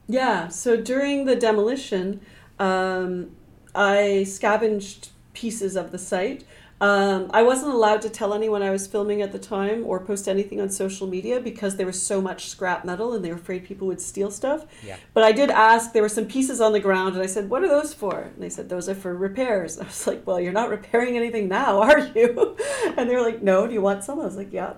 Yeah. 0.07 0.47
So 0.47 0.75
during 0.75 1.25
the 1.25 1.35
demolition, 1.35 2.19
um, 2.57 3.29
I 3.75 4.23
scavenged 4.23 5.09
pieces 5.33 5.75
of 5.75 5.91
the 5.91 5.99
site 5.99 6.43
um, 6.81 7.29
I 7.31 7.43
wasn't 7.43 7.73
allowed 7.73 8.01
to 8.01 8.09
tell 8.09 8.33
anyone 8.33 8.63
I 8.63 8.71
was 8.71 8.87
filming 8.87 9.21
at 9.21 9.31
the 9.31 9.37
time 9.37 9.85
or 9.85 9.99
post 9.99 10.27
anything 10.27 10.59
on 10.59 10.69
social 10.69 11.05
media 11.05 11.39
because 11.39 11.75
there 11.75 11.85
was 11.85 12.01
so 12.01 12.19
much 12.19 12.47
scrap 12.47 12.83
metal 12.83 13.13
and 13.13 13.23
they 13.23 13.29
were 13.29 13.35
afraid 13.35 13.63
people 13.65 13.85
would 13.85 14.01
steal 14.01 14.31
stuff. 14.31 14.65
Yeah. 14.83 14.97
But 15.13 15.23
I 15.23 15.31
did 15.31 15.51
ask, 15.51 15.93
there 15.93 16.01
were 16.01 16.09
some 16.09 16.25
pieces 16.25 16.59
on 16.59 16.73
the 16.73 16.79
ground, 16.79 17.13
and 17.13 17.23
I 17.23 17.27
said, 17.27 17.51
What 17.51 17.63
are 17.63 17.67
those 17.67 17.93
for? 17.93 18.21
And 18.21 18.41
they 18.41 18.49
said, 18.49 18.67
Those 18.67 18.89
are 18.89 18.95
for 18.95 19.15
repairs. 19.15 19.77
I 19.79 19.83
was 19.83 20.07
like, 20.07 20.25
Well, 20.25 20.39
you're 20.39 20.51
not 20.51 20.71
repairing 20.71 21.15
anything 21.15 21.47
now, 21.47 21.81
are 21.83 21.99
you? 21.99 22.57
and 22.97 23.07
they 23.07 23.15
were 23.15 23.21
like, 23.21 23.43
No, 23.43 23.67
do 23.67 23.73
you 23.73 23.81
want 23.81 24.03
some? 24.03 24.19
I 24.19 24.25
was 24.25 24.35
like, 24.35 24.51
Yeah. 24.51 24.73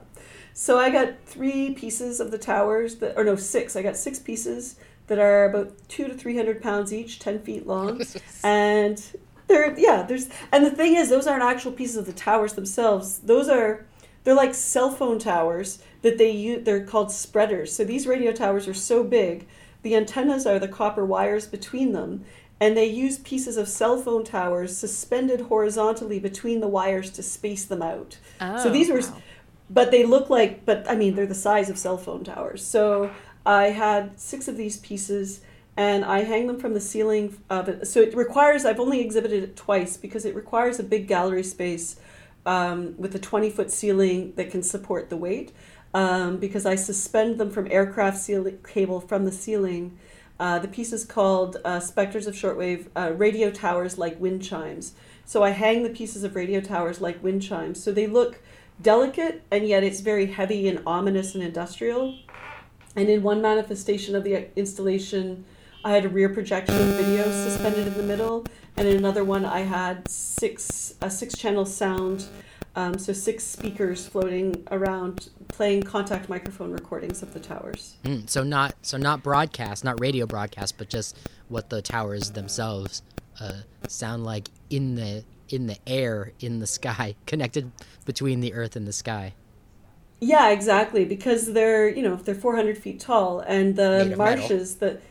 So 0.54 0.77
I 0.77 0.89
got 0.89 1.13
three 1.25 1.73
pieces 1.73 2.19
of 2.19 2.32
the 2.32 2.38
towers 2.38 2.95
that, 2.95 3.17
or 3.17 3.23
no, 3.23 3.38
six. 3.38 3.77
I 3.77 3.82
got 3.82 3.95
six 3.95 4.19
pieces 4.19 4.75
that 5.08 5.19
are 5.19 5.45
about 5.45 5.73
two 5.88 6.08
to 6.08 6.13
three 6.13 6.36
hundred 6.36 6.62
pounds 6.62 6.93
each, 6.93 7.19
ten 7.19 7.39
feet 7.39 7.65
long, 7.65 8.01
and 8.43 9.01
there, 9.53 9.79
yeah, 9.79 10.01
there's, 10.01 10.27
and 10.51 10.65
the 10.65 10.71
thing 10.71 10.95
is, 10.95 11.09
those 11.09 11.27
aren't 11.27 11.43
actual 11.43 11.71
pieces 11.71 11.95
of 11.97 12.05
the 12.05 12.13
towers 12.13 12.53
themselves. 12.53 13.19
Those 13.19 13.47
are, 13.47 13.85
they're 14.23 14.33
like 14.35 14.53
cell 14.53 14.91
phone 14.91 15.19
towers 15.19 15.79
that 16.01 16.17
they 16.17 16.31
use. 16.31 16.65
They're 16.65 16.85
called 16.85 17.11
spreaders. 17.11 17.73
So 17.73 17.83
these 17.83 18.07
radio 18.07 18.31
towers 18.31 18.67
are 18.67 18.73
so 18.73 19.03
big, 19.03 19.47
the 19.83 19.95
antennas 19.95 20.45
are 20.47 20.59
the 20.59 20.67
copper 20.67 21.05
wires 21.05 21.45
between 21.45 21.91
them, 21.91 22.25
and 22.59 22.75
they 22.75 22.85
use 22.85 23.17
pieces 23.19 23.57
of 23.57 23.67
cell 23.67 24.01
phone 24.01 24.23
towers 24.23 24.75
suspended 24.75 25.41
horizontally 25.41 26.19
between 26.19 26.59
the 26.59 26.67
wires 26.67 27.11
to 27.11 27.23
space 27.23 27.65
them 27.65 27.81
out. 27.81 28.17
Oh, 28.41 28.63
so 28.63 28.69
these 28.69 28.89
oh, 28.89 28.93
were, 28.93 29.01
wow. 29.01 29.21
but 29.69 29.91
they 29.91 30.03
look 30.03 30.29
like, 30.29 30.65
but 30.65 30.89
I 30.89 30.95
mean, 30.95 31.15
they're 31.15 31.25
the 31.25 31.35
size 31.35 31.69
of 31.69 31.77
cell 31.77 31.97
phone 31.97 32.23
towers. 32.23 32.65
So 32.65 33.11
I 33.45 33.65
had 33.65 34.19
six 34.19 34.47
of 34.47 34.57
these 34.57 34.77
pieces 34.77 35.41
and 35.75 36.05
I 36.05 36.23
hang 36.23 36.47
them 36.47 36.59
from 36.59 36.73
the 36.73 36.79
ceiling 36.79 37.36
of 37.49 37.67
it. 37.67 37.88
So 37.88 38.01
it 38.01 38.15
requires, 38.15 38.65
I've 38.65 38.79
only 38.79 38.99
exhibited 38.99 39.43
it 39.43 39.55
twice 39.55 39.97
because 39.97 40.25
it 40.25 40.36
requires 40.36 40.79
a 40.79 40.83
big 40.83 41.07
gallery 41.07 41.43
space 41.43 41.99
um, 42.45 42.95
with 42.97 43.15
a 43.15 43.19
20 43.19 43.49
foot 43.49 43.71
ceiling 43.71 44.33
that 44.36 44.51
can 44.51 44.62
support 44.62 45.09
the 45.09 45.17
weight. 45.17 45.51
Um, 45.95 46.38
because 46.38 46.65
I 46.65 46.73
suspend 46.73 47.39
them 47.39 47.51
from 47.51 47.71
aircraft 47.71 48.17
ceiling, 48.17 48.57
cable 48.67 48.99
from 48.99 49.25
the 49.25 49.31
ceiling. 49.31 49.97
Uh, 50.39 50.57
the 50.57 50.67
piece 50.67 50.91
is 50.91 51.05
called 51.05 51.57
uh, 51.63 51.79
Specters 51.79 52.25
of 52.25 52.33
Shortwave 52.33 52.88
uh, 52.95 53.13
Radio 53.13 53.51
Towers 53.51 53.99
Like 53.99 54.19
Wind 54.19 54.41
Chimes. 54.41 54.93
So 55.25 55.43
I 55.43 55.51
hang 55.51 55.83
the 55.83 55.89
pieces 55.89 56.23
of 56.23 56.36
radio 56.36 56.59
towers 56.59 56.99
like 56.99 57.23
wind 57.23 57.41
chimes. 57.41 57.81
So 57.81 57.91
they 57.91 58.07
look 58.07 58.41
delicate 58.81 59.43
and 59.51 59.67
yet 59.67 59.83
it's 59.83 60.01
very 60.01 60.25
heavy 60.25 60.67
and 60.67 60.81
ominous 60.86 61.33
and 61.36 61.43
industrial. 61.43 62.17
And 62.95 63.09
in 63.09 63.23
one 63.23 63.41
manifestation 63.41 64.15
of 64.15 64.23
the 64.23 64.47
installation, 64.57 65.45
I 65.86 65.91
had 65.91 66.06
a 66.06 66.10
rear 66.10 66.30
projection 66.30 66.78
video 66.93 67.24
suspended 67.24 67.88
in 67.88 67.93
the 67.96 68.04
middle, 68.04 68.46
and 68.78 68.88
in 68.88 68.96
another 68.96 69.24
one 69.24 69.43
I 69.43 69.62
had 69.62 70.08
six 70.08 70.96
a 71.02 71.10
six 71.10 71.38
channel 71.38 71.65
sound, 71.65 72.26
um, 72.76 72.98
so 72.98 73.12
six 73.12 73.43
speakers 73.43 74.08
floating 74.08 74.65
around 74.72 75.30
playing 75.50 75.84
contact 75.84 76.30
microphone 76.30 76.72
recordings 76.72 77.22
of 77.22 77.34
the 77.34 77.39
towers. 77.39 77.98
Mm, 78.06 78.30
so 78.30 78.43
not 78.43 78.76
so 78.82 78.98
not 78.98 79.24
broadcast, 79.24 79.84
not 79.84 80.00
radio 80.00 80.26
broadcast, 80.26 80.78
but 80.78 80.89
just 80.89 81.17
what 81.50 81.69
the 81.69 81.82
towers 81.82 82.32
themselves 82.32 83.02
uh, 83.41 83.62
sound 83.89 84.24
like 84.24 84.50
in 84.69 84.96
the 84.96 85.26
in 85.50 85.67
the 85.67 85.78
air 85.86 86.32
in 86.39 86.60
the 86.60 86.67
sky, 86.67 87.15
connected 87.26 87.72
between 88.06 88.39
the 88.39 88.54
earth 88.54 88.78
and 88.78 88.88
the 88.88 88.93
sky. 88.93 89.34
Yeah, 90.22 90.52
exactly. 90.52 91.04
Because 91.04 91.52
they're 91.52 91.89
you 91.89 92.04
know 92.04 92.15
they're 92.15 92.36
400 92.36 92.78
feet 92.78 93.02
tall, 93.02 93.41
and 93.41 93.76
the 93.76 94.15
marshes 94.15 94.76
that 94.76 95.02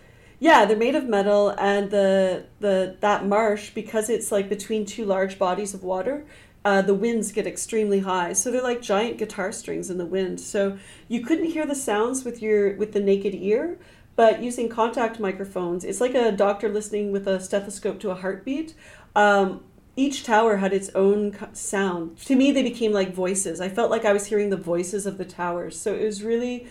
yeah, 0.43 0.65
they're 0.65 0.77
made 0.77 0.97
of 0.97 1.09
metal, 1.09 1.51
and 1.51 1.93
the 1.93 2.47
the 2.59 2.97
that 2.99 3.25
marsh 3.25 3.71
because 3.71 4.11
it's 4.11 4.33
like 4.33 4.49
between 4.49 4.85
two 4.85 5.05
large 5.05 5.39
bodies 5.39 5.73
of 5.73 5.85
water. 5.85 6.25
Uh, 6.65 6.83
the 6.83 6.95
winds 6.95 7.31
get 7.31 7.47
extremely 7.47 8.01
high, 8.01 8.33
so 8.33 8.51
they're 8.51 8.61
like 8.61 8.83
giant 8.83 9.19
guitar 9.19 9.53
strings 9.53 9.89
in 9.89 9.99
the 9.99 10.05
wind. 10.05 10.41
So 10.41 10.79
you 11.07 11.25
couldn't 11.25 11.53
hear 11.53 11.65
the 11.65 11.77
sounds 11.77 12.25
with 12.25 12.43
your 12.43 12.75
with 12.75 12.93
the 12.93 12.99
naked 12.99 13.37
ear, 13.37 13.79
but 14.17 14.43
using 14.43 14.69
contact 14.69 15.21
microphones, 15.21 15.85
it's 15.85 16.01
like 16.01 16.17
a 16.17 16.33
doctor 16.33 16.69
listening 16.69 17.13
with 17.13 17.29
a 17.29 17.39
stethoscope 17.39 18.01
to 18.01 18.11
a 18.11 18.17
heartbeat. 18.17 18.75
Um, 19.15 19.63
each 19.95 20.25
tower 20.25 20.57
had 20.57 20.73
its 20.73 20.91
own 20.97 21.37
sound. 21.53 22.17
To 22.27 22.35
me, 22.35 22.51
they 22.51 22.65
became 22.65 22.91
like 22.91 23.15
voices. 23.15 23.61
I 23.61 23.69
felt 23.69 23.93
like 23.93 24.05
I 24.05 24.13
was 24.13 24.27
hearing 24.27 24.51
the 24.51 24.57
voices 24.57 25.07
of 25.07 25.19
the 25.19 25.25
towers. 25.25 25.79
So 25.79 25.95
it 25.95 26.05
was 26.05 26.25
really, 26.25 26.67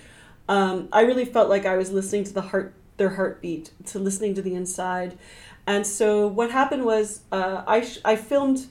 um, 0.50 0.90
I 0.92 1.04
really 1.04 1.26
felt 1.26 1.48
like 1.48 1.66
I 1.66 1.78
was 1.78 1.90
listening 1.92 2.26
to 2.26 2.34
the 2.34 2.42
heart 2.42 2.74
their 2.98 3.12
heartbeat, 3.12 3.72
to 3.88 4.00
listening 4.00 4.36
to 4.36 4.42
the 4.42 4.56
inside. 4.56 5.18
And 5.66 5.86
so 5.86 6.28
what 6.28 6.52
happened 6.52 6.86
was 6.86 7.22
uh, 7.32 7.64
I, 7.68 7.82
sh- 7.82 8.00
I 8.04 8.16
filmed 8.16 8.68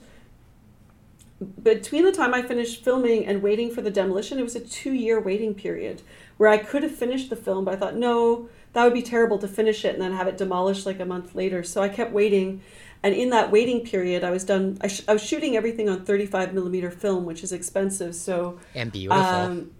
between 1.61 2.05
the 2.05 2.11
time 2.11 2.33
I 2.33 2.41
finished 2.43 2.83
filming 2.83 3.25
and 3.25 3.41
waiting 3.41 3.71
for 3.71 3.81
the 3.81 3.89
demolition, 3.89 4.37
it 4.37 4.43
was 4.43 4.55
a 4.55 4.59
two 4.59 4.93
year 4.93 5.19
waiting 5.19 5.55
period 5.55 6.01
where 6.37 6.49
I 6.49 6.57
could 6.57 6.83
have 6.83 6.95
finished 6.95 7.29
the 7.29 7.35
film, 7.35 7.65
but 7.65 7.73
I 7.73 7.77
thought, 7.77 7.95
no, 7.95 8.49
that 8.73 8.83
would 8.83 8.93
be 8.93 9.01
terrible 9.01 9.37
to 9.39 9.47
finish 9.47 9.83
it 9.83 9.93
and 9.93 10.01
then 10.01 10.13
have 10.13 10.27
it 10.27 10.37
demolished 10.37 10.85
like 10.85 10.99
a 10.99 11.05
month 11.05 11.35
later. 11.35 11.63
So 11.63 11.81
I 11.81 11.89
kept 11.89 12.11
waiting. 12.11 12.61
And 13.03 13.15
in 13.15 13.31
that 13.31 13.51
waiting 13.51 13.81
period, 13.83 14.23
I 14.23 14.29
was 14.29 14.43
done, 14.43 14.77
I, 14.81 14.87
sh- 14.87 15.03
I 15.07 15.13
was 15.13 15.23
shooting 15.23 15.57
everything 15.57 15.89
on 15.89 16.05
35 16.05 16.53
millimeter 16.53 16.91
film, 16.91 17.25
which 17.25 17.43
is 17.43 17.51
expensive. 17.51 18.13
So, 18.13 18.59
and 18.75 18.91
beautiful. 18.91 19.21
Um, 19.23 19.71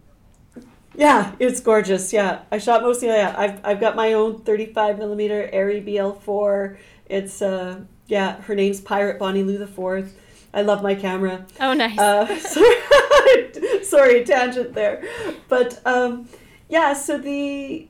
Yeah, 0.96 1.36
it's 1.40 1.60
gorgeous. 1.60 2.12
Yeah, 2.12 2.42
I 2.52 2.58
shot 2.58 2.82
mostly. 2.82 3.08
Yeah, 3.08 3.34
I've 3.38 3.60
I've 3.64 3.80
got 3.80 3.96
my 3.96 4.14
own 4.14 4.42
35 4.42 4.98
millimeter 4.98 5.50
Arri 5.54 5.86
BL4. 5.86 6.78
It's 7.08 7.42
uh 7.42 7.82
yeah, 8.08 8.42
her 8.42 8.56
name's 8.56 8.82
Pirate 8.82 9.20
Bonnie 9.20 9.44
Lou 9.44 9.58
the 9.58 9.68
Fourth. 9.68 10.18
I 10.54 10.64
love 10.64 10.84
my 10.84 10.96
camera. 10.96 11.46
Oh, 11.62 11.74
nice. 11.74 11.98
Uh, 11.98 12.38
sorry, 12.40 13.84
sorry, 13.84 14.26
tangent 14.26 14.74
there, 14.74 15.02
but 15.48 15.80
um, 15.86 16.28
yeah. 16.68 16.94
So 16.94 17.18
the 17.18 17.88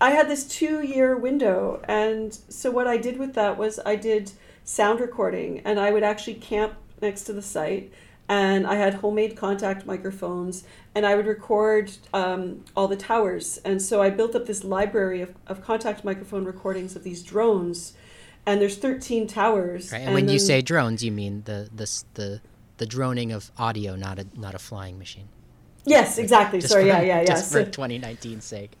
I 0.00 0.10
had 0.10 0.28
this 0.28 0.46
two 0.46 0.82
year 0.82 1.16
window, 1.16 1.82
and 1.88 2.34
so 2.48 2.70
what 2.70 2.86
I 2.86 2.98
did 2.98 3.18
with 3.18 3.32
that 3.34 3.56
was 3.56 3.80
I 3.86 3.96
did 3.96 4.32
sound 4.64 5.00
recording, 5.00 5.60
and 5.60 5.80
I 5.80 5.90
would 5.92 6.02
actually 6.02 6.34
camp 6.34 6.74
next 7.00 7.24
to 7.24 7.32
the 7.32 7.42
site 7.42 7.90
and 8.28 8.66
I 8.66 8.76
had 8.76 8.94
homemade 8.94 9.36
contact 9.36 9.86
microphones, 9.86 10.64
and 10.94 11.04
I 11.04 11.14
would 11.14 11.26
record 11.26 11.90
um, 12.12 12.64
all 12.76 12.88
the 12.88 12.96
towers. 12.96 13.58
And 13.64 13.80
so 13.80 14.00
I 14.00 14.10
built 14.10 14.34
up 14.34 14.46
this 14.46 14.64
library 14.64 15.22
of, 15.22 15.34
of 15.46 15.62
contact 15.62 16.04
microphone 16.04 16.44
recordings 16.44 16.94
of 16.96 17.02
these 17.02 17.22
drones, 17.22 17.94
and 18.46 18.60
there's 18.60 18.76
13 18.76 19.26
towers. 19.26 19.90
Right. 19.90 19.98
And, 19.98 20.06
and 20.08 20.14
when 20.14 20.26
then, 20.26 20.34
you 20.34 20.38
say 20.38 20.62
drones, 20.62 21.02
you 21.02 21.12
mean 21.12 21.42
the 21.44 21.68
the 21.74 22.02
the 22.14 22.40
the 22.76 22.86
droning 22.86 23.32
of 23.32 23.50
audio, 23.58 23.96
not 23.96 24.18
a 24.18 24.26
not 24.34 24.54
a 24.54 24.58
flying 24.58 24.98
machine. 24.98 25.28
Yes, 25.86 26.18
exactly. 26.18 26.60
Sorry, 26.60 26.82
for, 26.82 26.88
yeah, 26.88 27.00
yeah, 27.00 27.20
yeah. 27.20 27.24
Just 27.26 27.50
so, 27.50 27.64
for 27.64 27.70
2019's 27.70 28.44
sake. 28.44 28.72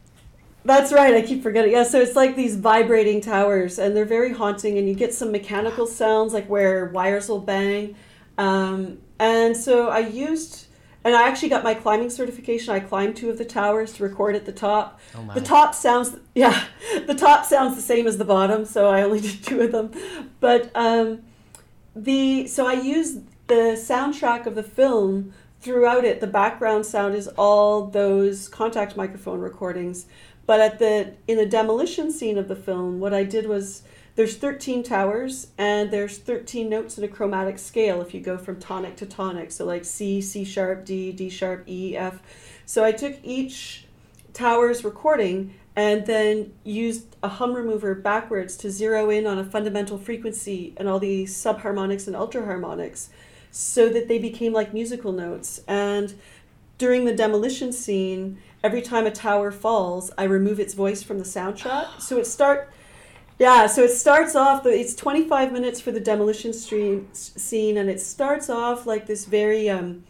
That's 0.64 0.92
right. 0.92 1.14
I 1.14 1.20
keep 1.20 1.42
forgetting. 1.42 1.72
Yeah, 1.72 1.82
so 1.82 2.00
it's 2.00 2.16
like 2.16 2.36
these 2.36 2.56
vibrating 2.56 3.20
towers, 3.20 3.78
and 3.78 3.94
they're 3.94 4.06
very 4.06 4.32
haunting. 4.32 4.78
And 4.78 4.88
you 4.88 4.94
get 4.94 5.12
some 5.12 5.30
mechanical 5.30 5.86
sounds, 5.86 6.32
like 6.32 6.46
where 6.48 6.86
wires 6.86 7.28
will 7.28 7.40
bang. 7.40 7.94
Um, 8.38 8.98
and 9.18 9.54
so 9.56 9.90
I 9.90 9.98
used, 10.00 10.66
and 11.04 11.14
I 11.14 11.28
actually 11.28 11.50
got 11.50 11.62
my 11.62 11.74
climbing 11.74 12.08
certification. 12.08 12.74
I 12.74 12.80
climbed 12.80 13.16
two 13.16 13.28
of 13.28 13.36
the 13.36 13.44
towers 13.44 13.92
to 13.94 14.02
record 14.02 14.34
at 14.34 14.46
the 14.46 14.52
top. 14.52 15.00
Oh 15.14 15.30
the 15.34 15.40
top 15.40 15.74
sounds, 15.74 16.16
yeah, 16.34 16.64
the 17.06 17.14
top 17.14 17.44
sounds 17.44 17.76
the 17.76 17.82
same 17.82 18.06
as 18.06 18.16
the 18.16 18.24
bottom, 18.24 18.64
so 18.64 18.88
I 18.88 19.02
only 19.02 19.20
did 19.28 19.44
two 19.44 19.60
of 19.60 19.72
them. 19.72 19.92
But 20.40 20.70
um, 20.74 21.22
the 21.94 22.46
so 22.46 22.66
I 22.66 22.72
used 22.72 23.22
the 23.46 23.76
soundtrack 23.76 24.46
of 24.46 24.54
the 24.54 24.62
film 24.62 25.34
throughout 25.60 26.04
it. 26.04 26.20
The 26.20 26.26
background 26.26 26.86
sound 26.86 27.14
is 27.14 27.28
all 27.28 27.86
those 27.86 28.48
contact 28.48 28.96
microphone 28.96 29.40
recordings. 29.40 30.06
But 30.46 30.60
at 30.60 30.78
the 30.78 31.14
in 31.26 31.36
the 31.38 31.46
demolition 31.46 32.10
scene 32.10 32.38
of 32.38 32.48
the 32.48 32.56
film, 32.56 33.00
what 33.00 33.14
I 33.14 33.24
did 33.24 33.46
was 33.46 33.82
there's 34.16 34.36
13 34.36 34.82
towers 34.84 35.48
and 35.58 35.90
there's 35.90 36.18
13 36.18 36.68
notes 36.68 36.98
in 36.98 37.04
a 37.04 37.08
chromatic 37.08 37.58
scale 37.58 38.00
if 38.00 38.14
you 38.14 38.20
go 38.20 38.38
from 38.38 38.60
tonic 38.60 38.96
to 38.96 39.06
tonic. 39.06 39.50
So 39.50 39.64
like 39.64 39.84
c 39.84 40.20
c 40.20 40.44
sharp 40.44 40.84
d 40.84 41.12
d 41.12 41.28
sharp 41.28 41.64
e 41.66 41.96
f. 41.96 42.22
So 42.64 42.84
i 42.84 42.92
took 42.92 43.16
each 43.22 43.86
tower's 44.32 44.84
recording 44.84 45.54
and 45.76 46.06
then 46.06 46.52
used 46.62 47.16
a 47.22 47.28
hum 47.28 47.54
remover 47.54 47.94
backwards 47.94 48.56
to 48.58 48.70
zero 48.70 49.10
in 49.10 49.26
on 49.26 49.38
a 49.38 49.44
fundamental 49.44 49.98
frequency 49.98 50.72
and 50.76 50.88
all 50.88 51.00
the 51.00 51.24
subharmonics 51.24 52.06
and 52.06 52.14
ultraharmonics 52.14 53.08
so 53.50 53.88
that 53.88 54.06
they 54.06 54.18
became 54.18 54.52
like 54.52 54.72
musical 54.72 55.12
notes. 55.12 55.60
And 55.66 56.14
during 56.78 57.04
the 57.04 57.14
demolition 57.14 57.72
scene 57.72 58.38
every 58.62 58.82
time 58.82 59.06
a 59.06 59.10
tower 59.10 59.52
falls 59.52 60.10
i 60.16 60.24
remove 60.24 60.58
its 60.58 60.74
voice 60.74 61.02
from 61.02 61.18
the 61.18 61.24
sound 61.24 61.58
shot. 61.58 62.00
So 62.00 62.18
it 62.18 62.28
start 62.28 62.70
yeah, 63.38 63.66
so 63.66 63.82
it 63.82 63.90
starts 63.90 64.36
off. 64.36 64.64
It's 64.64 64.94
25 64.94 65.52
minutes 65.52 65.80
for 65.80 65.90
the 65.90 66.00
demolition 66.00 66.52
stream 66.52 67.08
scene, 67.12 67.76
and 67.76 67.90
it 67.90 68.00
starts 68.00 68.48
off 68.48 68.86
like 68.86 69.06
this 69.06 69.24
very 69.24 69.68
um, 69.68 70.04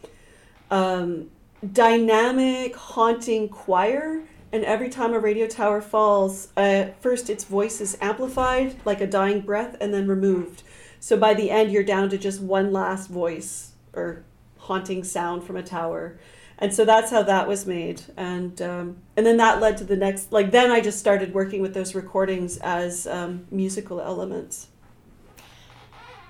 um, 0.70 1.30
dynamic, 1.72 2.76
haunting 2.76 3.48
choir. 3.48 4.22
And 4.52 4.64
every 4.64 4.88
time 4.88 5.14
a 5.14 5.18
radio 5.18 5.46
tower 5.46 5.80
falls, 5.80 6.48
uh, 6.56 6.87
first 7.00 7.30
its 7.30 7.44
voice 7.44 7.80
is 7.80 7.96
amplified 8.00 8.76
like 8.84 9.00
a 9.00 9.06
dying 9.06 9.40
breath, 9.40 9.76
and 9.80 9.92
then 9.92 10.06
removed. 10.06 10.62
So 11.00 11.16
by 11.16 11.34
the 11.34 11.50
end, 11.50 11.72
you're 11.72 11.82
down 11.82 12.10
to 12.10 12.18
just 12.18 12.40
one 12.40 12.72
last 12.72 13.08
voice 13.08 13.72
or 13.94 14.22
haunting 14.58 15.02
sound 15.02 15.44
from 15.44 15.56
a 15.56 15.62
tower 15.62 16.18
and 16.58 16.72
so 16.72 16.84
that's 16.84 17.10
how 17.10 17.22
that 17.22 17.48
was 17.48 17.66
made. 17.66 18.02
And 18.16 18.60
um, 18.62 18.96
and 19.16 19.26
then 19.26 19.36
that 19.38 19.60
led 19.60 19.76
to 19.78 19.84
the 19.84 19.96
next 19.96 20.32
like 20.32 20.50
then 20.50 20.70
i 20.70 20.80
just 20.80 20.98
started 20.98 21.34
working 21.34 21.60
with 21.60 21.74
those 21.74 21.94
recordings 21.94 22.58
as 22.58 23.06
um, 23.06 23.46
musical 23.50 24.00
elements. 24.00 24.68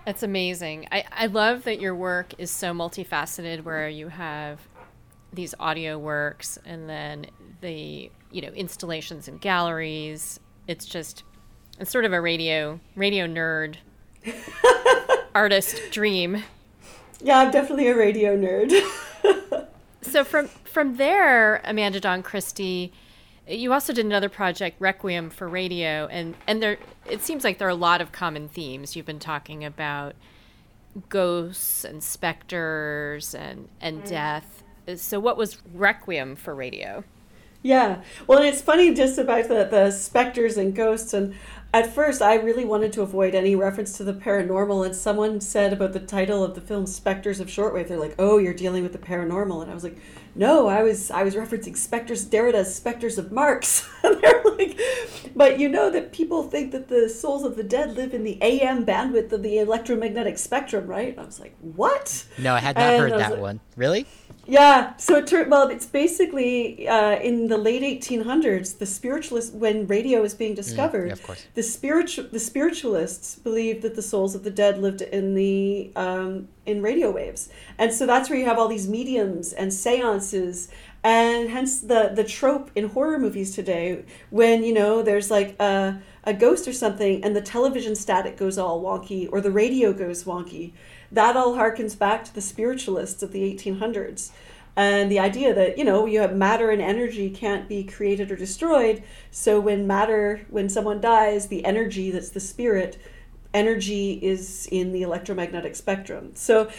That's 0.04 0.22
amazing. 0.22 0.86
I, 0.92 1.04
I 1.10 1.26
love 1.26 1.64
that 1.64 1.80
your 1.80 1.94
work 1.94 2.34
is 2.36 2.50
so 2.50 2.74
multifaceted 2.74 3.64
where 3.64 3.88
you 3.88 4.08
have 4.08 4.60
these 5.32 5.54
audio 5.58 5.98
works 5.98 6.58
and 6.66 6.88
then 6.88 7.26
the 7.62 8.10
you 8.30 8.42
know 8.42 8.48
installations 8.48 9.28
and 9.28 9.40
galleries. 9.40 10.40
It's 10.66 10.86
just 10.86 11.24
it's 11.78 11.90
sort 11.90 12.04
of 12.04 12.12
a 12.12 12.20
radio 12.20 12.80
radio 12.96 13.26
nerd 13.26 13.76
artist 15.34 15.80
dream. 15.90 16.42
Yeah 17.20 17.38
i'm 17.38 17.50
definitely 17.50 17.88
a 17.88 17.96
radio 17.96 18.36
nerd 18.36 18.70
so 20.04 20.24
from 20.24 20.48
from 20.64 20.96
there, 20.96 21.60
Amanda 21.64 22.00
Dawn 22.00 22.22
Christie, 22.22 22.92
you 23.46 23.72
also 23.72 23.92
did 23.92 24.04
another 24.04 24.28
project, 24.28 24.80
Requiem 24.80 25.30
for 25.30 25.48
Radio, 25.48 26.06
and 26.10 26.34
and 26.46 26.62
there 26.62 26.78
it 27.08 27.22
seems 27.22 27.44
like 27.44 27.58
there 27.58 27.68
are 27.68 27.70
a 27.70 27.74
lot 27.74 28.00
of 28.00 28.12
common 28.12 28.48
themes. 28.48 28.96
You've 28.96 29.06
been 29.06 29.18
talking 29.18 29.64
about 29.64 30.14
ghosts 31.08 31.84
and 31.84 32.02
specters 32.02 33.34
and 33.34 33.68
and 33.80 34.02
mm. 34.02 34.08
death. 34.08 34.62
So 34.96 35.18
what 35.18 35.36
was 35.36 35.58
Requiem 35.72 36.36
for 36.36 36.54
Radio? 36.54 37.04
Yeah. 37.64 38.02
Well, 38.26 38.40
and 38.40 38.46
it's 38.46 38.60
funny 38.60 38.92
just 38.92 39.18
about 39.18 39.48
the, 39.48 39.64
the 39.64 39.90
specters 39.90 40.58
and 40.58 40.76
ghosts. 40.76 41.14
And 41.14 41.34
at 41.72 41.92
first, 41.92 42.20
I 42.20 42.34
really 42.34 42.66
wanted 42.66 42.92
to 42.92 43.00
avoid 43.00 43.34
any 43.34 43.56
reference 43.56 43.96
to 43.96 44.04
the 44.04 44.12
paranormal. 44.12 44.84
And 44.84 44.94
someone 44.94 45.40
said 45.40 45.72
about 45.72 45.94
the 45.94 46.00
title 46.00 46.44
of 46.44 46.54
the 46.54 46.60
film, 46.60 46.86
Spectres 46.86 47.40
of 47.40 47.48
Shortwave, 47.48 47.88
they're 47.88 47.98
like, 47.98 48.16
oh, 48.18 48.36
you're 48.36 48.52
dealing 48.52 48.82
with 48.82 48.92
the 48.92 48.98
paranormal. 48.98 49.62
And 49.62 49.70
I 49.70 49.74
was 49.74 49.82
like, 49.82 49.96
no, 50.34 50.68
I 50.68 50.82
was 50.82 51.10
I 51.10 51.22
was 51.22 51.36
referencing 51.36 51.74
Spectres, 51.74 52.26
Derrida's 52.26 52.74
Spectres 52.74 53.16
of 53.16 53.32
Marx. 53.32 53.88
and 54.04 54.22
they're 54.22 54.42
like, 54.44 54.78
but 55.34 55.58
you 55.58 55.70
know 55.70 55.90
that 55.90 56.12
people 56.12 56.42
think 56.42 56.70
that 56.72 56.88
the 56.88 57.08
souls 57.08 57.44
of 57.44 57.56
the 57.56 57.64
dead 57.64 57.96
live 57.96 58.12
in 58.12 58.24
the 58.24 58.36
AM 58.42 58.84
bandwidth 58.84 59.32
of 59.32 59.42
the 59.42 59.56
electromagnetic 59.56 60.36
spectrum, 60.36 60.86
right? 60.86 61.08
And 61.08 61.20
I 61.20 61.24
was 61.24 61.40
like, 61.40 61.56
what? 61.60 62.26
No, 62.36 62.54
I 62.54 62.58
had 62.58 62.76
not 62.76 62.84
and 62.84 63.00
heard 63.00 63.18
that 63.18 63.30
like, 63.32 63.40
one. 63.40 63.60
Really? 63.74 64.06
Yeah, 64.46 64.96
so 64.96 65.16
it 65.16 65.26
turned 65.26 65.50
well. 65.50 65.68
It's 65.68 65.86
basically 65.86 66.88
uh, 66.88 67.18
in 67.20 67.48
the 67.48 67.56
late 67.56 67.82
1800s, 67.82 68.78
the 68.78 68.86
spiritualist 68.86 69.54
when 69.54 69.86
radio 69.86 70.22
was 70.22 70.34
being 70.34 70.54
discovered. 70.54 71.12
Mm, 71.12 71.28
yeah. 71.28 71.34
The 71.54 71.62
spiritual 71.62 72.26
the 72.30 72.38
spiritualists 72.38 73.36
believed 73.36 73.82
that 73.82 73.94
the 73.94 74.02
souls 74.02 74.34
of 74.34 74.44
the 74.44 74.50
dead 74.50 74.78
lived 74.78 75.02
in 75.02 75.34
the 75.34 75.92
um, 75.96 76.48
in 76.66 76.82
radio 76.82 77.10
waves, 77.10 77.48
and 77.78 77.92
so 77.92 78.06
that's 78.06 78.28
where 78.28 78.38
you 78.38 78.44
have 78.44 78.58
all 78.58 78.68
these 78.68 78.88
mediums 78.88 79.52
and 79.52 79.72
seances, 79.72 80.68
and 81.02 81.50
hence 81.50 81.80
the 81.80 82.12
the 82.14 82.24
trope 82.24 82.70
in 82.74 82.88
horror 82.90 83.18
movies 83.18 83.54
today 83.54 84.04
when 84.30 84.62
you 84.64 84.74
know 84.74 85.02
there's 85.02 85.30
like 85.30 85.60
a 85.60 86.00
a 86.24 86.34
ghost 86.34 86.66
or 86.66 86.72
something, 86.72 87.22
and 87.24 87.34
the 87.34 87.42
television 87.42 87.94
static 87.94 88.36
goes 88.36 88.58
all 88.58 88.82
wonky 88.82 89.28
or 89.30 89.40
the 89.40 89.50
radio 89.50 89.92
goes 89.92 90.24
wonky 90.24 90.72
that 91.14 91.36
all 91.36 91.54
harkens 91.54 91.98
back 91.98 92.24
to 92.24 92.34
the 92.34 92.40
spiritualists 92.40 93.22
of 93.22 93.32
the 93.32 93.40
1800s 93.54 94.30
and 94.76 95.10
the 95.10 95.18
idea 95.18 95.54
that 95.54 95.78
you 95.78 95.84
know 95.84 96.06
you 96.06 96.20
have 96.20 96.34
matter 96.34 96.70
and 96.70 96.82
energy 96.82 97.30
can't 97.30 97.68
be 97.68 97.84
created 97.84 98.30
or 98.30 98.36
destroyed. 98.36 99.02
So 99.30 99.60
when 99.60 99.86
matter 99.86 100.46
when 100.50 100.68
someone 100.68 101.00
dies 101.00 101.48
the 101.48 101.64
energy 101.64 102.10
that's 102.10 102.30
the 102.30 102.40
spirit 102.40 102.98
energy 103.52 104.14
is 104.14 104.68
in 104.72 104.92
the 104.92 105.02
electromagnetic 105.02 105.76
spectrum. 105.76 106.32
So 106.34 106.70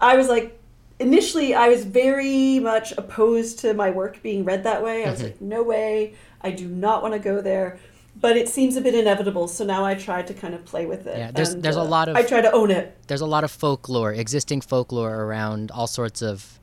i 0.00 0.16
was 0.16 0.28
like 0.28 0.58
initially 0.98 1.54
i 1.54 1.68
was 1.68 1.84
very 1.84 2.58
much 2.58 2.92
opposed 2.92 3.58
to 3.58 3.74
my 3.74 3.90
work 3.90 4.22
being 4.22 4.44
read 4.44 4.64
that 4.64 4.82
way. 4.82 5.04
I 5.04 5.10
was 5.10 5.20
mm-hmm. 5.20 5.28
like 5.28 5.40
no 5.40 5.62
way. 5.62 6.14
I 6.40 6.52
do 6.52 6.68
not 6.68 7.02
want 7.02 7.14
to 7.14 7.20
go 7.20 7.40
there 7.40 7.78
but 8.16 8.36
it 8.36 8.48
seems 8.48 8.76
a 8.76 8.80
bit 8.80 8.94
inevitable. 8.94 9.48
So 9.48 9.64
now 9.64 9.84
I 9.84 9.94
try 9.94 10.22
to 10.22 10.34
kind 10.34 10.54
of 10.54 10.64
play 10.64 10.86
with 10.86 11.06
it. 11.06 11.16
Yeah, 11.16 11.30
there's 11.30 11.50
and, 11.50 11.62
there's 11.62 11.76
uh, 11.76 11.82
a 11.82 11.84
lot 11.84 12.08
of 12.08 12.16
I 12.16 12.22
try 12.22 12.40
to 12.40 12.52
own 12.52 12.70
it. 12.70 12.96
There's 13.06 13.20
a 13.20 13.26
lot 13.26 13.44
of 13.44 13.50
folklore, 13.50 14.12
existing 14.12 14.60
folklore 14.60 15.24
around 15.24 15.70
all 15.70 15.86
sorts 15.86 16.22
of, 16.22 16.58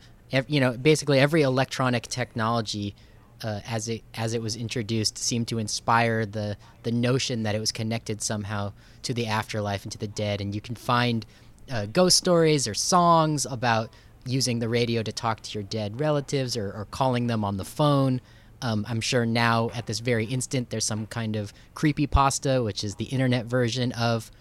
you 0.48 0.60
know, 0.60 0.78
basically 0.78 1.20
every 1.20 1.42
electronic 1.42 2.04
technology. 2.04 2.96
Uh, 3.44 3.62
as 3.68 3.88
it 3.88 4.02
as 4.16 4.34
it 4.34 4.42
was 4.42 4.56
introduced, 4.56 5.16
seemed 5.16 5.48
to 5.48 5.60
inspire 5.60 6.26
the 6.26 6.58
the 6.82 6.92
notion 6.92 7.44
that 7.44 7.54
it 7.54 7.60
was 7.60 7.72
connected 7.72 8.20
somehow 8.20 8.74
to 9.04 9.14
the 9.14 9.28
afterlife 9.28 9.84
and 9.84 9.92
to 9.92 9.98
the 10.00 10.08
dead. 10.08 10.42
And 10.42 10.56
you 10.56 10.62
can 10.62 10.76
find 10.76 11.24
uh, 11.72 11.86
ghost 11.86 12.18
stories 12.18 12.68
or 12.68 12.74
songs 12.74 13.46
about 13.46 13.92
using 14.26 14.58
the 14.58 14.68
radio 14.68 15.04
to 15.04 15.12
talk 15.12 15.42
to 15.42 15.54
your 15.54 15.64
dead 15.64 16.00
relatives 16.00 16.58
or, 16.58 16.72
or 16.72 16.88
calling 16.90 17.28
them 17.28 17.44
on 17.44 17.58
the 17.58 17.66
phone. 17.66 18.22
Um, 18.62 18.86
I'm 18.90 19.02
sure 19.02 19.26
now 19.26 19.70
at 19.76 19.86
this 19.86 20.00
very 20.00 20.26
instant 20.26 20.70
there's 20.70 20.86
some 20.86 21.06
kind 21.06 21.36
of 21.36 21.54
creepy 21.76 22.08
pasta, 22.08 22.64
which 22.64 22.84
is 22.84 22.96
the 22.96 23.06
internet 23.06 23.46
version 23.46 23.92
of 23.94 24.32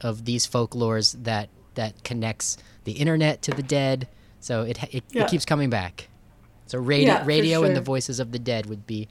of 0.00 0.24
these 0.24 0.46
folklores 0.46 1.24
that 1.24 1.48
that 1.74 2.02
connects 2.04 2.56
the 2.84 2.92
internet 2.92 3.42
to 3.42 3.50
the 3.52 3.62
dead. 3.62 4.08
So 4.40 4.62
it 4.62 4.82
it, 4.94 5.04
yeah. 5.10 5.24
it 5.24 5.30
keeps 5.30 5.44
coming 5.44 5.70
back. 5.70 6.08
So 6.66 6.78
radio, 6.78 7.14
Yeah, 7.14 7.24
radio 7.26 7.62
and 7.64 7.76
the 7.76 7.80
voices 7.80 8.18
of 8.18 8.32
the 8.32 8.38
dead 8.38 8.66
would 8.66 8.86
be 8.86 9.08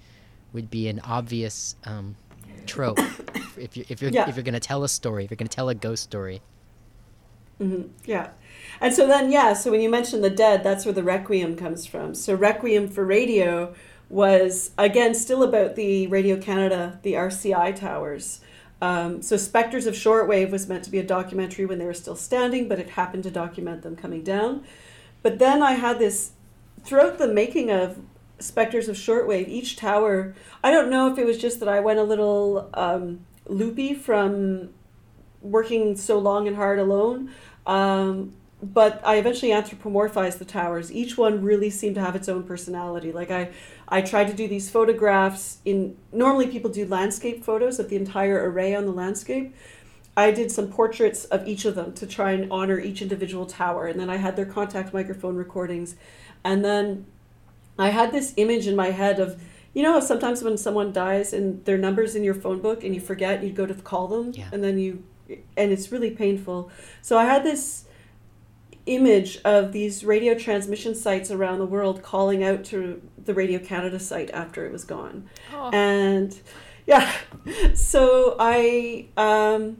would 0.54 0.70
be 0.70 0.88
an 0.88 1.00
obvious 1.02 1.76
um, 1.86 2.16
trope 2.66 3.00
if 3.58 3.78
you 3.78 3.86
if 3.88 4.02
you're 4.02 4.12
Yeah. 4.12 4.28
if 4.28 4.36
you're 4.36 4.44
gonna 4.44 4.60
tell 4.60 4.84
a 4.84 4.90
story, 4.90 5.26
if 5.26 5.32
you're 5.32 5.38
gonna 5.38 5.48
tell 5.50 5.70
a 5.70 5.76
ghost 5.76 6.04
story. 6.04 6.42
Yeah. 8.06 8.30
And 8.82 8.94
so 8.94 9.08
then, 9.08 9.32
yeah, 9.32 9.54
so 9.54 9.72
when 9.72 9.82
you 9.82 9.90
mention 9.90 10.22
the 10.22 10.30
dead, 10.30 10.64
that's 10.64 10.86
where 10.86 10.94
the 10.94 11.04
Requiem 11.04 11.56
comes 11.56 11.86
from. 11.86 12.14
So 12.14 12.36
Requiem 12.36 12.90
for 12.90 13.06
Radio 13.06 13.74
was, 14.10 14.72
again, 14.78 15.16
still 15.16 15.44
about 15.44 15.76
the 15.76 16.08
Radio 16.08 16.38
Canada, 16.38 17.00
the 17.04 17.14
RCI 17.14 17.76
towers. 17.76 18.42
Um, 18.82 19.22
so 19.22 19.38
Spectres 19.38 19.88
of 19.88 19.96
Shortwave 19.96 20.52
was 20.52 20.68
meant 20.68 20.84
to 20.84 20.92
be 20.92 21.00
a 21.00 21.04
documentary 21.04 21.66
when 21.66 21.80
they 21.80 21.86
were 21.86 21.94
still 21.94 22.16
standing, 22.16 22.68
but 22.68 22.80
it 22.80 22.92
happened 22.92 23.24
to 23.24 23.32
document 23.32 23.82
them 23.82 23.96
coming 23.96 24.22
down. 24.22 24.64
But 25.24 25.40
then 25.40 25.64
I 25.64 25.74
had 25.74 25.98
this, 25.98 26.32
throughout 26.84 27.18
the 27.18 27.28
making 27.28 27.72
of 27.72 28.00
Spectres 28.40 28.88
of 28.88 28.96
Shortwave, 28.96 29.48
each 29.48 29.76
tower, 29.76 30.36
I 30.64 30.72
don't 30.72 30.90
know 30.90 31.12
if 31.12 31.18
it 31.18 31.26
was 31.26 31.38
just 31.38 31.60
that 31.62 31.70
I 31.70 31.80
went 31.80 32.00
a 32.00 32.04
little 32.04 32.70
um, 32.74 33.26
loopy 33.48 33.94
from 33.94 34.70
working 35.42 35.96
so 35.96 36.20
long 36.20 36.48
and 36.48 36.56
hard 36.56 36.80
alone. 36.80 37.32
Um, 37.66 38.34
but 38.62 39.02
I 39.06 39.18
eventually 39.18 39.52
anthropomorphized 39.52 40.40
the 40.40 40.46
towers. 40.46 40.92
Each 40.92 41.18
one 41.18 41.44
really 41.44 41.70
seemed 41.70 41.96
to 41.96 42.02
have 42.02 42.16
its 42.16 42.30
own 42.30 42.44
personality. 42.44 43.12
Like 43.12 43.32
I, 43.32 43.50
I 43.88 44.02
tried 44.02 44.28
to 44.28 44.34
do 44.34 44.48
these 44.48 44.70
photographs 44.70 45.60
in. 45.66 45.98
Normally, 46.12 46.48
people 46.48 46.72
do 46.72 46.86
landscape 46.86 47.44
photos 47.44 47.80
of 47.80 47.90
the 47.90 47.96
entire 47.96 48.50
array 48.50 48.76
on 48.76 48.86
the 48.86 48.92
landscape. 48.92 49.56
I 50.18 50.32
did 50.32 50.52
some 50.52 50.70
portraits 50.70 51.26
of 51.26 51.46
each 51.48 51.66
of 51.66 51.76
them 51.76 51.94
to 51.94 52.08
try 52.08 52.32
and 52.32 52.52
honor 52.52 52.80
each 52.80 53.02
individual 53.02 53.46
tower, 53.46 53.88
and 53.88 54.00
then 54.00 54.10
I 54.10 54.16
had 54.16 54.36
their 54.36 54.46
contact 54.46 54.94
microphone 54.94 55.36
recordings, 55.36 55.96
and 56.44 56.64
then 56.64 57.06
I 57.78 57.90
had 57.90 58.12
this 58.14 58.34
image 58.38 58.66
in 58.66 58.76
my 58.78 58.92
head 58.92 59.20
of, 59.20 59.42
you 59.74 59.84
know, 59.84 60.00
sometimes 60.00 60.42
when 60.42 60.58
someone 60.58 60.94
dies 60.94 61.34
and 61.34 61.64
their 61.66 61.78
numbers 61.78 62.16
in 62.16 62.24
your 62.24 62.34
phone 62.34 62.62
book 62.62 62.84
and 62.86 62.96
you 62.96 63.02
forget, 63.02 63.44
you 63.44 63.52
go 63.52 63.66
to 63.66 63.74
call 63.74 64.08
them, 64.08 64.32
Yeah. 64.34 64.48
and 64.54 64.64
then 64.64 64.80
you, 64.80 65.04
and 65.58 65.72
it's 65.74 65.92
really 65.92 66.12
painful. 66.12 66.72
So 67.02 67.18
I 67.18 67.26
had 67.26 67.44
this 67.44 67.84
image 68.86 69.40
of 69.44 69.72
these 69.72 70.06
radio 70.06 70.36
transmission 70.36 70.94
sites 70.94 71.32
around 71.32 71.60
the 71.60 71.66
world 71.66 72.04
calling 72.04 72.44
out 72.44 72.64
to 72.66 73.02
the 73.24 73.34
Radio 73.34 73.60
Canada 73.60 74.00
site 74.00 74.30
after 74.32 74.66
it 74.66 74.72
was 74.72 74.84
gone. 74.84 75.28
Oh. 75.54 75.72
And 75.72 76.38
yeah, 76.86 77.12
so 77.74 78.36
I, 78.40 79.08
um, 79.18 79.78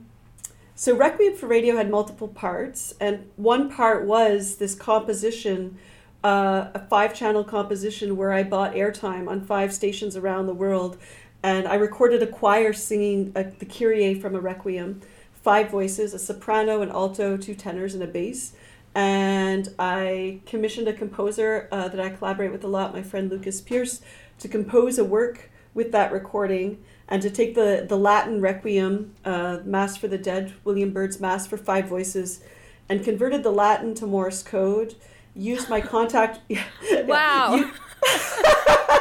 so 0.74 0.94
Requiem 0.94 1.36
for 1.36 1.46
Radio 1.46 1.76
had 1.76 1.90
multiple 1.90 2.28
parts, 2.28 2.94
and 3.00 3.30
one 3.36 3.70
part 3.70 4.04
was 4.04 4.56
this 4.56 4.74
composition, 4.74 5.78
uh, 6.24 6.68
a 6.74 6.86
five 6.88 7.14
channel 7.14 7.44
composition 7.44 8.16
where 8.16 8.32
I 8.32 8.42
bought 8.42 8.74
airtime 8.74 9.28
on 9.28 9.40
five 9.40 9.72
stations 9.72 10.16
around 10.16 10.46
the 10.46 10.54
world. 10.54 10.98
And 11.42 11.68
I 11.68 11.76
recorded 11.76 12.22
a 12.22 12.26
choir 12.26 12.72
singing 12.72 13.32
uh 13.36 13.44
the 13.58 13.66
Kyrie 13.66 14.14
from 14.14 14.34
a 14.34 14.40
Requiem, 14.40 15.00
five 15.32 15.70
voices, 15.70 16.12
a 16.12 16.18
soprano, 16.18 16.82
an 16.82 16.90
alto, 16.90 17.36
two 17.36 17.54
tenors, 17.54 17.94
and 17.94 18.02
a 18.02 18.06
bass. 18.06 18.52
And 18.96 19.74
I 19.78 20.40
commissioned 20.46 20.88
a 20.88 20.92
composer 20.94 21.68
uh, 21.70 21.88
that 21.88 22.00
I 22.00 22.08
collaborate 22.08 22.50
with 22.50 22.64
a 22.64 22.66
lot, 22.66 22.94
my 22.94 23.02
friend 23.02 23.30
Lukas 23.30 23.60
Pearse, 23.60 24.00
to 24.38 24.48
compose 24.48 24.98
a 24.98 25.04
work 25.04 25.50
with 25.74 25.92
that 25.92 26.10
recording 26.10 26.82
and 27.06 27.20
to 27.20 27.28
take 27.28 27.54
the, 27.54 27.84
the 27.86 27.98
Latin 27.98 28.40
Requiem, 28.40 29.14
uh, 29.22 29.58
Mass 29.66 29.98
for 29.98 30.08
the 30.08 30.16
Dead, 30.16 30.54
William 30.64 30.92
Byrd's 30.92 31.20
Mass 31.20 31.46
for 31.46 31.58
five 31.58 31.86
voices, 31.86 32.40
and 32.88 33.04
converted 33.04 33.42
the 33.42 33.50
Latin 33.50 33.94
to 33.96 34.06
Morse 34.06 34.42
code, 34.42 34.94
used 35.34 35.68
my 35.68 35.82
contact. 35.82 36.40
Wow. 37.04 37.70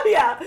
Yeah. 0.05 0.39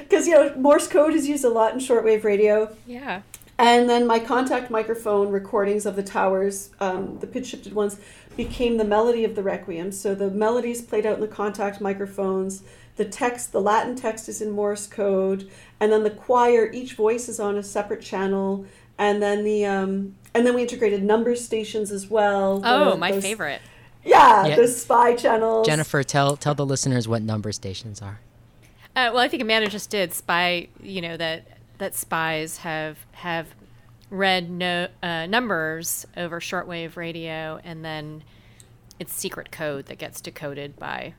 Because, 0.00 0.26
you 0.26 0.34
know, 0.34 0.54
Morse 0.56 0.88
code 0.88 1.14
is 1.14 1.28
used 1.28 1.44
a 1.44 1.48
lot 1.48 1.72
in 1.72 1.78
shortwave 1.78 2.24
radio. 2.24 2.74
Yeah. 2.84 3.22
And 3.60 3.90
then 3.90 4.06
my 4.06 4.18
contact 4.18 4.70
microphone 4.70 5.28
recordings 5.28 5.84
of 5.84 5.94
the 5.94 6.02
towers, 6.02 6.70
um, 6.80 7.18
the 7.20 7.26
pitch 7.26 7.48
shifted 7.48 7.74
ones, 7.74 7.98
became 8.44 8.78
the 8.78 8.84
melody 8.84 9.22
of 9.22 9.34
the 9.34 9.42
requiem. 9.42 9.92
So 9.92 10.14
the 10.14 10.30
melodies 10.30 10.80
played 10.80 11.04
out 11.04 11.16
in 11.16 11.20
the 11.20 11.28
contact 11.28 11.78
microphones. 11.78 12.62
The 12.96 13.04
text, 13.04 13.52
the 13.52 13.60
Latin 13.60 13.96
text 13.96 14.28
is 14.30 14.40
in 14.40 14.50
Morse 14.50 14.86
code, 14.86 15.50
and 15.78 15.92
then 15.92 16.04
the 16.04 16.10
choir, 16.10 16.70
each 16.72 16.94
voice 16.94 17.28
is 17.28 17.38
on 17.38 17.56
a 17.58 17.62
separate 17.62 18.00
channel, 18.00 18.64
and 18.96 19.22
then 19.22 19.44
the 19.44 19.66
um, 19.66 20.14
and 20.34 20.46
then 20.46 20.54
we 20.54 20.62
integrated 20.62 21.02
number 21.02 21.34
stations 21.36 21.90
as 21.92 22.08
well. 22.08 22.62
Oh, 22.64 22.90
the- 22.92 22.96
my 22.96 23.12
those- 23.12 23.22
favorite. 23.22 23.60
Yeah, 24.02 24.46
Yeah. 24.46 24.56
the 24.56 24.66
spy 24.68 25.14
channels. 25.14 25.66
Jennifer, 25.66 26.02
tell 26.02 26.34
tell 26.36 26.54
the 26.54 26.64
listeners 26.64 27.06
what 27.06 27.20
number 27.20 27.52
stations 27.52 28.00
are. 28.00 28.20
Uh, 28.96 29.10
well, 29.12 29.18
I 29.18 29.28
think 29.28 29.42
Amanda 29.42 29.68
just 29.68 29.90
did 29.90 30.14
spy. 30.14 30.68
You 30.82 31.02
know 31.02 31.16
that 31.18 31.58
that 31.76 31.94
spies 31.94 32.58
have 32.58 32.96
have 33.12 33.48
read 34.10 34.50
no 34.50 34.88
uh, 35.02 35.26
numbers 35.26 36.06
over 36.16 36.40
shortwave 36.40 36.96
radio, 36.96 37.60
and 37.64 37.84
then 37.84 38.22
it's 38.98 39.12
secret 39.12 39.50
code 39.50 39.86
that 39.86 39.98
gets 39.98 40.20
decoded 40.20 40.76
by 40.76 41.14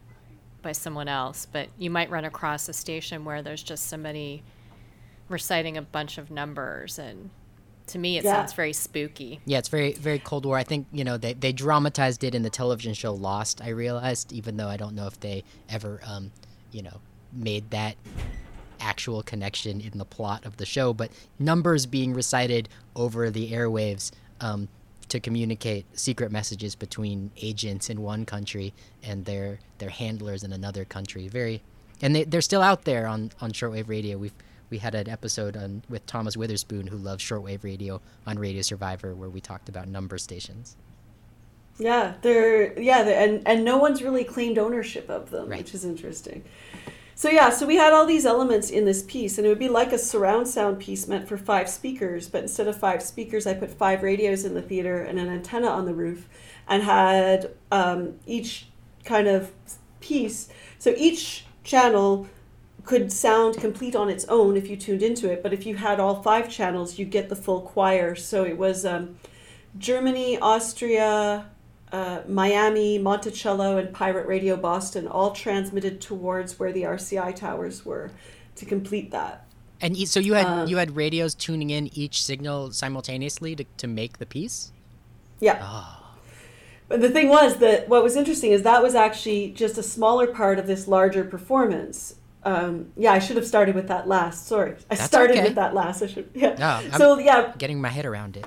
by 0.62 0.71
someone 0.73 1.08
else. 1.08 1.47
But 1.51 1.69
you 1.80 1.89
might 1.89 2.10
run 2.12 2.25
across 2.25 2.69
a 2.69 2.73
station 2.73 3.25
where 3.25 3.41
there's 3.41 3.63
just 3.63 3.88
somebody 3.88 4.43
reciting 5.30 5.77
a 5.77 5.82
bunch 5.82 6.17
of 6.17 6.30
numbers, 6.30 6.99
and 6.99 7.30
to 7.88 7.97
me, 7.97 8.17
it 8.17 8.23
Yeah. 8.23 8.34
sounds 8.34 8.54
very 8.54 8.73
spooky. 8.73 9.39
Yeah, 9.45 9.58
it's 9.58 9.69
very 9.69 9.93
very 9.93 10.19
Cold 10.19 10.45
War. 10.45 10.58
I 10.58 10.63
think 10.63 10.88
you 10.91 11.04
know 11.04 11.17
they 11.17 11.34
they 11.34 11.51
dramatized 11.54 12.23
it 12.23 12.36
in 12.36 12.43
the 12.43 12.49
television 12.49 12.93
show 12.93 13.13
Lost. 13.13 13.62
I 13.62 13.69
realized, 13.69 14.32
even 14.34 14.58
though 14.58 14.67
I 14.67 14.77
don't 14.77 14.93
know 14.95 15.08
if 15.08 15.19
they 15.19 15.43
ever, 15.69 16.01
um, 16.06 16.32
you 16.71 16.84
know, 16.84 16.99
made 17.34 17.71
that 17.71 17.95
actual 18.82 19.22
connection 19.24 19.80
in 19.80 19.98
the 19.98 20.06
plot 20.06 20.46
of 20.46 20.58
the 20.58 20.65
show, 20.65 20.94
but 20.94 21.12
numbers 21.39 21.86
being 21.86 22.13
recited 22.13 22.67
over 22.96 23.30
the 23.30 23.52
airwaves 23.52 24.12
um, 24.41 24.67
to 25.10 25.20
communicate 25.20 25.86
secret 25.98 26.32
messages 26.32 26.76
between 26.76 27.32
agents 27.41 27.89
in 27.89 28.02
one 28.02 28.26
country 28.26 28.74
and 29.04 29.26
their 29.26 29.60
their 29.78 29.89
handlers 29.89 30.44
in 30.44 30.52
another 30.54 30.86
country. 30.86 31.28
Very, 31.28 31.62
and 32.02 32.15
they 32.15 32.24
they're 32.24 32.41
still 32.41 32.62
out 32.62 32.84
there 32.86 33.08
on 33.08 33.32
on 33.41 33.52
shortwave 33.52 33.88
radio. 33.88 34.17
We've 34.17 34.34
we 34.70 34.78
had 34.78 34.96
an 34.96 35.10
episode 35.10 35.58
on 35.58 35.84
with 35.89 36.06
Thomas 36.06 36.38
Witherspoon 36.38 36.88
who 36.88 36.98
loves 36.98 37.24
shortwave 37.24 37.63
radio 37.63 38.00
on 38.26 38.39
Radio 38.39 38.62
Survivor 38.62 39.13
where 39.13 39.30
we 39.30 39.41
talked 39.41 39.67
about 39.70 39.88
number 39.88 40.17
stations. 40.17 40.76
Yeah, 41.78 42.13
they're 42.22 42.80
yeah, 42.80 43.04
they're, 43.04 43.20
and 43.28 43.46
and 43.48 43.65
no 43.65 43.78
one's 43.78 44.02
really 44.02 44.24
claimed 44.24 44.58
ownership 44.58 45.10
of 45.10 45.30
them, 45.30 45.50
Right. 45.50 45.60
which 45.60 45.74
is 45.74 45.84
interesting. 45.84 46.44
So 47.21 47.29
yeah, 47.29 47.51
so 47.51 47.67
we 47.67 47.75
had 47.75 47.93
all 47.93 48.07
these 48.07 48.25
elements 48.25 48.71
in 48.71 48.86
this 48.86 49.03
piece, 49.03 49.38
and 49.38 49.45
it 49.45 49.49
would 49.49 49.60
be 49.60 49.69
like 49.69 49.93
a 49.93 49.99
surround 49.99 50.47
sound 50.47 50.79
piece 50.79 51.07
meant 51.07 51.27
for 51.27 51.38
five 51.38 51.69
speakers, 51.69 52.27
but 52.27 52.41
instead 52.41 52.67
of 52.67 52.79
five 52.79 53.03
speakers, 53.03 53.45
I 53.45 53.53
put 53.53 53.69
five 53.69 54.01
radios 54.01 54.43
in 54.43 54.55
the 54.55 54.62
theater 54.63 55.03
and 55.03 55.19
an 55.19 55.29
antenna 55.29 55.67
on 55.67 55.86
the 55.86 55.93
roof, 55.93 56.27
and 56.67 56.81
had 56.81 57.51
um, 57.71 58.15
each 58.25 58.69
kind 59.03 59.27
of 59.27 59.51
piece. 59.99 60.49
So 60.79 60.95
each 60.97 61.45
channel 61.63 62.27
could 62.86 63.12
sound 63.12 63.57
complete 63.57 63.95
on 63.95 64.10
its 64.10 64.25
own 64.25 64.57
if 64.57 64.67
you 64.67 64.75
tuned 64.75 65.03
into 65.03 65.31
it, 65.31 65.43
but 65.43 65.53
if 65.53 65.63
you 65.67 65.75
had 65.75 65.99
all 65.99 66.23
five 66.23 66.49
channels, 66.49 66.97
you 66.97 67.05
get 67.05 67.29
the 67.29 67.36
full 67.36 67.62
choir. 67.62 68.15
So 68.15 68.43
it 68.45 68.57
was. 68.57 68.84
Um, 68.84 69.19
Germany, 69.77 70.38
Austria, 70.39 71.51
uh, 71.91 72.21
Miami, 72.27 72.97
Monticello, 72.97 73.77
and 73.77 73.93
Pirate 73.93 74.27
Radio 74.27 74.56
Boston 74.56 75.08
all 75.08 75.32
transmitted 75.32 75.99
towards 76.01 76.58
where 76.60 76.71
the 76.71 76.84
RCI 76.84 77.36
towers 77.36 77.86
were 77.86 78.12
to 78.56 78.65
complete 78.65 79.12
that. 79.12 79.45
And 79.82 79.97
so 80.08 80.19
you 80.19 80.34
had 80.34 80.45
Uh, 80.45 80.65
you 80.67 80.77
had 80.77 80.95
radios 80.95 81.34
tuning 81.34 81.69
in 81.71 81.89
each 81.97 82.23
signal 82.23 82.71
simultaneously 82.71 83.56
to, 83.56 83.65
to 83.77 83.88
make 83.88 84.19
the 84.19 84.25
piece. 84.25 84.71
Yeah. 85.39 85.58
Oh, 85.62 85.97
But 86.88 87.01
the 87.01 87.10
thing 87.10 87.30
was 87.30 87.58
that 87.58 87.89
what 87.89 88.04
was 88.04 88.15
interesting 88.15 88.51
is 88.51 88.62
that 88.63 88.84
was 88.84 88.93
actually 88.95 89.51
just 89.51 89.77
a 89.77 89.84
smaller 89.84 90.27
part 90.27 90.60
of 90.60 90.67
this 90.67 90.88
larger 90.88 91.23
performance. 91.23 92.15
Um, 92.43 92.91
yeah, 92.95 93.12
I 93.12 93.19
should 93.19 93.38
have 93.38 93.45
started 93.47 93.75
with 93.75 93.88
that 93.88 94.08
last. 94.08 94.47
Sorry, 94.47 94.71
I 94.89 94.95
That's 94.95 95.04
started 95.04 95.38
okay. 95.38 95.43
with 95.45 95.56
that 95.56 95.73
last. 95.73 96.01
I 96.04 96.08
should. 96.08 96.30
Yeah. 96.34 96.56
No, 96.58 96.67
I'm- 96.67 96.91
so 96.93 97.17
yeah, 97.19 97.54
getting 97.58 97.82
my 97.82 97.89
head 97.89 98.06
around 98.06 98.38
it. 98.38 98.45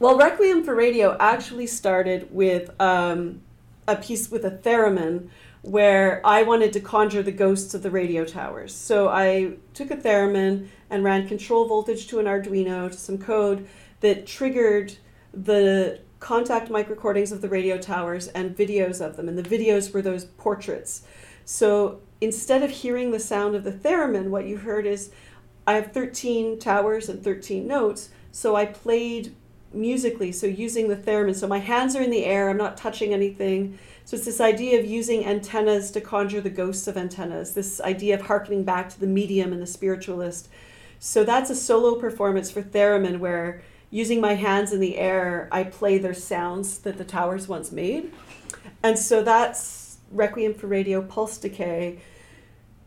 Well, 0.00 0.18
Requiem 0.18 0.64
for 0.64 0.74
Radio 0.74 1.16
actually 1.20 1.68
started 1.68 2.34
with 2.34 2.70
um, 2.80 3.42
a 3.86 3.94
piece 3.94 4.28
with 4.28 4.44
a 4.44 4.50
theremin 4.50 5.28
where 5.62 6.20
I 6.24 6.42
wanted 6.42 6.72
to 6.72 6.80
conjure 6.80 7.22
the 7.22 7.30
ghosts 7.30 7.74
of 7.74 7.84
the 7.84 7.92
radio 7.92 8.24
towers. 8.24 8.74
So 8.74 9.08
I 9.08 9.52
took 9.72 9.92
a 9.92 9.96
theremin 9.96 10.66
and 10.90 11.04
ran 11.04 11.28
control 11.28 11.68
voltage 11.68 12.08
to 12.08 12.18
an 12.18 12.26
Arduino 12.26 12.90
to 12.90 12.96
some 12.96 13.18
code 13.18 13.68
that 14.00 14.26
triggered 14.26 14.96
the 15.32 16.00
contact 16.18 16.70
mic 16.70 16.88
recordings 16.88 17.30
of 17.30 17.40
the 17.40 17.48
radio 17.48 17.78
towers 17.78 18.26
and 18.28 18.56
videos 18.56 19.00
of 19.00 19.16
them. 19.16 19.28
And 19.28 19.38
the 19.38 19.42
videos 19.42 19.94
were 19.94 20.02
those 20.02 20.24
portraits. 20.24 21.02
So 21.44 22.00
instead 22.20 22.64
of 22.64 22.70
hearing 22.70 23.12
the 23.12 23.20
sound 23.20 23.54
of 23.54 23.62
the 23.62 23.72
theremin, 23.72 24.30
what 24.30 24.46
you 24.46 24.56
heard 24.56 24.86
is 24.86 25.12
I 25.68 25.74
have 25.74 25.92
13 25.92 26.58
towers 26.58 27.08
and 27.08 27.22
13 27.22 27.64
notes. 27.64 28.10
So 28.32 28.56
I 28.56 28.66
played 28.66 29.34
musically, 29.74 30.32
so 30.32 30.46
using 30.46 30.88
the 30.88 30.96
theremin. 30.96 31.34
So 31.34 31.46
my 31.46 31.58
hands 31.58 31.96
are 31.96 32.02
in 32.02 32.10
the 32.10 32.24
air, 32.24 32.48
I'm 32.48 32.56
not 32.56 32.76
touching 32.76 33.12
anything. 33.12 33.78
So 34.04 34.16
it's 34.16 34.26
this 34.26 34.40
idea 34.40 34.78
of 34.78 34.84
using 34.84 35.24
antennas 35.24 35.90
to 35.92 36.00
conjure 36.00 36.40
the 36.40 36.50
ghosts 36.50 36.86
of 36.86 36.96
antennas, 36.96 37.54
this 37.54 37.80
idea 37.80 38.14
of 38.14 38.22
harkening 38.22 38.64
back 38.64 38.90
to 38.90 39.00
the 39.00 39.06
medium 39.06 39.52
and 39.52 39.62
the 39.62 39.66
spiritualist. 39.66 40.48
So 40.98 41.24
that's 41.24 41.50
a 41.50 41.54
solo 41.54 41.98
performance 41.98 42.50
for 42.50 42.62
theremin 42.62 43.18
where 43.18 43.62
using 43.90 44.20
my 44.20 44.34
hands 44.34 44.72
in 44.72 44.80
the 44.80 44.98
air, 44.98 45.48
I 45.52 45.64
play 45.64 45.98
their 45.98 46.14
sounds 46.14 46.78
that 46.80 46.98
the 46.98 47.04
towers 47.04 47.48
once 47.48 47.72
made. 47.72 48.12
And 48.82 48.98
so 48.98 49.22
that's 49.22 49.98
Requiem 50.10 50.54
for 50.54 50.66
Radio 50.66 51.00
Pulse 51.00 51.38
Decay. 51.38 51.98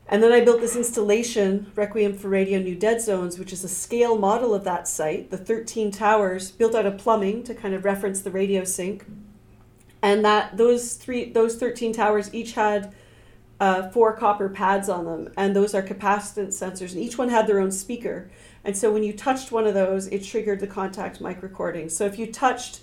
And 0.09 0.23
then 0.23 0.31
I 0.31 0.39
built 0.39 0.61
this 0.61 0.75
installation, 0.75 1.71
Requiem 1.75 2.17
for 2.17 2.29
Radio 2.29 2.59
New 2.59 2.75
Dead 2.75 3.01
Zones, 3.01 3.37
which 3.37 3.51
is 3.51 3.63
a 3.63 3.69
scale 3.69 4.17
model 4.17 4.53
of 4.53 4.63
that 4.63 4.87
site, 4.87 5.31
the 5.31 5.37
13 5.37 5.91
towers 5.91 6.49
built 6.49 6.75
out 6.75 6.85
of 6.85 6.97
plumbing 6.97 7.43
to 7.43 7.53
kind 7.53 7.73
of 7.73 7.83
reference 7.83 8.21
the 8.21 8.31
radio 8.31 8.63
sink. 8.63 9.05
And 10.01 10.23
that 10.23 10.55
those 10.55 10.93
three 10.93 11.31
those 11.31 11.57
13 11.57 11.91
towers 11.91 12.33
each 12.33 12.53
had 12.53 12.93
uh, 13.59 13.89
four 13.89 14.15
copper 14.15 14.47
pads 14.47 14.87
on 14.87 15.05
them, 15.05 15.33
and 15.35 15.55
those 15.55 15.73
are 15.73 15.81
capacitance 15.81 16.53
sensors, 16.53 16.93
and 16.93 17.01
each 17.01 17.17
one 17.17 17.29
had 17.29 17.47
their 17.47 17.59
own 17.59 17.71
speaker. 17.71 18.29
And 18.63 18.77
so 18.77 18.91
when 18.91 19.03
you 19.03 19.13
touched 19.13 19.51
one 19.51 19.65
of 19.65 19.73
those, 19.73 20.07
it 20.07 20.23
triggered 20.23 20.59
the 20.59 20.67
contact 20.67 21.19
mic 21.19 21.41
recording. 21.41 21.89
So 21.89 22.05
if 22.05 22.19
you 22.19 22.31
touched 22.31 22.81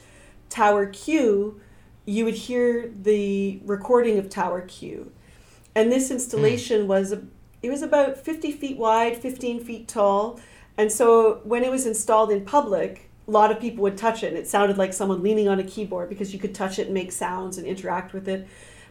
Tower 0.51 0.87
Q, 0.87 1.61
you 2.05 2.25
would 2.25 2.35
hear 2.35 2.93
the 3.03 3.61
recording 3.65 4.19
of 4.19 4.29
Tower 4.29 4.63
Q. 4.63 5.13
And 5.75 5.91
this 5.91 6.11
installation 6.11 6.83
mm. 6.83 6.87
was 6.87 7.13
a, 7.13 7.23
it 7.63 7.71
was 7.71 7.83
about 7.83 8.19
50 8.19 8.53
feet 8.53 8.77
wide, 8.77 9.17
15 9.17 9.65
feet 9.65 9.89
tall. 9.89 10.41
And 10.77 10.91
so 10.91 11.41
when 11.45 11.65
it 11.65 11.71
was 11.71 11.87
installed 11.87 12.31
in 12.31 12.45
public, 12.45 13.11
a 13.27 13.31
lot 13.31 13.51
of 13.51 13.61
people 13.61 13.83
would 13.83 13.97
touch 13.97 14.23
it. 14.23 14.29
And 14.29 14.37
it 14.37 14.47
sounded 14.47 14.77
like 14.77 14.93
someone 14.93 15.23
leaning 15.23 15.49
on 15.49 15.59
a 15.59 15.65
keyboard 15.65 16.09
because 16.09 16.33
you 16.33 16.39
could 16.39 16.55
touch 16.55 16.79
it 16.79 16.87
and 16.87 16.95
make 16.95 17.13
sounds 17.13 17.59
and 17.59 17.67
interact 17.67 18.13
with 18.13 18.29
it. 18.29 18.47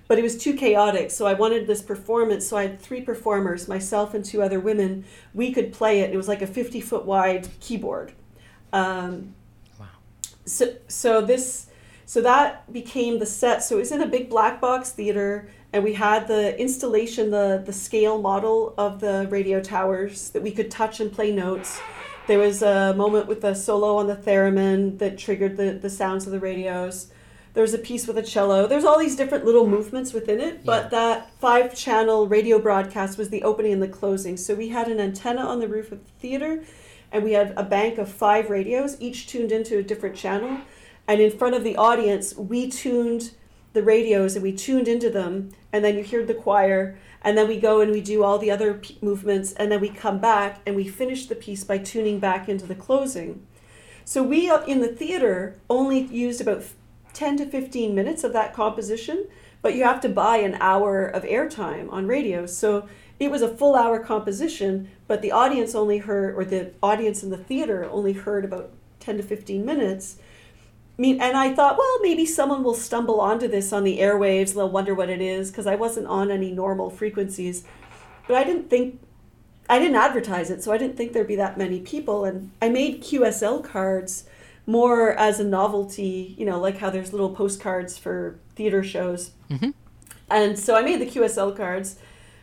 But 0.07 0.19
it 0.19 0.21
was 0.21 0.37
too 0.37 0.53
chaotic. 0.55 1.11
So 1.11 1.25
I 1.25 1.33
wanted 1.33 1.65
this 1.65 1.81
performance. 1.81 2.47
So 2.47 2.57
I 2.57 2.63
had 2.63 2.79
three 2.79 3.01
performers, 3.01 3.67
myself 3.67 4.13
and 4.13 4.25
two 4.25 4.41
other 4.41 4.59
women. 4.59 5.05
We 5.33 5.53
could 5.53 5.71
play 5.71 6.01
it. 6.01 6.11
It 6.11 6.17
was 6.17 6.27
like 6.27 6.41
a 6.41 6.47
50 6.47 6.81
foot 6.81 7.05
wide 7.05 7.47
keyboard. 7.59 8.11
Um, 8.73 9.35
wow. 9.79 9.85
So, 10.45 10.75
so 10.87 11.21
this, 11.21 11.67
so 12.05 12.21
that 12.21 12.71
became 12.73 13.19
the 13.19 13.25
set. 13.25 13.63
So 13.63 13.77
it 13.77 13.79
was 13.79 13.91
in 13.91 14.01
a 14.01 14.07
big 14.07 14.29
black 14.29 14.59
box 14.59 14.91
theater 14.91 15.47
and 15.73 15.83
we 15.83 15.93
had 15.93 16.27
the 16.27 16.57
installation, 16.59 17.31
the 17.31 17.63
the 17.65 17.73
scale 17.73 18.21
model 18.21 18.75
of 18.77 19.01
the 19.01 19.27
radio 19.29 19.59
towers 19.59 20.29
that 20.29 20.43
we 20.43 20.51
could 20.51 20.69
touch 20.69 20.99
and 20.99 21.11
play 21.11 21.31
notes. 21.31 21.81
There 22.27 22.39
was 22.39 22.61
a 22.61 22.93
moment 22.95 23.27
with 23.27 23.43
a 23.43 23.53
solo 23.53 23.97
on 23.97 24.07
the 24.07 24.15
theremin 24.15 24.99
that 24.99 25.17
triggered 25.17 25.57
the, 25.57 25.71
the 25.71 25.89
sounds 25.89 26.25
of 26.25 26.31
the 26.31 26.39
radios. 26.39 27.11
There 27.53 27.61
was 27.61 27.73
a 27.73 27.79
piece 27.79 28.07
with 28.07 28.17
a 28.17 28.23
cello. 28.23 28.65
There's 28.65 28.85
all 28.85 28.97
these 28.97 29.15
different 29.15 29.45
little 29.45 29.67
movements 29.67 30.13
within 30.13 30.39
it, 30.39 30.63
but 30.63 30.89
that 30.91 31.29
five 31.39 31.75
channel 31.75 32.27
radio 32.27 32.59
broadcast 32.59 33.17
was 33.17 33.29
the 33.29 33.43
opening 33.43 33.73
and 33.73 33.81
the 33.81 33.87
closing. 33.87 34.37
So 34.37 34.55
we 34.55 34.69
had 34.69 34.87
an 34.87 34.99
antenna 34.99 35.41
on 35.41 35.59
the 35.59 35.67
roof 35.67 35.91
of 35.91 36.03
the 36.03 36.11
theater, 36.19 36.63
and 37.11 37.23
we 37.23 37.33
had 37.33 37.53
a 37.57 37.63
bank 37.63 37.99
of 37.99 38.09
five 38.09 38.49
radios, 38.49 38.99
each 38.99 39.27
tuned 39.27 39.51
into 39.51 39.77
a 39.77 39.83
different 39.83 40.15
channel. 40.15 40.61
And 41.07 41.19
in 41.19 41.37
front 41.37 41.53
of 41.53 41.63
the 41.63 41.75
audience, 41.75 42.35
we 42.35 42.69
tuned 42.71 43.31
the 43.73 43.83
radios 43.83 44.35
and 44.35 44.43
we 44.43 44.53
tuned 44.53 44.87
into 44.87 45.09
them 45.09 45.49
and 45.71 45.83
then 45.83 45.97
you 45.97 46.03
hear 46.03 46.25
the 46.25 46.33
choir 46.33 46.97
and 47.21 47.37
then 47.37 47.47
we 47.47 47.59
go 47.59 47.81
and 47.81 47.91
we 47.91 48.01
do 48.01 48.23
all 48.23 48.37
the 48.37 48.51
other 48.51 48.75
p- 48.75 48.97
movements 49.01 49.53
and 49.53 49.71
then 49.71 49.81
we 49.81 49.89
come 49.89 50.19
back 50.19 50.61
and 50.65 50.75
we 50.75 50.87
finish 50.87 51.25
the 51.25 51.35
piece 51.35 51.63
by 51.63 51.77
tuning 51.77 52.19
back 52.19 52.47
into 52.47 52.65
the 52.65 52.75
closing. 52.75 53.45
So 54.05 54.21
we 54.21 54.49
uh, 54.49 54.63
in 54.65 54.81
the 54.81 54.87
theater 54.87 55.59
only 55.69 56.01
used 56.01 56.41
about 56.41 56.63
10 57.13 57.37
to 57.37 57.45
15 57.45 57.95
minutes 57.95 58.23
of 58.23 58.33
that 58.33 58.53
composition 58.53 59.27
but 59.61 59.75
you 59.75 59.83
have 59.83 60.01
to 60.01 60.09
buy 60.09 60.37
an 60.37 60.57
hour 60.59 61.05
of 61.05 61.23
airtime 61.23 61.91
on 61.91 62.05
radio. 62.05 62.45
So 62.45 62.87
it 63.19 63.31
was 63.31 63.41
a 63.41 63.55
full 63.55 63.75
hour 63.75 63.99
composition 63.99 64.89
but 65.07 65.21
the 65.21 65.31
audience 65.31 65.73
only 65.73 65.99
heard 65.99 66.35
or 66.35 66.45
the 66.45 66.71
audience 66.83 67.23
in 67.23 67.31
the 67.31 67.37
theater 67.37 67.89
only 67.89 68.13
heard 68.13 68.45
about 68.45 68.71
10 68.99 69.17
to 69.17 69.23
15 69.23 69.65
minutes 69.65 70.17
mean, 71.01 71.21
and 71.21 71.35
I 71.35 71.53
thought, 71.53 71.77
well, 71.77 71.99
maybe 72.01 72.25
someone 72.25 72.63
will 72.63 72.75
stumble 72.75 73.19
onto 73.19 73.47
this 73.47 73.73
on 73.73 73.83
the 73.83 73.99
airwaves 73.99 74.49
and 74.49 74.57
they'll 74.57 74.69
wonder 74.69 74.93
what 74.93 75.09
it 75.09 75.21
is 75.21 75.49
because 75.49 75.65
I 75.65 75.75
wasn't 75.75 76.07
on 76.07 76.29
any 76.29 76.51
normal 76.51 76.89
frequencies. 76.89 77.63
But 78.27 78.37
I 78.37 78.43
didn't 78.43 78.69
think, 78.69 79.01
I 79.69 79.79
didn't 79.79 79.95
advertise 79.95 80.51
it, 80.51 80.63
so 80.63 80.71
I 80.71 80.77
didn't 80.77 80.95
think 80.95 81.13
there'd 81.13 81.27
be 81.27 81.35
that 81.35 81.57
many 81.57 81.79
people. 81.79 82.25
And 82.25 82.51
I 82.61 82.69
made 82.69 83.03
QSL 83.03 83.63
cards 83.63 84.25
more 84.65 85.11
as 85.13 85.39
a 85.39 85.43
novelty, 85.43 86.35
you 86.37 86.45
know, 86.45 86.59
like 86.59 86.77
how 86.77 86.89
there's 86.89 87.11
little 87.11 87.35
postcards 87.35 87.97
for 87.97 88.39
theater 88.55 88.83
shows. 88.83 89.31
Mm-hmm. 89.49 89.71
And 90.29 90.57
so 90.57 90.75
I 90.75 90.81
made 90.83 91.01
the 91.01 91.05
QSL 91.05 91.55
cards 91.57 91.97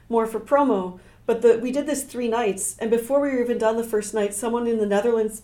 more 0.09 0.27
for 0.27 0.41
promo. 0.41 0.99
But 1.25 1.43
the, 1.43 1.59
we 1.59 1.71
did 1.71 1.87
this 1.87 2.03
three 2.03 2.27
nights, 2.27 2.77
and 2.79 2.91
before 2.91 3.21
we 3.21 3.29
were 3.29 3.43
even 3.43 3.59
done 3.59 3.77
the 3.77 3.85
first 3.85 4.13
night, 4.15 4.35
someone 4.35 4.67
in 4.67 4.79
the 4.79 4.87
Netherlands 4.87 5.43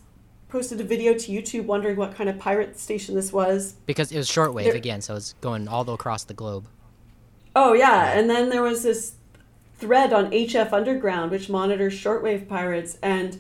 posted 0.49 0.81
a 0.81 0.85
video 0.85 1.15
to 1.15 1.33
YouTube 1.33 1.65
wondering 1.65 1.97
what 1.97 2.15
kind 2.15 2.31
of 2.31 2.39
pirate 2.39 2.79
station 2.79 3.15
this 3.15 3.33
was. 3.33 3.75
Because 3.87 4.13
it 4.13 4.17
was 4.17 4.29
shortwave 4.29 4.65
there, 4.65 4.75
again, 4.75 5.01
so 5.01 5.17
it's 5.17 5.35
going 5.41 5.69
all 5.69 5.89
across 5.91 6.25
the 6.25 6.35
globe. 6.35 6.67
Oh 7.55 7.73
yeah, 7.73 8.19
and 8.19 8.29
then 8.29 8.51
there 8.51 8.63
was 8.63 8.83
this 8.83 9.15
thread 9.79 10.13
on 10.13 10.31
HF 10.31 10.73
Underground 10.73 11.31
which 11.31 11.49
monitors 11.49 11.95
shortwave 11.95 12.49
pirates 12.49 12.99
and 13.03 13.39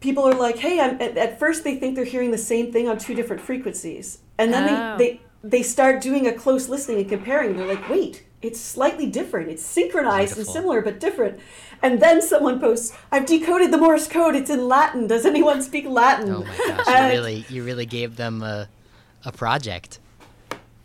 people 0.00 0.24
are 0.24 0.34
like, 0.34 0.58
"Hey, 0.58 0.80
I'm, 0.80 1.00
at, 1.00 1.16
at 1.16 1.38
first 1.38 1.64
they 1.64 1.76
think 1.76 1.96
they're 1.96 2.04
hearing 2.04 2.30
the 2.30 2.38
same 2.38 2.72
thing 2.72 2.88
on 2.88 2.98
two 2.98 3.14
different 3.14 3.42
frequencies." 3.42 4.18
And 4.38 4.52
then 4.52 4.68
oh. 4.68 4.96
they, 4.96 5.04
they 5.04 5.20
they 5.42 5.62
start 5.62 6.00
doing 6.00 6.26
a 6.26 6.32
close 6.32 6.68
listening 6.68 6.98
and 6.98 7.08
comparing. 7.08 7.56
They're 7.56 7.66
like, 7.66 7.88
"Wait, 7.88 8.24
it's 8.40 8.60
slightly 8.60 9.06
different. 9.06 9.50
It's 9.50 9.64
synchronized 9.64 10.34
Beautiful. 10.34 10.54
and 10.54 10.62
similar 10.62 10.82
but 10.82 11.00
different." 11.00 11.40
And 11.82 12.00
then 12.00 12.20
someone 12.22 12.58
posts, 12.60 12.96
"I've 13.12 13.26
decoded 13.26 13.70
the 13.72 13.78
Morse 13.78 14.08
code. 14.08 14.34
It's 14.34 14.50
in 14.50 14.68
Latin. 14.68 15.06
Does 15.06 15.24
anyone 15.24 15.62
speak 15.62 15.86
Latin?" 15.86 16.30
Oh 16.32 16.44
my 16.44 16.56
gosh! 16.76 16.86
And, 16.88 17.12
you 17.12 17.18
really, 17.18 17.44
you 17.48 17.64
really 17.64 17.86
gave 17.86 18.16
them 18.16 18.42
a, 18.42 18.68
a 19.24 19.32
project. 19.32 19.98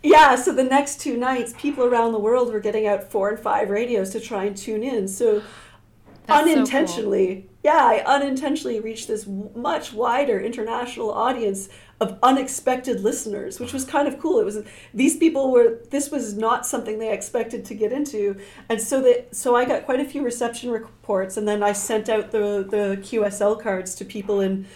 Yeah. 0.01 0.35
So 0.35 0.53
the 0.53 0.63
next 0.63 0.99
two 0.99 1.17
nights, 1.17 1.53
people 1.57 1.85
around 1.85 2.11
the 2.11 2.19
world 2.19 2.51
were 2.51 2.59
getting 2.59 2.85
out 2.87 3.09
four 3.09 3.29
and 3.29 3.39
five 3.39 3.69
radios 3.69 4.09
to 4.11 4.19
try 4.19 4.43
and 4.45 4.55
tune 4.55 4.83
in. 4.83 5.07
So 5.07 5.41
That's 6.27 6.41
unintentionally, 6.41 7.35
so 7.35 7.41
cool. 7.41 7.49
yeah, 7.63 7.85
I 7.85 8.03
unintentionally 8.05 8.79
reached 8.79 9.07
this 9.07 9.25
much 9.27 9.93
wider 9.93 10.39
international 10.39 11.11
audience 11.11 11.69
of 12.03 12.19
unexpected 12.21 13.01
listeners, 13.01 13.59
which 13.59 13.73
was 13.73 13.85
kind 13.85 14.07
of 14.07 14.19
cool. 14.19 14.39
It 14.39 14.45
was 14.45 14.59
these 14.93 15.17
people 15.17 15.51
were 15.51 15.79
this 15.89 16.11
was 16.11 16.35
not 16.35 16.65
something 16.65 16.99
they 16.99 17.11
expected 17.11 17.65
to 17.65 17.73
get 17.73 17.91
into, 17.91 18.39
and 18.69 18.81
so 18.81 19.01
that 19.01 19.35
so 19.35 19.55
I 19.55 19.65
got 19.65 19.85
quite 19.85 19.99
a 19.99 20.05
few 20.05 20.23
reception 20.23 20.69
reports, 20.69 21.37
and 21.37 21.47
then 21.47 21.63
I 21.63 21.71
sent 21.71 22.09
out 22.09 22.31
the 22.31 22.65
the 22.69 22.97
QSL 23.01 23.61
cards 23.61 23.95
to 23.95 24.05
people 24.05 24.41
in 24.41 24.67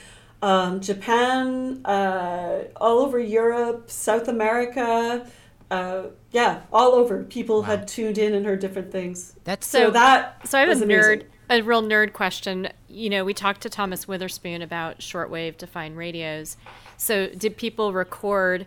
um, 0.42 0.80
Japan, 0.80 1.86
uh, 1.86 2.63
all 2.78 3.00
over 3.00 3.20
Europe, 3.20 3.92
South 3.92 4.28
America. 4.28 5.28
Uh, 5.70 6.04
yeah, 6.32 6.62
all 6.72 6.94
over. 6.94 7.24
People 7.24 7.58
wow. 7.58 7.68
had 7.68 7.88
tuned 7.88 8.18
in 8.18 8.34
and 8.34 8.46
heard 8.46 8.60
different 8.60 8.92
things. 8.92 9.36
That's 9.44 9.68
so, 9.68 9.88
so 9.88 9.92
that. 9.92 10.48
So 10.48 10.58
I 10.58 10.62
have 10.62 10.82
a 10.82 10.86
nerd, 10.86 11.26
a 11.50 11.62
real 11.62 11.84
nerd 11.84 12.13
question. 12.13 12.70
You 12.88 13.10
know, 13.10 13.26
we 13.26 13.34
talked 13.34 13.62
to 13.62 13.70
Thomas 13.70 14.08
Witherspoon 14.08 14.62
about 14.62 15.02
software 15.02 15.52
defined 15.52 15.98
radios, 15.98 16.58
so, 16.98 17.28
did 17.28 17.58
people 17.58 17.94
record? 17.94 18.66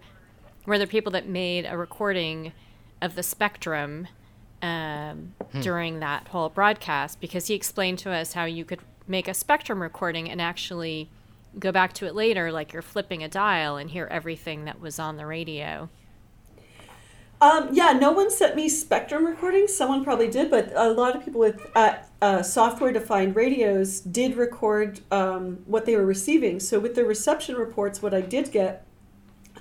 Were 0.67 0.79
there 0.79 0.87
people 0.87 1.13
that 1.13 1.29
made 1.29 1.67
a 1.67 1.77
recording 1.77 2.53
of 3.03 3.17
the 3.17 3.23
spectrum 3.23 4.07
um, 4.63 5.35
hmm. 5.53 5.61
during 5.61 6.01
that 6.01 6.29
whole 6.29 6.49
broadcast? 6.49 7.21
Because 7.21 7.49
he 7.49 7.55
explained 7.55 7.99
to 8.01 8.11
us 8.11 8.33
how 8.35 8.45
you 8.45 8.65
could 8.65 8.81
make 9.09 9.27
a 9.27 9.35
spectrum 9.35 9.83
recording 9.83 10.31
and 10.31 10.41
actually 10.41 11.11
go 11.59 11.73
back 11.73 11.93
to 11.95 12.07
it 12.07 12.15
later, 12.15 12.53
like 12.53 12.73
you're 12.73 12.83
flipping 12.83 13.25
a 13.25 13.29
dial 13.29 13.77
and 13.77 13.91
hear 13.91 14.07
everything 14.07 14.65
that 14.65 14.81
was 14.81 15.01
on 15.01 15.17
the 15.17 15.27
radio. 15.27 15.89
Um, 17.43 17.71
yeah, 17.73 17.93
no 17.93 18.13
one 18.13 18.31
sent 18.31 18.55
me 18.55 18.69
spectrum 18.69 19.25
recordings. 19.25 19.75
Someone 19.75 20.05
probably 20.05 20.29
did, 20.29 20.51
but 20.51 20.73
a 20.75 20.91
lot 20.91 21.17
of 21.17 21.25
people 21.25 21.41
with 21.41 21.71
uh, 21.75 21.95
uh, 22.21 22.43
software-defined 22.43 23.35
radios 23.35 24.01
did 24.01 24.37
record 24.37 25.01
um, 25.11 25.61
what 25.65 25.87
they 25.87 25.97
were 25.97 26.05
receiving. 26.05 26.61
So 26.61 26.79
with 26.79 26.95
the 26.95 27.05
reception 27.05 27.57
reports, 27.57 28.03
what 28.03 28.13
I 28.13 28.21
did 28.21 28.53
get, 28.53 28.87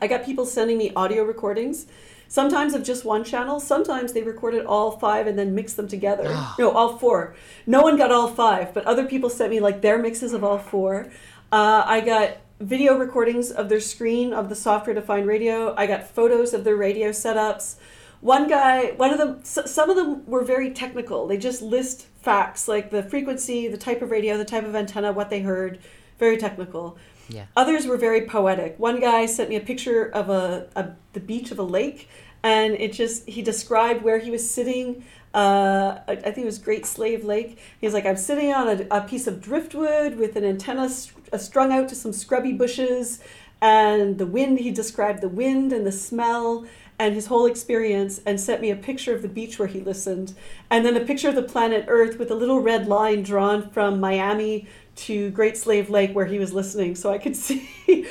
I 0.01 0.07
got 0.07 0.25
people 0.25 0.45
sending 0.45 0.77
me 0.77 0.91
audio 0.93 1.23
recordings. 1.23 1.87
Sometimes 2.27 2.73
of 2.73 2.83
just 2.83 3.05
one 3.05 3.23
channel. 3.23 3.59
Sometimes 3.59 4.13
they 4.13 4.23
recorded 4.23 4.65
all 4.65 4.91
five 4.91 5.25
and 5.25 5.39
then 5.39 5.55
mixed 5.55 5.77
them 5.77 5.87
together. 5.87 6.25
no, 6.59 6.71
all 6.71 6.97
four. 6.97 7.33
No 7.65 7.81
one 7.81 7.97
got 7.97 8.11
all 8.11 8.27
five, 8.27 8.73
but 8.73 8.85
other 8.85 9.05
people 9.05 9.29
sent 9.29 9.49
me 9.49 9.59
like 9.61 9.81
their 9.81 9.97
mixes 9.97 10.33
of 10.33 10.43
all 10.43 10.59
four. 10.59 11.09
Uh, 11.51 11.83
I 11.85 12.01
got 12.01 12.37
video 12.59 12.97
recordings 12.97 13.51
of 13.51 13.69
their 13.69 13.79
screen 13.79 14.33
of 14.33 14.49
the 14.49 14.55
software 14.55 14.93
defined 14.93 15.27
radio. 15.27 15.73
I 15.75 15.87
got 15.87 16.07
photos 16.07 16.53
of 16.53 16.63
their 16.63 16.75
radio 16.75 17.09
setups. 17.09 17.75
One 18.21 18.49
guy, 18.49 18.91
one 18.91 19.11
of 19.11 19.17
them, 19.17 19.43
some 19.43 19.89
of 19.89 19.95
them 19.95 20.25
were 20.25 20.43
very 20.43 20.71
technical. 20.71 21.25
They 21.27 21.37
just 21.37 21.61
list 21.61 22.05
facts 22.21 22.67
like 22.67 22.91
the 22.91 23.01
frequency, 23.01 23.69
the 23.69 23.77
type 23.77 24.01
of 24.01 24.11
radio, 24.11 24.37
the 24.37 24.45
type 24.45 24.65
of 24.65 24.75
antenna, 24.75 25.13
what 25.13 25.29
they 25.29 25.41
heard, 25.41 25.79
very 26.17 26.35
technical. 26.35 26.97
Yeah. 27.29 27.45
Others 27.55 27.87
were 27.87 27.95
very 27.95 28.25
poetic. 28.25 28.77
One 28.77 28.99
guy 28.99 29.25
sent 29.25 29.49
me 29.49 29.55
a 29.55 29.61
picture 29.61 30.09
of 30.09 30.29
a, 30.29 30.67
a 30.75 30.89
the 31.13 31.19
beach 31.21 31.51
of 31.51 31.59
a 31.59 31.63
lake, 31.63 32.09
and 32.43 32.73
it 32.73 32.91
just 32.91 33.29
he 33.29 33.41
described 33.41 34.03
where 34.03 34.17
he 34.17 34.31
was 34.31 34.49
sitting. 34.49 35.05
Uh, 35.33 35.99
I 36.07 36.15
think 36.15 36.39
it 36.39 36.45
was 36.45 36.57
Great 36.57 36.87
Slave 36.87 37.23
Lake. 37.23 37.59
He's 37.79 37.93
like, 37.93 38.05
I'm 38.07 38.17
sitting 38.17 38.51
on 38.51 38.67
a, 38.67 38.87
a 38.89 39.01
piece 39.01 39.27
of 39.27 39.39
driftwood 39.39 40.15
with 40.15 40.35
an 40.35 40.43
antenna 40.43 40.89
strung 41.37 41.71
out 41.71 41.89
to 41.89 41.95
some 41.95 42.13
scrubby 42.13 42.53
bushes, 42.53 43.19
and 43.61 44.17
the 44.17 44.25
wind. 44.25 44.59
He 44.59 44.71
described 44.71 45.21
the 45.21 45.29
wind 45.29 45.73
and 45.73 45.85
the 45.85 45.91
smell 45.91 46.65
and 46.99 47.15
his 47.15 47.27
whole 47.27 47.45
experience, 47.45 48.19
and 48.25 48.39
sent 48.39 48.59
me 48.59 48.69
a 48.69 48.75
picture 48.75 49.15
of 49.15 49.21
the 49.21 49.29
beach 49.29 49.57
where 49.57 49.69
he 49.69 49.79
listened, 49.79 50.33
and 50.69 50.85
then 50.85 50.97
a 50.97 50.99
picture 50.99 51.29
of 51.29 51.35
the 51.35 51.41
planet 51.41 51.85
Earth 51.87 52.19
with 52.19 52.29
a 52.29 52.35
little 52.35 52.59
red 52.59 52.87
line 52.87 53.23
drawn 53.23 53.69
from 53.69 54.01
Miami 54.01 54.67
to 54.95 55.31
Great 55.31 55.55
Slave 55.55 55.89
Lake 55.89 56.13
where 56.13 56.25
he 56.25 56.37
was 56.37 56.51
listening, 56.51 56.95
so 56.95 57.09
I 57.09 57.17
could 57.17 57.35
see. 57.37 58.05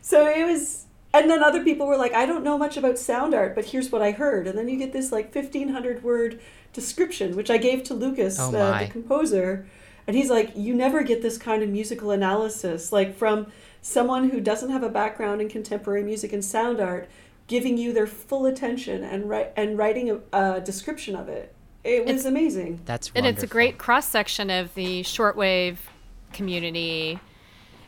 so 0.00 0.26
it 0.26 0.44
was, 0.46 0.86
and 1.12 1.28
then 1.28 1.42
other 1.42 1.62
people 1.62 1.86
were 1.86 1.98
like, 1.98 2.14
I 2.14 2.24
don't 2.24 2.42
know 2.42 2.56
much 2.56 2.78
about 2.78 2.98
sound 2.98 3.34
art, 3.34 3.54
but 3.54 3.66
here's 3.66 3.92
what 3.92 4.00
I 4.00 4.12
heard. 4.12 4.46
And 4.46 4.58
then 4.58 4.70
you 4.70 4.78
get 4.78 4.94
this 4.94 5.12
like 5.12 5.34
1500 5.34 6.02
word 6.02 6.40
description, 6.72 7.36
which 7.36 7.50
I 7.50 7.58
gave 7.58 7.84
to 7.84 7.94
Lukas, 7.94 8.38
Oh 8.40 8.56
uh, 8.56 8.80
the 8.80 8.88
composer. 8.88 9.66
And 10.10 10.16
he's 10.16 10.28
like, 10.28 10.56
You 10.56 10.74
never 10.74 11.04
get 11.04 11.22
this 11.22 11.38
kind 11.38 11.62
of 11.62 11.68
musical 11.68 12.10
analysis, 12.10 12.90
like 12.90 13.16
from 13.16 13.46
someone 13.80 14.30
who 14.30 14.40
doesn't 14.40 14.70
have 14.70 14.82
a 14.82 14.88
background 14.88 15.40
in 15.40 15.48
contemporary 15.48 16.02
music 16.02 16.32
and 16.32 16.44
sound 16.44 16.80
art, 16.80 17.08
giving 17.46 17.78
you 17.78 17.92
their 17.92 18.08
full 18.08 18.46
attention 18.46 19.04
and, 19.04 19.28
write, 19.28 19.52
and 19.56 19.78
writing 19.78 20.10
a, 20.10 20.18
a 20.36 20.60
description 20.62 21.14
of 21.14 21.28
it. 21.28 21.54
It 21.84 22.06
was 22.06 22.10
It's- 22.10 22.24
amazing. 22.24 22.80
That's 22.86 23.12
and 23.14 23.24
it's 23.24 23.44
a 23.44 23.46
great 23.46 23.78
cross 23.78 24.08
section 24.08 24.50
of 24.50 24.74
the 24.74 25.02
shortwave 25.04 25.76
community 26.32 27.20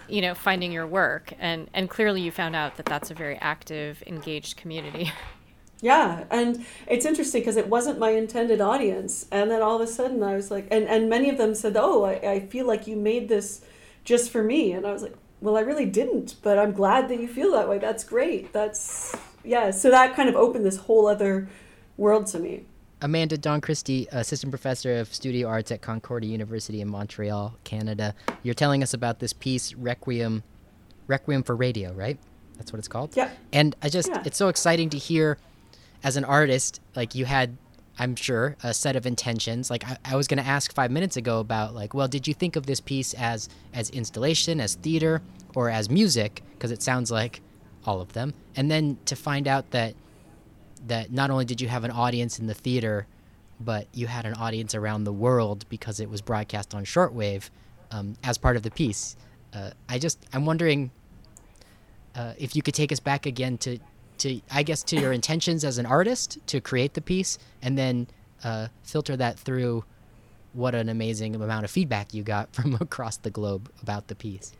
you 0.09 0.21
know 0.21 0.35
finding 0.35 0.71
your 0.71 0.87
work 0.87 1.33
and 1.41 1.69
and 1.75 1.91
clearly 1.91 2.21
you 2.21 2.31
found 2.31 2.55
out 2.57 2.77
that 2.77 2.87
that's 2.87 3.11
a 3.11 3.15
very 3.15 3.37
active 3.37 4.03
engaged 4.07 4.57
community 4.57 5.13
Yeah, 5.83 6.25
and 6.31 6.65
it's 6.87 7.05
interesting 7.05 7.41
because 7.43 7.57
it 7.57 7.69
wasn't 7.69 7.99
my 7.99 8.11
intended 8.11 8.61
audience, 8.61 9.27
and 9.33 9.51
then 9.51 9.61
all 9.61 9.75
of 9.75 9.83
a 9.83 9.87
sudden 9.93 10.23
I 10.23 10.37
was 10.37 10.49
like, 10.51 10.69
and 10.71 10.87
and 10.87 11.11
many 11.11 11.29
of 11.29 11.37
them 11.39 11.55
said, 11.55 11.77
"Oh, 11.77 12.05
I, 12.05 12.13
I 12.13 12.41
feel 12.47 12.67
like 12.67 12.87
you 12.87 12.97
made 12.97 13.29
this 13.29 13.63
just 14.05 14.31
for 14.31 14.43
me," 14.45 14.73
and 14.73 14.87
I 14.87 14.93
was 14.93 15.03
like, 15.03 15.15
"Well, 15.41 15.57
I 15.57 15.61
really 15.61 15.87
didn't, 15.87 16.37
but 16.41 16.57
I'm 16.57 16.73
glad 16.73 17.09
that 17.09 17.19
you 17.21 17.27
feel 17.29 17.51
that 17.53 17.69
way. 17.69 17.79
That's 17.79 18.05
great. 18.05 18.53
That's 18.53 19.17
yeah." 19.45 19.73
So 19.73 19.91
that 19.91 20.15
kind 20.15 20.29
of 20.29 20.37
opened 20.37 20.65
this 20.65 20.77
whole 20.77 21.09
other 21.09 21.49
world 21.97 22.27
to 22.29 22.39
me. 22.39 22.65
Amanda 23.01 23.37
Dawn 23.37 23.61
Christie, 23.61 24.07
assistant 24.13 24.53
professor 24.53 24.99
of 25.01 25.13
studio 25.13 25.49
arts 25.49 25.73
at 25.73 25.83
Concordia 25.83 26.31
University 26.31 26.81
in 26.81 26.89
Montreal, 26.89 27.57
Canada. 27.65 28.15
You're 28.45 28.55
telling 28.55 28.85
us 28.85 28.95
about 28.95 29.19
this 29.19 29.33
piece, 29.33 29.75
Requiem, 29.75 30.45
Requiem 31.09 31.43
for 31.43 31.57
Radio, 31.57 31.93
right? 31.95 32.17
That's 32.59 32.73
what 32.73 32.79
it's 32.79 32.87
called. 32.87 33.17
Yeah. 33.17 33.31
And 33.53 33.75
I 33.83 33.89
just, 33.89 34.09
Yeah. 34.09 34.23
it's 34.25 34.37
so 34.39 34.47
exciting 34.47 34.89
to 34.91 34.99
hear, 34.99 35.37
as 36.05 36.17
an 36.17 36.25
artist, 36.25 36.81
like 36.95 37.15
you 37.15 37.25
had, 37.25 37.57
I'm 37.99 38.17
sure, 38.17 38.57
a 38.63 38.75
set 38.75 38.97
of 38.97 39.07
intentions. 39.07 39.71
Like 39.71 39.87
I, 39.87 39.97
I 40.05 40.17
was 40.17 40.27
going 40.29 40.43
to 40.43 40.49
ask 40.49 40.75
five 40.75 40.91
minutes 40.91 41.17
ago 41.17 41.41
about, 41.41 41.75
like, 41.75 41.95
well, 41.95 42.09
did 42.09 42.27
you 42.27 42.35
think 42.35 42.57
of 42.57 42.67
this 42.67 42.81
piece 42.81 43.15
as 43.15 43.49
as 43.73 43.91
installation, 43.91 44.61
as 44.61 44.75
theater, 44.75 45.23
or 45.55 45.71
as 45.71 45.91
music? 45.91 46.43
Because 46.53 46.71
it 46.71 46.83
sounds 46.83 47.11
like 47.11 47.41
all 47.85 48.01
of 48.01 48.13
them. 48.13 48.35
And 48.57 48.71
then 48.71 48.99
to 49.07 49.17
find 49.17 49.47
out 49.49 49.71
that 49.71 49.95
that 50.87 51.13
not 51.13 51.31
only 51.31 51.45
did 51.45 51.61
you 51.61 51.69
have 51.69 51.85
an 51.85 51.91
audience 51.91 52.39
in 52.39 52.47
the 52.47 52.55
theater, 52.55 53.07
but 53.61 53.87
you 53.93 54.07
had 54.07 54.27
an 54.27 54.35
audience 54.35 54.75
around 54.75 55.05
the 55.05 55.13
world 55.13 55.65
because 55.69 56.01
it 56.01 56.11
was 56.11 56.21
broadcast 56.21 56.75
on 56.75 56.85
shortwave 56.85 57.51
um, 57.93 58.15
as 58.25 58.39
part 58.39 58.57
of 58.57 58.63
the 58.63 58.71
piece. 58.71 59.17
Uh, 59.53 59.71
I 59.89 59.99
just 59.99 60.19
I'm 60.33 60.47
wondering 60.47 60.91
uh, 62.15 62.35
if 62.39 62.57
you 62.57 62.63
could 62.63 62.75
take 62.75 62.91
us 62.93 63.01
back 63.01 63.27
again 63.27 63.59
to 63.59 63.79
to 64.23 64.41
I 64.51 64.63
guess 64.63 64.83
to 64.85 64.97
your 64.97 65.13
intentions 65.13 65.65
as 65.65 65.79
an 65.79 65.87
artist 65.87 66.39
to 66.49 66.61
create 66.61 66.95
the 66.95 67.01
piece, 67.01 67.39
and 67.61 67.79
then 67.79 68.09
uh, 68.43 68.69
filter 68.83 69.17
that 69.17 69.39
through 69.39 69.85
what 70.53 70.75
an 70.75 70.89
amazing 70.89 71.35
amount 71.35 71.65
of 71.65 71.71
feedback 71.71 72.13
you 72.13 72.23
got 72.23 72.53
from 72.55 72.75
across 72.75 73.17
the 73.19 73.31
globe 73.31 73.71
about 73.81 74.09
the 74.09 74.15
piece. 74.15 74.53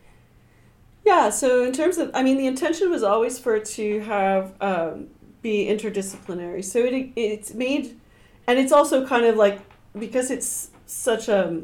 Yeah, 1.05 1.31
so 1.31 1.65
in 1.65 1.73
terms 1.73 1.99
of, 1.99 2.11
I 2.15 2.23
mean, 2.23 2.37
the 2.37 2.47
intention 2.47 2.89
was 2.89 3.03
always 3.03 3.39
for 3.39 3.57
it 3.57 3.65
to 3.67 4.01
have 4.01 4.55
um, 4.61 5.09
be 5.43 5.67
interdisciplinary. 5.67 6.65
So 6.65 6.79
it 6.85 7.11
it's 7.17 7.55
made, 7.55 7.99
and 8.47 8.59
it's 8.59 8.73
also 8.73 9.07
kind 9.07 9.25
of 9.25 9.37
like 9.37 9.61
because 9.99 10.31
it's 10.31 10.71
such 10.87 11.29
a, 11.29 11.63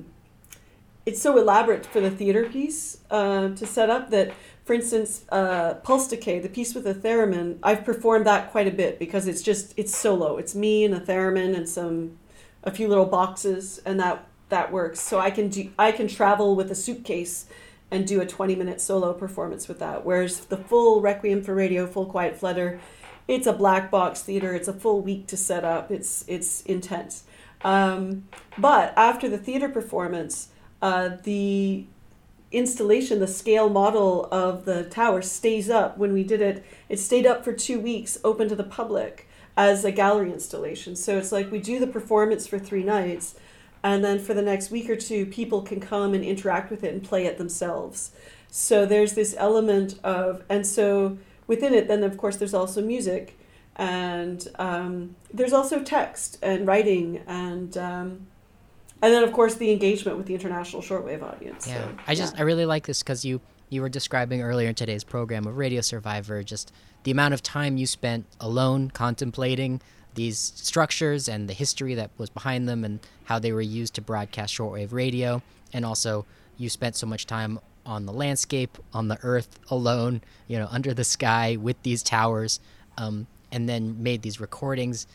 it's 1.06 1.22
so 1.22 1.38
elaborate 1.38 1.86
for 1.86 2.00
the 2.00 2.10
theater 2.10 2.48
piece 2.48 2.98
uh, 3.10 3.50
to 3.50 3.64
set 3.64 3.90
up 3.90 4.10
that, 4.10 4.32
for 4.68 4.74
instance, 4.74 5.24
uh, 5.30 5.76
Pulse 5.76 6.08
Decay, 6.08 6.40
the 6.40 6.48
piece 6.50 6.74
with 6.74 6.84
the 6.84 6.92
theremin, 6.92 7.56
I've 7.62 7.86
performed 7.86 8.26
that 8.26 8.50
quite 8.50 8.66
a 8.66 8.70
bit 8.70 8.98
because 8.98 9.26
it's 9.26 9.40
just 9.40 9.72
it's 9.78 9.96
solo. 9.96 10.36
It's 10.36 10.54
me 10.54 10.84
and 10.84 10.92
a 10.94 11.00
theremin 11.00 11.56
and 11.56 11.66
some, 11.66 12.18
a 12.62 12.70
few 12.70 12.86
little 12.86 13.06
boxes, 13.06 13.80
and 13.86 13.98
that 13.98 14.26
that 14.50 14.70
works. 14.70 15.00
So 15.00 15.18
I 15.18 15.30
can 15.30 15.48
do 15.48 15.70
I 15.78 15.90
can 15.90 16.06
travel 16.06 16.54
with 16.54 16.70
a 16.70 16.74
suitcase 16.74 17.46
and 17.90 18.06
do 18.06 18.20
a 18.20 18.26
20 18.26 18.56
minute 18.56 18.82
solo 18.82 19.14
performance 19.14 19.68
with 19.68 19.78
that. 19.78 20.04
Whereas 20.04 20.40
the 20.40 20.58
full 20.58 21.00
Requiem 21.00 21.42
for 21.42 21.54
Radio, 21.54 21.86
full 21.86 22.04
Quiet 22.04 22.36
Flutter, 22.36 22.78
it's 23.26 23.46
a 23.46 23.54
black 23.54 23.90
box 23.90 24.20
theater. 24.20 24.52
It's 24.52 24.68
a 24.68 24.74
full 24.74 25.00
week 25.00 25.28
to 25.28 25.38
set 25.38 25.64
up. 25.64 25.90
It's 25.90 26.26
it's 26.28 26.60
intense. 26.64 27.24
Um, 27.62 28.28
but 28.58 28.92
after 28.98 29.30
the 29.30 29.38
theater 29.38 29.70
performance, 29.70 30.48
uh, 30.82 31.16
the 31.22 31.86
installation, 32.50 33.20
the 33.20 33.26
scale 33.26 33.68
model 33.68 34.26
of 34.32 34.64
the 34.64 34.84
tower 34.84 35.22
stays 35.22 35.68
up. 35.68 35.98
When 35.98 36.12
we 36.12 36.24
did 36.24 36.40
it, 36.40 36.64
it 36.88 36.98
stayed 36.98 37.26
up 37.26 37.44
for 37.44 37.52
two 37.52 37.78
weeks, 37.78 38.18
open 38.24 38.48
to 38.48 38.56
the 38.56 38.64
public 38.64 39.28
as 39.56 39.84
a 39.84 39.92
gallery 39.92 40.32
installation. 40.32 40.96
So 40.96 41.18
it's 41.18 41.32
like 41.32 41.50
we 41.50 41.58
do 41.58 41.78
the 41.78 41.86
performance 41.86 42.46
for 42.46 42.58
three 42.58 42.84
nights, 42.84 43.34
and 43.82 44.04
then 44.04 44.18
for 44.18 44.34
the 44.34 44.42
next 44.42 44.70
week 44.70 44.88
or 44.88 44.96
two, 44.96 45.26
people 45.26 45.62
can 45.62 45.80
come 45.80 46.14
and 46.14 46.24
interact 46.24 46.70
with 46.70 46.82
it 46.84 46.94
and 46.94 47.02
play 47.02 47.26
it 47.26 47.38
themselves. 47.38 48.12
So 48.50 48.86
there's 48.86 49.12
this 49.12 49.34
element 49.36 49.98
of, 50.02 50.42
and 50.48 50.66
so 50.66 51.18
within 51.46 51.74
it, 51.74 51.86
then 51.86 52.02
of 52.02 52.16
course 52.16 52.36
there's 52.36 52.54
also 52.54 52.80
music, 52.80 53.38
and 53.76 54.48
um, 54.58 55.16
there's 55.32 55.52
also 55.52 55.82
text 55.82 56.38
and 56.42 56.66
writing, 56.66 57.22
and 57.26 57.76
um, 57.76 58.26
and 59.02 59.12
then 59.12 59.22
of 59.22 59.32
course 59.32 59.54
the 59.54 59.70
engagement 59.70 60.16
with 60.16 60.26
the 60.26 60.34
international 60.34 60.82
shortwave 60.82 61.22
audience. 61.22 61.66
Yeah, 61.66 61.74
So, 61.84 61.96
I 62.06 62.14
just 62.14 62.38
I 62.38 62.42
really 62.42 62.66
like 62.66 62.86
this 62.86 63.02
because 63.02 63.24
you 63.24 63.40
you 63.70 63.82
were 63.82 63.88
describing 63.88 64.42
earlier 64.42 64.68
in 64.68 64.74
today's 64.74 65.04
program 65.04 65.46
of 65.46 65.56
Radio 65.56 65.80
Survivor 65.80 66.42
just 66.42 66.72
the 67.04 67.10
amount 67.10 67.34
of 67.34 67.42
time 67.42 67.76
you 67.76 67.86
spent 67.86 68.26
alone 68.40 68.90
contemplating 68.90 69.80
these 70.14 70.38
structures 70.38 71.28
and 71.28 71.48
the 71.48 71.52
history 71.52 71.94
that 71.94 72.10
was 72.18 72.28
behind 72.28 72.68
them 72.68 72.84
and 72.84 72.98
how 73.24 73.38
they 73.38 73.52
were 73.52 73.60
used 73.60 73.94
to 73.94 74.00
broadcast 74.00 74.52
shortwave 74.54 74.92
radio, 74.92 75.40
and 75.72 75.84
also 75.84 76.26
you 76.56 76.68
spent 76.68 76.96
so 76.96 77.06
much 77.06 77.24
time 77.26 77.60
on 77.86 78.04
the 78.04 78.12
landscape 78.12 78.76
on 78.92 79.08
the 79.08 79.18
earth 79.22 79.58
alone, 79.70 80.20
you 80.48 80.58
know, 80.58 80.68
under 80.70 80.92
the 80.92 81.04
sky 81.04 81.56
with 81.56 81.80
these 81.82 82.02
towers, 82.02 82.58
um, 82.96 83.26
and 83.52 83.68
then 83.68 84.02
made 84.02 84.22
these 84.22 84.40
recordings, 84.40 85.06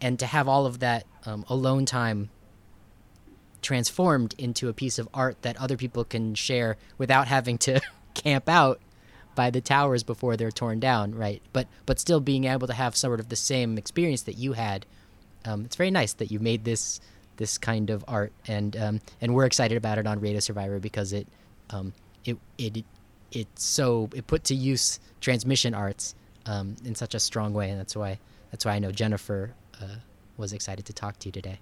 and 0.00 0.18
to 0.18 0.26
have 0.26 0.46
all 0.46 0.66
of 0.66 0.78
that 0.78 1.04
um, 1.26 1.44
alone 1.48 1.84
time 1.84 2.30
transformed 3.64 4.34
into 4.38 4.68
a 4.68 4.72
piece 4.72 4.98
of 4.98 5.08
art 5.12 5.40
that 5.42 5.56
other 5.56 5.76
people 5.76 6.04
can 6.04 6.34
share 6.34 6.76
without 6.98 7.26
having 7.26 7.58
to 7.58 7.80
camp 8.14 8.48
out 8.48 8.80
by 9.34 9.50
the 9.50 9.60
towers 9.60 10.04
before 10.04 10.36
they're 10.36 10.52
torn 10.52 10.78
down, 10.78 11.14
right? 11.14 11.42
But 11.52 11.66
but 11.86 11.98
still 11.98 12.20
being 12.20 12.44
able 12.44 12.68
to 12.68 12.74
have 12.74 12.94
sort 12.96 13.18
of 13.18 13.28
the 13.28 13.36
same 13.36 13.76
experience 13.78 14.22
that 14.22 14.36
you 14.36 14.52
had. 14.52 14.86
Um, 15.44 15.64
it's 15.64 15.76
very 15.76 15.90
nice 15.90 16.12
that 16.14 16.30
you 16.30 16.38
made 16.38 16.64
this 16.64 17.00
this 17.36 17.58
kind 17.58 17.90
of 17.90 18.04
art, 18.06 18.32
and 18.46 18.76
um, 18.76 19.00
and 19.20 19.34
we're 19.34 19.46
excited 19.46 19.76
about 19.76 19.98
it 19.98 20.06
on 20.06 20.20
Radio 20.20 20.40
Survivor 20.40 20.78
because 20.78 21.12
it 21.12 21.26
um, 21.70 21.92
it 22.24 22.38
it 22.58 22.84
it's 23.32 23.64
so 23.64 24.08
it 24.14 24.26
put 24.26 24.44
to 24.44 24.54
use 24.54 25.00
transmission 25.20 25.74
arts 25.74 26.14
um, 26.46 26.76
in 26.84 26.94
such 26.94 27.14
a 27.14 27.20
strong 27.20 27.54
way, 27.54 27.70
and 27.70 27.80
that's 27.80 27.96
why 27.96 28.18
that's 28.50 28.64
why 28.64 28.72
I 28.74 28.78
know 28.78 28.92
Jennifer 28.92 29.52
uh, 29.82 29.96
was 30.36 30.52
excited 30.52 30.84
to 30.86 30.92
talk 30.92 31.18
to 31.20 31.28
you 31.28 31.32
today. 31.32 31.58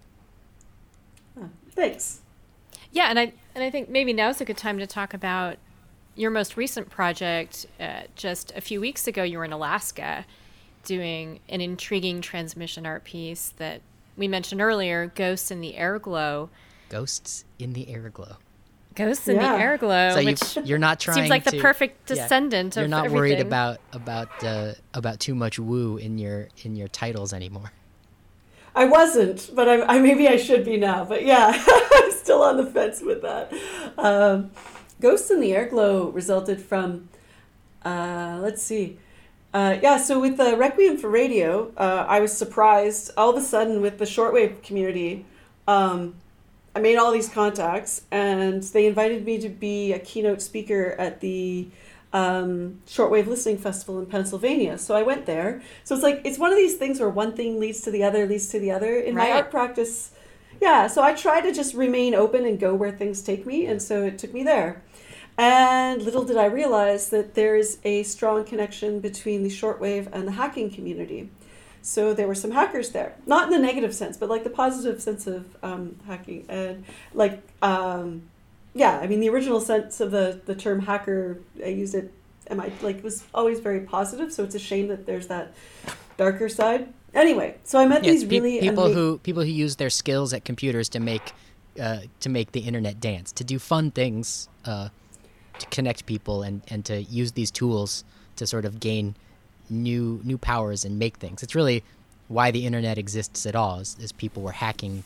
Thanks. 1.75 2.21
Yeah, 2.91 3.07
and 3.09 3.19
I 3.19 3.33
and 3.55 3.65
I 3.65 3.71
think 3.71 3.89
maybe 3.89 4.13
now's 4.13 4.41
a 4.41 4.45
good 4.45 4.57
time 4.59 4.79
to 4.79 4.87
talk 4.87 5.15
about 5.15 5.57
your 6.15 6.31
most 6.31 6.57
recent 6.57 6.91
project. 6.91 7.67
Uh, 7.81 8.03
just 8.15 8.53
a 8.55 8.61
few 8.61 8.81
weeks 8.81 9.07
ago, 9.07 9.23
you 9.23 9.39
were 9.39 9.45
in 9.45 9.53
Alaska 9.53 10.27
doing 10.85 11.41
an 11.49 11.61
intriguing 11.61 12.21
transmission 12.21 12.85
art 12.85 13.05
piece 13.05 13.51
that 13.57 13.81
we 14.17 14.29
mentioned 14.29 14.61
earlier, 14.61 15.07
"Ghosts 15.15 15.51
in 15.51 15.61
the 15.61 15.75
Airglow." 15.79 16.51
Ghosts 16.91 17.45
in 17.59 17.73
the 17.73 17.87
Airglow. 17.87 18.37
Ghosts 18.95 19.27
in 19.27 19.37
Yeah. 19.37 19.57
the 19.57 19.63
Airglow, 19.63 20.13
So 20.15 20.25
which 20.25 20.57
you, 20.57 20.63
you're 20.71 20.79
not 20.79 21.01
trying. 21.01 21.15
Seems 21.17 21.31
like 21.31 21.45
the 21.45 21.53
to- 21.53 21.61
perfect 21.63 22.11
yeah, 22.11 22.17
descendant 22.17 22.77
You're 22.77 22.85
of 22.85 22.91
not 22.91 23.11
worried 23.11 23.41
about 23.41 23.81
about 23.95 24.45
uh, 24.45 24.73
about 24.93 25.19
too 25.19 25.35
much 25.35 25.59
woo 25.59 25.97
in 25.97 26.19
your 26.19 26.49
in 26.63 26.77
your 26.77 26.89
titles 26.89 27.33
anymore. 27.33 27.73
I 28.75 28.87
wasn't, 28.87 29.51
but 29.55 29.69
I, 29.69 29.83
I 29.83 29.99
maybe 29.99 30.29
I 30.29 30.37
should 30.37 30.65
be 30.65 30.77
now. 30.77 31.05
But 31.05 31.25
yeah, 31.25 31.53
I'm 31.95 32.11
still 32.13 32.43
on 32.43 32.57
the 32.57 32.67
fence 32.67 33.03
with 33.03 33.23
that. 33.23 33.53
Um, 33.99 34.51
Ghosts 35.01 35.31
in 35.31 35.41
the 35.41 35.51
Airglow 35.51 36.15
resulted 36.15 36.61
from, 36.61 37.09
uh, 37.85 38.39
let's 38.41 38.63
see, 38.63 38.99
uh, 39.55 39.79
yeah, 39.83 39.99
so 39.99 40.19
with 40.19 40.39
the 40.39 40.57
Requiem 40.57 40.97
for 40.97 41.11
Radio, 41.11 41.73
uh, 41.77 42.07
I 42.09 42.21
was 42.21 42.33
surprised 42.33 43.11
all 43.19 43.31
of 43.31 43.37
a 43.37 43.45
sudden 43.45 43.83
with 43.83 43.99
the 43.99 44.07
shortwave 44.07 44.63
community. 44.63 45.27
Um, 45.69 46.15
I 46.75 46.81
made 46.81 46.97
all 46.97 47.13
these 47.13 47.29
contacts, 47.29 48.03
and 48.11 48.63
they 48.63 48.87
invited 48.87 49.27
me 49.27 49.39
to 49.41 49.51
be 49.51 49.93
a 49.93 49.99
keynote 49.99 50.41
speaker 50.41 50.97
at 50.99 51.21
the 51.21 51.69
um, 52.13 52.81
Shortwave 52.87 53.27
Listening 53.27 53.59
Festival 53.59 53.99
in 53.99 54.07
Pennsylvania. 54.07 54.79
So 54.79 54.95
I 54.95 55.03
went 55.03 55.27
there. 55.27 55.63
So 55.85 55.95
it's 55.95 56.05
like 56.05 56.21
it's 56.25 56.39
one 56.39 56.51
of 56.51 56.57
these 56.59 56.77
things 56.77 57.01
where 57.01 57.09
one 57.09 57.35
thing 57.35 57.59
leads 57.59 57.81
to 57.83 57.91
the 57.91 58.05
other, 58.05 58.27
leads 58.27 58.49
to 58.49 58.59
the 58.59 58.71
other. 58.71 58.97
In 58.97 59.15
Right. 59.15 59.31
my 59.31 59.37
art 59.37 59.51
practice, 59.51 60.11
yeah. 60.61 60.87
So 60.87 61.03
I 61.03 61.15
try 61.15 61.41
to 61.41 61.53
just 61.53 61.75
remain 61.75 62.15
open 62.15 62.45
and 62.45 62.59
go 62.61 62.75
where 62.75 62.93
things 62.93 63.23
take 63.23 63.47
me, 63.47 63.67
and 63.67 63.81
so 63.81 64.03
it 64.05 64.19
took 64.19 64.33
me 64.33 64.43
there. 64.43 64.83
And 65.39 66.03
little 66.03 66.25
did 66.25 66.37
I 66.37 66.45
realize 66.45 67.09
that 67.09 67.35
there 67.35 67.57
is 67.57 67.79
a 67.85 68.03
strong 68.03 68.45
connection 68.45 69.01
between 69.01 69.43
the 69.43 69.49
shortwave 69.49 70.09
and 70.13 70.29
the 70.29 70.33
hacking 70.33 70.71
community. 70.71 71.31
So 71.81 72.15
there 72.15 72.29
were 72.29 72.35
some 72.35 72.53
hackers 72.53 72.91
there, 72.91 73.17
not 73.27 73.45
in 73.45 73.51
the 73.51 73.59
negative 73.59 73.95
sense, 73.95 74.17
but 74.17 74.29
like 74.29 74.45
the 74.45 74.51
positive 74.51 75.03
sense 75.03 75.27
of 75.27 75.57
um, 75.65 75.97
hacking, 76.07 76.45
and 76.49 76.85
like 77.13 77.43
um, 77.61 78.23
yeah, 78.75 78.99
I 78.99 79.07
mean 79.07 79.21
the 79.21 79.29
original 79.29 79.61
sense 79.61 80.01
of 80.01 80.11
the 80.11 80.41
the 80.47 80.55
term 80.55 80.81
hacker, 80.81 81.39
I 81.63 81.69
used 81.69 81.95
it, 81.95 82.13
and 82.47 82.61
I 82.61 82.73
like 82.83 83.03
was 83.03 83.25
always 83.35 83.61
very 83.61 83.81
positive. 83.81 84.33
So 84.33 84.45
it's 84.45 84.55
a 84.55 84.59
shame 84.61 84.89
that 84.89 85.07
there's 85.07 85.27
that 85.29 85.55
darker 86.17 86.49
side. 86.49 86.93
Anyway, 87.15 87.57
so 87.65 87.79
I 87.79 87.87
met 87.87 88.05
Yes, 88.05 88.21
these 88.21 88.25
pe- 88.25 88.41
really 88.41 88.61
people 88.61 88.93
who 88.93 89.19
people 89.19 89.43
who 89.43 89.51
use 89.51 89.77
their 89.77 89.91
skills 89.91 90.33
at 90.33 90.45
computers 90.45 90.89
to 90.91 91.01
make 91.01 91.33
uh, 91.81 92.01
to 92.21 92.29
make 92.29 92.53
the 92.53 92.61
internet 92.61 93.01
dance, 93.01 93.33
to 93.33 93.45
do 93.45 93.59
fun 93.59 93.91
things, 93.91 94.49
uh, 94.65 94.89
to 95.59 95.67
connect 95.67 96.07
people, 96.07 96.43
and 96.43 96.63
and 96.69 96.85
to 96.87 97.03
use 97.03 97.33
these 97.33 97.51
tools 97.51 98.05
to 98.37 98.47
sort 98.47 98.65
of 98.65 98.81
gain 98.81 99.15
new 99.69 100.21
new 100.25 100.39
powers 100.39 100.85
and 100.85 100.99
make 100.99 101.19
things. 101.19 101.43
It's 101.43 101.55
really 101.55 101.85
why 102.29 102.51
the 102.51 102.65
internet 102.65 102.97
exists 102.97 103.45
at 103.45 103.55
all. 103.55 103.81
Is, 103.81 103.97
is 104.01 104.13
people 104.13 104.43
were 104.43 104.53
hacking 104.53 105.05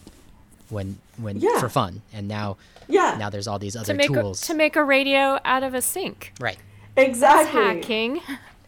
when 0.69 0.99
when 1.19 1.39
Yeah. 1.39 1.59
for 1.61 1.69
fun, 1.69 2.03
and 2.13 2.29
now 2.29 2.57
yeah, 2.89 3.17
now 3.19 3.31
there's 3.31 3.47
all 3.47 3.59
these 3.59 3.75
to 3.75 3.81
other 3.81 3.95
make 3.95 4.11
a, 4.11 4.15
tools. 4.15 4.41
to 4.43 4.55
make 4.55 4.77
a 4.77 4.85
radio 4.85 5.39
out 5.45 5.63
of 5.63 5.75
a 5.75 5.83
sink. 5.83 6.33
right. 6.41 6.59
That's 6.95 7.09
exactly 7.09 7.61
hacking. 7.61 8.21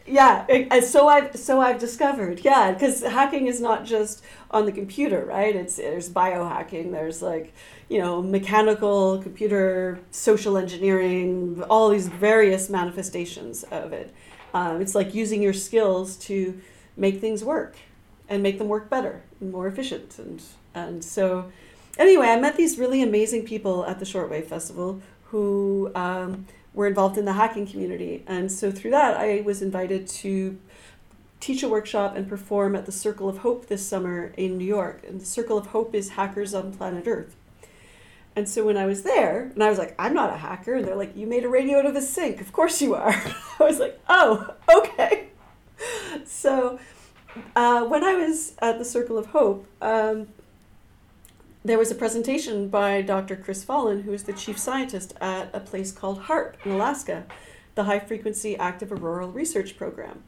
Yeah, 0.06 0.46
it- 0.48 0.84
so 0.84 1.06
I've 1.08 1.36
so 1.36 1.60
I've 1.60 1.78
discovered. 1.78 2.40
Yeah, 2.42 2.72
because 2.72 3.02
hacking 3.02 3.46
is 3.46 3.60
not 3.60 3.84
just 3.84 4.22
on 4.50 4.64
the 4.64 4.72
computer, 4.72 5.24
right? 5.26 5.54
It's 5.54 5.76
there's 5.76 6.08
biohacking. 6.08 6.92
There's 6.92 7.20
like 7.20 7.52
you 7.90 7.98
know 7.98 8.22
mechanical, 8.22 9.18
computer, 9.22 9.98
social 10.10 10.56
engineering, 10.56 11.62
all 11.68 11.90
these 11.90 12.08
various 12.08 12.70
manifestations 12.70 13.64
of 13.64 13.92
it. 13.92 14.14
Um, 14.54 14.80
it's 14.80 14.94
like 14.94 15.14
using 15.14 15.42
your 15.42 15.52
skills 15.52 16.16
to 16.28 16.58
make 16.96 17.20
things 17.20 17.44
work 17.44 17.76
and 18.30 18.42
make 18.42 18.56
them 18.58 18.68
work 18.68 18.88
better 18.88 19.22
and 19.40 19.52
more 19.52 19.66
efficient. 19.66 20.18
And 20.18 20.42
and 20.74 21.04
so 21.04 21.50
anyway, 21.98 22.28
I 22.28 22.40
met 22.40 22.56
these 22.56 22.78
really 22.78 23.02
amazing 23.02 23.44
people 23.44 23.84
at 23.84 23.98
the 23.98 24.04
Shortwave 24.04 24.46
Festival 24.46 25.00
who. 25.24 25.90
Um, 25.94 26.46
were 26.78 26.86
involved 26.86 27.18
in 27.18 27.24
the 27.24 27.32
hacking 27.32 27.66
community. 27.66 28.22
And 28.28 28.52
so 28.52 28.70
through 28.70 28.92
that, 28.92 29.16
I 29.16 29.40
was 29.40 29.62
invited 29.62 30.06
to 30.08 30.56
teach 31.40 31.64
a 31.64 31.68
workshop 31.68 32.16
and 32.16 32.28
perform 32.28 32.76
at 32.76 32.86
the 32.86 32.92
Circle 32.92 33.28
of 33.28 33.38
Hope 33.38 33.66
this 33.66 33.84
summer 33.84 34.32
in 34.36 34.58
New 34.58 34.64
York. 34.64 35.04
And 35.06 35.20
the 35.20 35.26
Circle 35.26 35.58
of 35.58 35.66
Hope 35.66 35.92
is 35.92 36.10
hackers 36.10 36.54
on 36.54 36.72
planet 36.72 37.08
Earth. 37.08 37.34
And 38.36 38.48
so 38.48 38.64
when 38.64 38.76
I 38.76 38.86
was 38.86 39.02
there, 39.02 39.50
and 39.54 39.64
I 39.64 39.68
was 39.68 39.78
like, 39.78 39.96
I'm 39.98 40.14
not 40.14 40.32
a 40.32 40.36
hacker. 40.36 40.74
And 40.74 40.86
they're 40.86 40.94
like, 40.94 41.16
You 41.16 41.26
made 41.26 41.44
a 41.44 41.48
radio 41.48 41.80
out 41.80 41.86
of 41.86 41.96
a 41.96 42.00
sink. 42.00 42.40
Of 42.40 42.52
course 42.52 42.80
you 42.80 42.94
are. 42.94 43.10
I 43.60 43.64
was 43.64 43.80
like, 43.80 44.00
Oh, 44.08 44.54
okay. 44.72 45.24
So 46.24 46.78
uh, 47.56 47.84
when 47.84 48.04
I 48.04 48.14
was 48.14 48.54
at 48.60 48.78
the 48.78 48.84
Circle 48.84 49.18
of 49.18 49.26
Hope, 49.26 49.66
um, 49.80 50.28
there 51.64 51.78
was 51.78 51.90
a 51.90 51.94
presentation 51.94 52.68
by 52.68 53.02
Dr. 53.02 53.36
Chris 53.36 53.64
Fallen, 53.64 54.02
who 54.02 54.12
is 54.12 54.24
the 54.24 54.32
chief 54.32 54.58
scientist 54.58 55.14
at 55.20 55.50
a 55.52 55.60
place 55.60 55.90
called 55.90 56.22
HAARP 56.22 56.54
in 56.64 56.72
Alaska, 56.72 57.26
the 57.74 57.84
High 57.84 57.98
Frequency 57.98 58.56
Active 58.56 58.92
Auroral 58.92 59.30
Research 59.30 59.76
Program. 59.76 60.22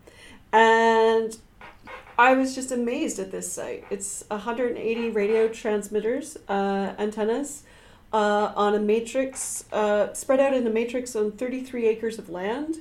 And 0.52 1.36
I 2.18 2.34
was 2.34 2.54
just 2.54 2.72
amazed 2.72 3.18
at 3.18 3.30
this 3.30 3.50
site. 3.50 3.84
It's 3.90 4.24
180 4.28 5.10
radio 5.10 5.48
transmitters, 5.48 6.36
uh, 6.48 6.94
antennas, 6.98 7.62
uh, 8.12 8.52
on 8.56 8.74
a 8.74 8.80
matrix, 8.80 9.64
uh, 9.72 10.12
spread 10.12 10.40
out 10.40 10.52
in 10.52 10.66
a 10.66 10.70
matrix 10.70 11.14
on 11.14 11.32
33 11.32 11.86
acres 11.86 12.18
of 12.18 12.28
land. 12.28 12.78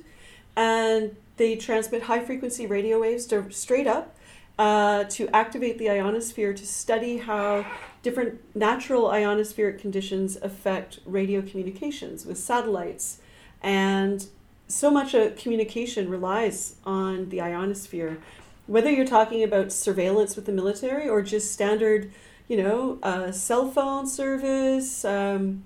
And 0.56 1.16
they 1.36 1.56
transmit 1.56 2.02
high 2.02 2.24
frequency 2.24 2.66
radio 2.66 3.00
waves 3.00 3.26
to, 3.26 3.50
straight 3.50 3.86
up 3.86 4.16
uh, 4.60 5.04
to 5.04 5.26
activate 5.34 5.78
the 5.78 5.88
ionosphere 5.88 6.52
to 6.52 6.66
study 6.66 7.16
how 7.16 7.64
different 8.02 8.38
natural 8.54 9.04
ionospheric 9.04 9.78
conditions 9.78 10.36
affect 10.42 10.98
radio 11.06 11.40
communications 11.40 12.26
with 12.26 12.36
satellites. 12.36 13.20
And 13.62 14.26
so 14.68 14.90
much 14.90 15.14
of 15.14 15.34
communication 15.36 16.10
relies 16.10 16.74
on 16.84 17.30
the 17.30 17.40
ionosphere. 17.40 18.18
Whether 18.66 18.90
you're 18.90 19.06
talking 19.06 19.42
about 19.42 19.72
surveillance 19.72 20.36
with 20.36 20.44
the 20.44 20.52
military 20.52 21.08
or 21.08 21.22
just 21.22 21.52
standard, 21.52 22.12
you 22.46 22.62
know, 22.62 22.98
uh, 23.02 23.32
cell 23.32 23.70
phone 23.70 24.06
service, 24.06 25.06
um, 25.06 25.64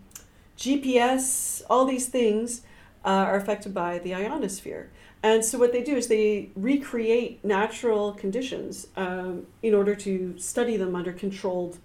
GPS, 0.57 1.63
all 1.69 1.85
these 1.85 2.07
things 2.07 2.61
uh, 3.05 3.09
are 3.09 3.35
affected 3.35 3.75
by 3.75 3.99
the 3.99 4.15
ionosphere. 4.15 4.89
And 5.25 5.43
so 5.43 5.59
what 5.59 5.73
they 5.73 5.83
do 5.83 5.97
is 5.97 6.09
they 6.09 6.51
recreate 6.55 7.43
natural 7.43 8.13
conditions 8.13 8.89
um, 8.95 9.47
in 9.63 9.73
order 9.73 9.95
to 9.95 10.39
study 10.39 10.77
them 10.77 10.95
under 10.95 11.15
controlled 11.15 11.79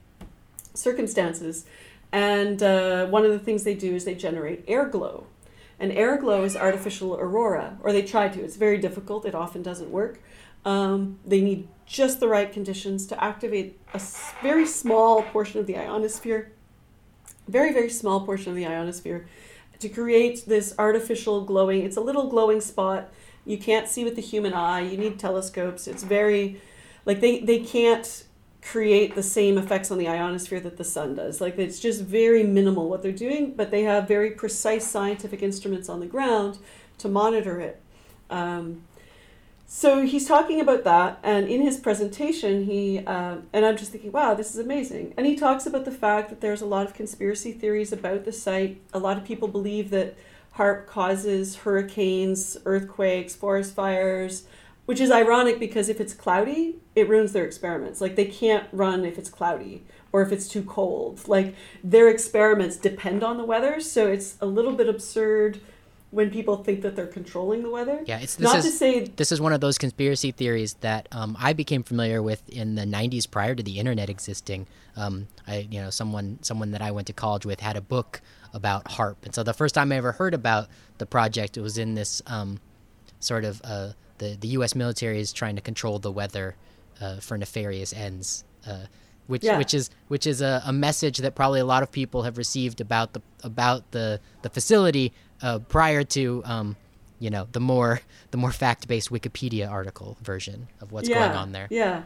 circumstances. 0.74 1.66
And 2.12 2.62
uh, 2.62 3.06
one 3.06 3.24
of 3.24 3.32
the 3.32 3.40
things 3.40 3.64
they 3.64 3.76
do 3.76 3.96
is 3.96 4.04
they 4.04 4.14
generate 4.14 4.66
air 4.68 4.90
glow. 4.90 5.26
And 5.80 5.94
air 5.94 6.18
glow 6.18 6.44
is 6.44 6.58
artificial 6.58 7.16
aurora, 7.16 7.78
or 7.82 7.94
they 7.94 8.02
try 8.02 8.28
to. 8.28 8.44
It's 8.44 8.58
very 8.58 8.78
difficult, 8.78 9.26
it 9.26 9.34
often 9.34 9.64
doesn't 9.64 9.90
work. 9.90 10.20
Um, 10.66 11.20
they 11.26 11.40
need 11.40 11.70
just 11.86 12.20
the 12.20 12.28
right 12.28 12.52
conditions 12.52 13.08
to 13.08 13.24
activate 13.24 13.80
a 13.94 14.02
very 14.44 14.68
small 14.68 15.24
portion 15.24 15.62
of 15.62 15.66
the 15.66 15.78
ionosphere, 15.78 16.52
very, 17.48 17.72
very 17.72 17.90
small 17.90 18.20
portion 18.26 18.50
of 18.50 18.58
the 18.58 18.66
ionosphere, 18.66 19.30
to 19.80 19.88
create 19.88 20.44
this 20.46 20.76
artificial 20.78 21.46
glowing. 21.46 21.84
It's 21.84 21.96
a 21.96 22.02
little 22.02 22.28
glowing 22.28 22.60
spot. 22.60 23.10
You 23.46 23.58
can't 23.58 23.88
see 23.88 24.04
with 24.04 24.16
the 24.16 24.22
human 24.22 24.54
eye. 24.54 24.82
You 24.82 24.98
need 24.98 25.20
telescopes. 25.20 25.88
It's 25.88 26.04
very, 26.04 26.62
like, 27.06 27.22
they, 27.22 27.40
they 27.40 27.60
can't 27.60 28.26
create 28.62 29.16
the 29.16 29.24
same 29.24 29.58
effects 29.58 29.90
on 29.90 29.98
the 29.98 30.08
ionosphere 30.08 30.60
that 30.60 30.78
the 30.78 30.84
sun 30.84 31.16
does. 31.16 31.40
Like 31.40 31.58
it's 31.58 31.80
just 31.80 32.02
very 32.02 32.44
minimal 32.44 32.90
what 32.90 33.02
they're 33.02 33.12
doing, 33.12 33.54
but 33.54 33.72
they 33.72 33.84
have 33.84 34.08
very 34.08 34.32
precise 34.32 34.86
scientific 34.86 35.42
instruments 35.42 35.90
on 35.90 36.00
the 36.00 36.06
ground 36.06 36.58
to 36.98 37.08
monitor 37.08 37.60
it. 37.60 37.82
Um, 38.30 38.84
so 39.66 40.02
he's 40.02 40.28
talking 40.28 40.60
about 40.60 40.84
that, 40.84 41.20
and 41.22 41.48
in 41.48 41.62
his 41.62 41.78
presentation, 41.78 42.66
he 42.66 43.00
um, 43.06 43.44
and 43.54 43.64
I'm 43.64 43.78
just 43.78 43.92
thinking, 43.92 44.12
wow, 44.12 44.34
this 44.34 44.50
is 44.52 44.58
amazing. 44.58 45.14
And 45.16 45.28
he 45.28 45.36
talks 45.36 45.68
about 45.68 45.86
the 45.86 45.92
fact 45.92 46.30
that 46.30 46.42
there's 46.42 46.62
a 46.62 46.66
lot 46.66 46.88
of 46.88 46.96
conspiracy 46.96 47.52
theories 47.52 47.94
about 47.94 48.26
the 48.26 48.32
site. 48.32 48.82
A 48.94 49.00
lot 49.00 49.18
of 49.18 49.24
people 49.24 49.48
believe 49.48 49.92
that 49.92 50.16
HAARP 50.56 50.88
causes 50.88 51.58
hurricanes, 51.58 52.58
earthquakes, 52.66 53.36
forest 53.36 53.74
fires, 53.74 54.44
which 54.86 55.00
is 55.00 55.12
ironic 55.12 55.60
because 55.60 55.88
if 55.88 56.02
it's 56.02 56.14
cloudy, 56.14 56.78
it 56.96 57.08
ruins 57.08 57.34
their 57.34 57.46
experiments. 57.46 58.02
Like 58.02 58.16
they 58.16 58.26
can't 58.26 58.68
run 58.72 59.06
if 59.06 59.18
it's 59.18 59.30
cloudy 59.30 59.84
or 60.12 60.22
if 60.22 60.32
it's 60.32 60.48
too 60.48 60.64
cold. 60.64 61.28
Like 61.28 61.56
their 61.84 62.10
experiments 62.10 62.76
depend 62.78 63.24
on 63.24 63.38
the 63.38 63.46
weather, 63.46 63.80
so 63.80 64.08
it's 64.08 64.38
a 64.42 64.46
little 64.46 64.74
bit 64.74 64.90
absurd 64.90 65.62
when 66.12 66.32
people 66.32 66.64
think 66.64 66.82
that 66.82 66.96
they're 66.96 67.08
controlling 67.08 67.62
the 67.62 67.70
weather. 67.70 68.02
Yeah, 68.06 68.20
it's 68.20 68.36
this 68.36 68.44
not 68.44 68.58
is 68.58 68.66
to 68.66 68.72
say 68.72 69.04
this 69.06 69.32
is 69.32 69.40
one 69.40 69.54
of 69.54 69.62
those 69.62 69.78
conspiracy 69.78 70.32
theories 70.32 70.74
that 70.82 71.08
um, 71.12 71.38
I 71.40 71.54
became 71.54 71.84
familiar 71.84 72.22
with 72.24 72.48
in 72.50 72.76
the 72.76 72.86
'90s 72.86 73.30
prior 73.30 73.54
to 73.54 73.62
the 73.62 73.78
internet 73.80 74.10
existing. 74.10 74.66
Um, 74.96 75.28
I, 75.48 75.68
you 75.70 75.80
know, 75.82 75.90
someone 75.90 76.40
someone 76.42 76.72
that 76.72 76.82
I 76.82 76.92
went 76.92 77.08
to 77.08 77.14
college 77.14 77.46
with 77.46 77.60
had 77.60 77.78
a 77.78 77.82
book 77.82 78.22
about 78.54 78.86
HAARP, 78.86 79.18
and 79.24 79.34
so 79.36 79.44
the 79.44 79.54
first 79.54 79.76
time 79.76 79.92
I 79.92 79.96
ever 79.98 80.12
heard 80.14 80.34
about 80.34 80.68
the 80.98 81.06
project, 81.06 81.58
it 81.58 81.62
was 81.62 81.78
in 81.78 81.96
this 81.96 82.22
um, 82.28 82.60
sort 83.20 83.46
of 83.46 83.62
uh, 83.64 83.90
the 84.18 84.38
the 84.40 84.48
U.S. 84.50 84.76
military 84.76 85.20
is 85.20 85.32
trying 85.34 85.56
to 85.56 85.62
control 85.62 86.00
the 86.00 86.12
weather 86.12 86.56
uh, 87.02 87.20
for 87.20 87.38
nefarious 87.38 87.94
ends. 87.94 88.44
Uh, 88.68 88.86
which, 89.28 89.44
Yeah. 89.44 89.60
which 89.60 89.76
is 89.76 89.92
which 90.08 90.26
is 90.26 90.42
a, 90.42 90.62
a 90.66 90.74
message 90.74 91.20
that 91.20 91.36
probably 91.36 91.60
a 91.60 91.66
lot 91.66 91.84
of 91.84 91.92
people 91.92 92.24
have 92.24 92.38
received 92.38 92.82
about 92.82 93.14
the 93.14 93.22
about 93.44 93.92
the 93.92 94.20
the 94.42 94.50
facility 94.50 95.14
uh, 95.44 95.60
prior 95.60 96.04
to 96.04 96.42
um, 96.46 96.76
you 97.20 97.30
know 97.30 97.48
the 97.52 97.60
more 97.60 98.02
the 98.32 98.38
more 98.38 98.52
fact 98.52 98.88
based 98.88 99.12
Wikipedia 99.12 99.70
article 99.70 100.18
version 100.24 100.68
of 100.82 100.92
what's 100.92 101.08
going 101.08 101.32
on 101.38 101.52
there. 101.52 101.68
Yeah. 101.70 102.02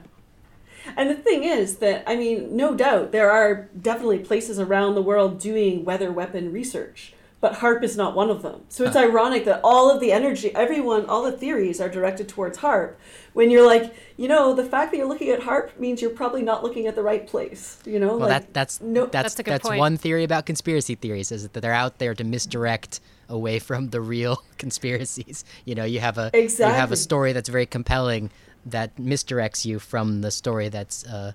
And 0.98 1.10
the 1.10 1.16
thing 1.16 1.44
is 1.44 1.78
that, 1.78 2.04
I 2.08 2.16
mean, 2.16 2.56
no 2.56 2.76
doubt 2.76 3.12
there 3.12 3.32
are 3.32 3.70
definitely 3.82 4.20
places 4.20 4.60
around 4.60 4.96
the 4.96 5.02
world 5.02 5.40
doing 5.40 5.86
weather 5.86 6.12
weapon 6.12 6.52
research. 6.52 7.14
but 7.44 7.56
HAARP 7.56 7.84
is 7.84 7.98
not 7.98 8.16
one 8.16 8.30
of 8.30 8.42
them. 8.42 8.62
So 8.70 8.86
it's 8.86 8.96
ironic 8.96 9.44
that 9.44 9.60
all 9.66 9.92
of 9.92 10.00
the 10.00 10.14
energy, 10.14 10.56
everyone, 10.56 11.06
all 11.08 11.24
the 11.24 11.34
theories 11.34 11.82
are 11.82 11.90
directed 11.90 12.30
towards 12.30 12.60
HAARP 12.60 12.96
When 13.34 13.52
you're 13.52 13.68
like, 13.68 13.94
you 14.16 14.30
know, 14.30 14.54
the 14.54 14.64
fact 14.64 14.92
that 14.92 14.98
you're 14.98 15.10
looking 15.10 15.28
at 15.30 15.42
HAARP 15.42 15.78
means 15.78 16.02
you're 16.02 16.12
probably 16.12 16.42
not 16.42 16.64
looking 16.64 16.88
at 16.88 16.96
the 16.96 17.04
right 17.04 17.28
place. 17.28 17.80
You 17.86 18.00
know, 18.00 18.16
well, 18.16 18.30
like, 18.30 18.30
that, 18.30 18.54
that's 18.54 18.80
no, 18.80 19.08
that's 19.08 19.12
That's 19.12 19.40
a 19.40 19.44
good 19.44 19.52
that's 19.56 19.68
point. 19.68 19.78
one 19.80 19.98
theory 19.98 20.24
about 20.24 20.46
conspiracy 20.46 20.96
theories 20.96 21.34
is 21.34 21.50
that 21.50 21.62
they're 21.62 21.74
out 21.74 21.98
there 21.98 22.14
to 22.16 22.24
misdirect 22.24 23.02
away 23.28 23.60
from 23.60 23.90
the 23.90 24.00
real 24.00 24.42
conspiracies. 24.58 25.44
You 25.66 25.76
know, 25.76 25.84
you 25.84 26.00
have 26.00 26.18
a 26.18 26.32
you 26.34 26.48
have 26.64 26.94
a 26.94 26.96
story 26.96 27.34
that's 27.34 27.50
very 27.50 27.66
compelling 27.66 28.30
that 28.66 28.95
misdirects 28.97 29.66
you 29.66 29.80
from 29.80 30.22
the 30.22 30.32
story 30.32 30.70
that's 30.70 31.05
uh, 31.05 31.34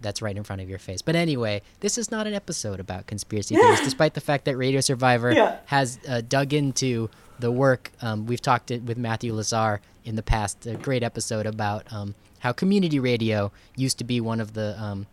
that's 0.00 0.20
right 0.20 0.36
in 0.36 0.42
front 0.44 0.60
of 0.60 0.68
your 0.68 0.78
face. 0.78 1.00
But 1.00 1.16
anyway, 1.16 1.62
this 1.80 1.96
is 1.96 2.10
not 2.10 2.26
an 2.26 2.34
episode 2.34 2.78
about 2.78 3.06
conspiracy 3.06 3.54
theories, 3.56 3.80
despite 3.80 4.12
the 4.14 4.20
fact 4.20 4.44
that 4.44 4.56
Radio 4.56 4.80
Survivor 4.80 5.32
Yeah. 5.32 5.56
has 5.66 5.98
uh, 6.06 6.20
dug 6.28 6.52
into 6.52 7.08
the 7.38 7.50
work. 7.50 7.90
Um, 8.02 8.26
we've 8.26 8.42
talked 8.42 8.70
it 8.70 8.82
with 8.82 8.98
Matthew 8.98 9.32
Lasar 9.32 9.78
in 10.04 10.16
the 10.16 10.22
past, 10.22 10.66
a 10.66 10.74
great 10.74 11.02
episode 11.02 11.46
about 11.46 11.90
um, 11.90 12.14
how 12.40 12.52
community 12.52 12.98
radio 13.00 13.50
used 13.76 13.96
to 13.98 14.04
be 14.04 14.20
one 14.20 14.40
of 14.40 14.52
the, 14.52 14.78
um, 14.82 15.06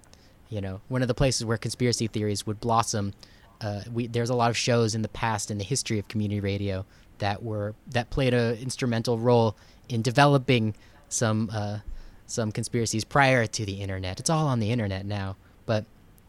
you 0.49 0.59
know, 0.59 0.81
one 0.89 1.01
of 1.01 1.07
the 1.07 1.13
places 1.13 1.45
where 1.45 1.57
conspiracy 1.57 2.07
theories 2.07 2.45
would 2.45 2.59
blossom. 2.59 3.13
Uh, 3.61 3.81
we, 3.93 4.07
there's 4.07 4.29
a 4.29 4.35
lot 4.35 4.49
of 4.49 4.57
shows 4.57 4.93
in 4.93 5.03
the 5.03 5.07
past 5.09 5.49
in 5.49 5.57
the 5.57 5.63
history 5.63 5.99
of 5.99 6.07
community 6.09 6.41
radio 6.41 6.83
that 7.19 7.41
were 7.43 7.75
that 7.87 8.09
played 8.09 8.33
an 8.33 8.57
instrumental 8.57 9.17
role 9.19 9.55
in 9.87 10.01
developing 10.01 10.73
some 11.11 11.49
uh, 11.53 11.79
some 12.27 12.51
conspiracies 12.51 13.03
prior 13.03 13.45
to 13.45 13.65
the 13.65 13.81
internet. 13.81 14.19
It's 14.19 14.29
all 14.29 14.47
on 14.47 14.59
the 14.59 14.71
internet 14.71 15.05
now. 15.05 15.35
But 15.65 15.85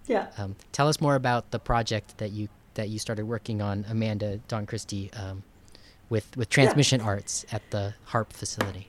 yeah. 0.07 0.29
um, 0.37 0.57
tell 0.73 0.89
us 0.89 1.01
more 1.01 1.15
about 1.15 1.51
the 1.51 1.59
project 1.59 2.19
that 2.19 2.33
you 2.33 2.49
that 2.75 2.89
you 2.89 2.99
started 2.99 3.27
working 3.27 3.61
on, 3.61 3.85
Amanda 3.89 4.39
Dawn 4.49 4.67
Christie, 4.67 5.11
um, 5.15 5.43
with 6.09 6.37
with 6.37 6.49
Transmission 6.49 7.01
Arts 7.01 7.45
at 7.53 7.63
the 7.71 7.95
HAARP 8.09 8.33
facility. 8.33 8.89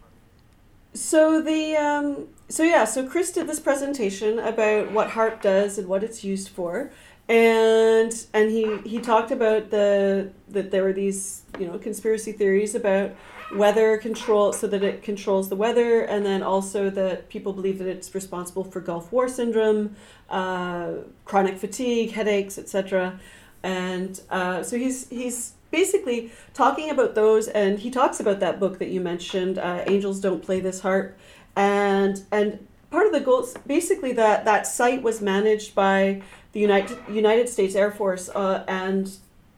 So 0.94 1.42
the 1.42 1.76
um, 1.76 2.28
so 2.50 2.64
yeah, 2.64 2.86
so 2.86 3.08
Chris 3.08 3.32
did 3.32 3.48
this 3.48 3.60
presentation 3.60 4.40
about 4.40 4.92
what 4.92 5.10
HAARP 5.10 5.42
does 5.42 5.78
and 5.78 5.88
what 5.88 6.04
it's 6.04 6.24
used 6.24 6.50
for, 6.50 6.92
and 7.28 8.26
and 8.34 8.52
he 8.52 8.78
he 8.80 9.00
talked 9.00 9.32
about 9.32 9.70
the 9.72 10.32
that 10.50 10.72
there 10.72 10.84
were 10.84 10.94
these 10.94 11.44
you 11.60 11.66
know 11.66 11.78
conspiracy 11.80 12.32
theories 12.32 12.76
about 12.76 13.12
weather 13.56 13.98
control, 13.98 14.54
so 14.54 14.68
that 14.68 14.84
it 14.84 15.04
controls 15.04 15.50
the 15.50 15.56
weather, 15.56 16.02
and 16.02 16.26
then 16.26 16.44
also 16.44 16.90
that 16.90 17.30
people 17.30 17.54
believe 17.54 17.80
that 17.80 17.88
it's 17.88 18.14
responsible 18.14 18.64
for 18.64 18.80
Gulf 18.80 19.12
War 19.12 19.28
syndrome, 19.28 19.96
uh, 20.30 20.92
chronic 21.26 21.58
fatigue, 21.58 22.12
headaches, 22.12 22.58
etc. 22.58 23.20
And 23.64 24.20
uh, 24.30 24.64
so 24.64 24.78
he's 24.78 25.10
he's 25.10 25.54
basically 25.72 26.32
talking 26.54 26.90
about 26.90 27.16
those, 27.16 27.48
and 27.48 27.80
he 27.80 27.90
talks 27.90 28.20
about 28.20 28.40
that 28.40 28.60
book 28.60 28.80
that 28.80 28.90
you 28.90 29.02
mentioned, 29.02 29.58
uh, 29.58 29.84
"Angels 29.88 30.20
Don't 30.20 30.42
Play 30.42 30.60
This 30.60 30.82
HAARP," 30.82 31.14
and 31.56 32.24
and 32.32 32.68
part 32.92 33.08
of 33.08 33.14
the 33.14 33.20
goal, 33.20 33.48
basically 33.66 34.14
that 34.14 34.46
that 34.46 34.68
site 34.68 35.02
was 35.02 35.22
managed 35.22 35.74
by 35.74 36.22
the 36.54 36.60
United 36.60 36.98
United 37.10 37.50
States 37.50 37.76
Air 37.76 37.92
Force 37.92 38.30
uh, 38.30 38.64
and 38.68 39.18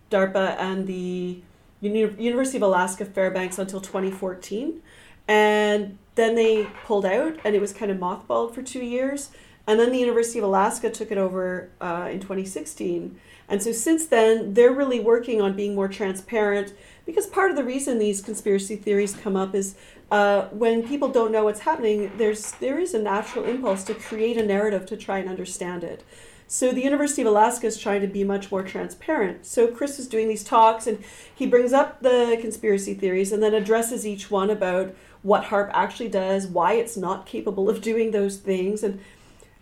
DARPA 0.09 0.55
and 0.57 0.87
the 0.87 1.41
Uni- 1.85 2.23
University 2.23 2.57
of 2.57 2.63
Alaska 2.63 3.05
Fairbanks 3.05 3.57
until 3.57 3.81
2014, 3.81 4.81
and 5.27 5.97
then 6.15 6.35
they 6.35 6.67
pulled 6.85 7.05
out, 7.05 7.37
and 7.43 7.55
it 7.55 7.61
was 7.61 7.73
kind 7.73 7.91
of 7.91 7.97
mothballed 7.97 8.53
for 8.53 8.61
two 8.61 8.83
years, 8.83 9.31
and 9.67 9.79
then 9.79 9.91
the 9.91 9.99
University 9.99 10.39
of 10.39 10.45
Alaska 10.45 10.89
took 10.89 11.11
it 11.11 11.17
over 11.17 11.69
uh, 11.81 12.09
in 12.11 12.19
2016. 12.19 13.19
And 13.47 13.61
so 13.61 13.71
since 13.71 14.05
then, 14.05 14.53
they're 14.53 14.71
really 14.71 14.99
working 14.99 15.41
on 15.41 15.55
being 15.55 15.75
more 15.75 15.87
transparent 15.87 16.73
because 17.05 17.27
part 17.27 17.51
of 17.51 17.55
the 17.55 17.63
reason 17.63 17.99
these 17.99 18.21
conspiracy 18.21 18.75
theories 18.75 19.15
come 19.15 19.35
up 19.35 19.53
is 19.53 19.75
uh, 20.11 20.43
when 20.49 20.87
people 20.87 21.09
don't 21.09 21.31
know 21.31 21.43
what's 21.43 21.61
happening, 21.61 22.11
there's 22.17 22.51
there 22.53 22.79
is 22.79 22.93
a 22.93 23.01
natural 23.01 23.45
impulse 23.45 23.83
to 23.83 23.93
create 23.93 24.37
a 24.37 24.45
narrative 24.45 24.85
to 24.87 24.97
try 24.97 25.19
and 25.19 25.29
understand 25.29 25.83
it. 25.83 26.03
So 26.47 26.71
the 26.71 26.83
University 26.83 27.21
of 27.21 27.27
Alaska 27.27 27.67
is 27.67 27.77
trying 27.77 28.01
to 28.01 28.07
be 28.07 28.23
much 28.23 28.51
more 28.51 28.63
transparent. 28.63 29.45
So 29.45 29.67
Chris 29.67 29.97
is 29.97 30.07
doing 30.07 30.27
these 30.27 30.43
talks 30.43 30.85
and 30.85 31.03
he 31.33 31.47
brings 31.47 31.73
up 31.73 32.01
the 32.01 32.37
conspiracy 32.39 32.93
theories 32.93 33.31
and 33.31 33.41
then 33.41 33.53
addresses 33.53 34.05
each 34.05 34.29
one 34.29 34.49
about 34.49 34.95
what 35.23 35.45
HAARP 35.45 35.71
actually 35.73 36.09
does, 36.09 36.45
why 36.45 36.73
it's 36.73 36.95
not 36.95 37.25
capable 37.25 37.67
of 37.67 37.81
doing 37.81 38.11
those 38.11 38.37
things, 38.37 38.83
and 38.83 38.99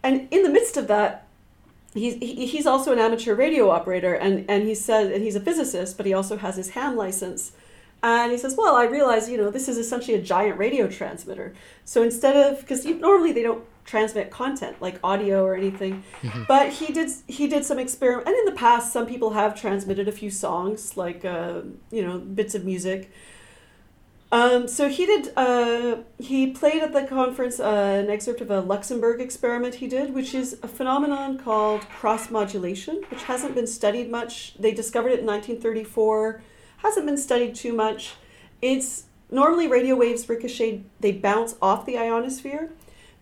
and 0.04 0.28
in 0.30 0.44
the 0.44 0.50
midst 0.50 0.76
of 0.76 0.90
that, 0.90 1.26
he's 1.94 2.16
he, 2.16 2.46
he's 2.46 2.68
also 2.68 2.92
an 2.92 3.00
amateur 3.00 3.34
radio 3.34 3.70
operator 3.70 4.14
and 4.14 4.46
and 4.50 4.64
he 4.64 4.76
says 4.76 5.10
and 5.10 5.24
he's 5.24 5.38
a 5.38 5.40
physicist 5.40 5.96
but 5.96 6.06
he 6.06 6.14
also 6.14 6.38
has 6.38 6.58
his 6.58 6.72
ham 6.72 6.98
license. 6.98 7.54
And 8.02 8.34
he 8.34 8.38
says 8.38 8.56
well 8.58 8.76
i 8.76 8.84
realize 8.84 9.30
you 9.30 9.38
know 9.38 9.50
this 9.50 9.70
is 9.70 9.78
essentially 9.78 10.18
a 10.18 10.22
giant 10.22 10.58
radio 10.58 10.90
transmitter. 10.90 11.54
So 11.86 12.04
instead 12.04 12.36
of 12.36 12.60
because 12.60 12.86
normally 12.86 13.32
they 13.32 13.44
don't 13.44 13.64
transmit 13.86 14.32
content 14.32 14.82
like 14.82 15.00
audio 15.04 15.44
or 15.44 15.56
anything 15.56 16.04
but 16.48 16.72
he 16.72 16.94
did 16.94 17.10
he 17.28 17.48
did 17.48 17.66
some 17.66 17.78
experiment 17.78 18.28
and 18.28 18.36
in 18.36 18.46
the 18.46 18.58
past 18.58 18.94
some 18.94 19.06
people 19.06 19.32
have 19.32 19.60
transmitted 19.60 20.08
a 20.08 20.12
few 20.12 20.30
songs 20.30 20.96
like 20.96 21.26
uh, 21.26 21.62
you 21.92 22.06
know 22.06 22.18
bits 22.18 22.56
of 22.56 22.64
music 22.64 23.12
um, 24.34 24.68
so 24.68 24.90
he 24.90 25.06
did. 25.06 25.32
Uh, 25.38 25.98
he 26.18 26.48
played 26.48 26.82
at 26.82 26.92
the 26.92 27.04
conference 27.04 27.60
uh, 27.60 28.02
an 28.04 28.10
excerpt 28.10 28.42
of 28.42 28.50
a 28.50 28.62
Luxembourg 28.62 29.22
experiment 29.22 29.76
he 29.76 29.88
did, 29.88 30.12
which 30.12 30.34
is 30.34 30.58
a 30.64 30.68
phenomenon 30.68 31.38
called 31.38 31.82
cross 31.82 32.32
modulation, 32.32 33.04
which 33.12 33.22
hasn't 33.26 33.54
been 33.54 33.68
studied 33.68 34.10
much. 34.10 34.56
They 34.56 34.74
discovered 34.74 35.10
it 35.10 35.20
in 35.20 35.28
1934. 35.28 36.42
Hasn't 36.78 37.06
been 37.06 37.18
studied 37.18 37.54
too 37.54 37.74
much. 37.74 38.16
It's 38.60 39.04
normally 39.30 39.68
radio 39.68 39.96
waves 39.96 40.28
ricochet. 40.28 40.82
They 41.00 41.12
bounce 41.12 41.56
off 41.62 41.86
the 41.86 42.00
ionosphere. 42.00 42.72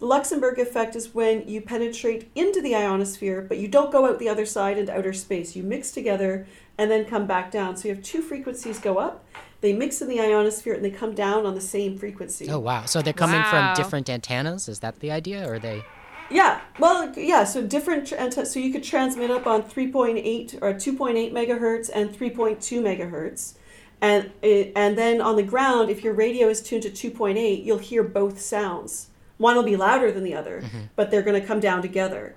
The 0.01 0.07
Luxembourg 0.07 0.57
effect 0.57 0.95
is 0.95 1.13
when 1.13 1.47
you 1.47 1.61
penetrate 1.61 2.31
into 2.33 2.59
the 2.59 2.75
ionosphere, 2.75 3.43
but 3.47 3.59
you 3.59 3.67
don't 3.67 3.91
go 3.91 4.07
out 4.07 4.17
the 4.17 4.29
other 4.29 4.47
side 4.47 4.79
into 4.79 4.91
outer 4.97 5.13
space. 5.13 5.55
You 5.55 5.61
mix 5.61 5.91
together 5.91 6.47
and 6.79 6.89
then 6.89 7.05
come 7.05 7.27
back 7.27 7.51
down. 7.51 7.77
So 7.77 7.87
you 7.87 7.93
have 7.93 8.03
two 8.03 8.23
frequencies 8.23 8.79
go 8.79 8.97
up. 8.97 9.23
They 9.61 9.73
mix 9.73 10.01
in 10.01 10.07
the 10.07 10.19
ionosphere 10.19 10.73
and 10.73 10.83
they 10.83 10.89
come 10.89 11.13
down 11.13 11.45
on 11.45 11.53
the 11.53 11.61
same 11.61 11.99
frequency. 11.99 12.49
Oh 12.49 12.57
wow! 12.57 12.85
So 12.85 13.03
they're 13.03 13.13
coming 13.13 13.41
Wow. 13.41 13.75
from 13.75 13.83
different 13.83 14.09
antennas. 14.09 14.67
Is 14.67 14.79
that 14.79 14.99
the 15.01 15.11
idea, 15.11 15.47
or 15.47 15.53
are 15.53 15.59
they? 15.59 15.83
Yeah, 16.31 16.61
well, 16.79 17.13
yeah. 17.15 17.43
So 17.43 17.61
different, 17.61 18.07
tr- 18.07 18.15
anten- 18.15 18.47
so 18.47 18.59
you 18.59 18.71
could 18.71 18.83
transmit 18.83 19.29
up 19.29 19.45
on 19.45 19.61
three 19.61 19.91
point 19.91 20.17
eight 20.17 20.57
or 20.63 20.73
two 20.73 20.93
point 20.93 21.17
eight 21.17 21.31
megahertz 21.31 21.91
and 21.93 22.11
three 22.11 22.31
point 22.31 22.59
two 22.59 22.81
megahertz, 22.81 23.53
and 24.01 24.31
it, 24.41 24.71
and 24.75 24.97
then 24.97 25.21
on 25.21 25.35
the 25.35 25.43
ground, 25.43 25.91
if 25.91 26.03
your 26.03 26.13
radio 26.15 26.47
is 26.47 26.59
tuned 26.63 26.81
to 26.81 26.89
two 26.89 27.11
point 27.11 27.37
eight, 27.37 27.61
you'll 27.61 27.77
hear 27.77 28.01
both 28.01 28.41
sounds. 28.41 29.09
One 29.41 29.55
will 29.55 29.63
be 29.63 29.75
louder 29.75 30.11
than 30.11 30.23
the 30.23 30.35
other, 30.35 30.63
but 30.95 31.09
they're 31.09 31.21
going 31.23 31.39
to 31.41 31.45
come 31.45 31.59
down 31.59 31.81
together, 31.81 32.35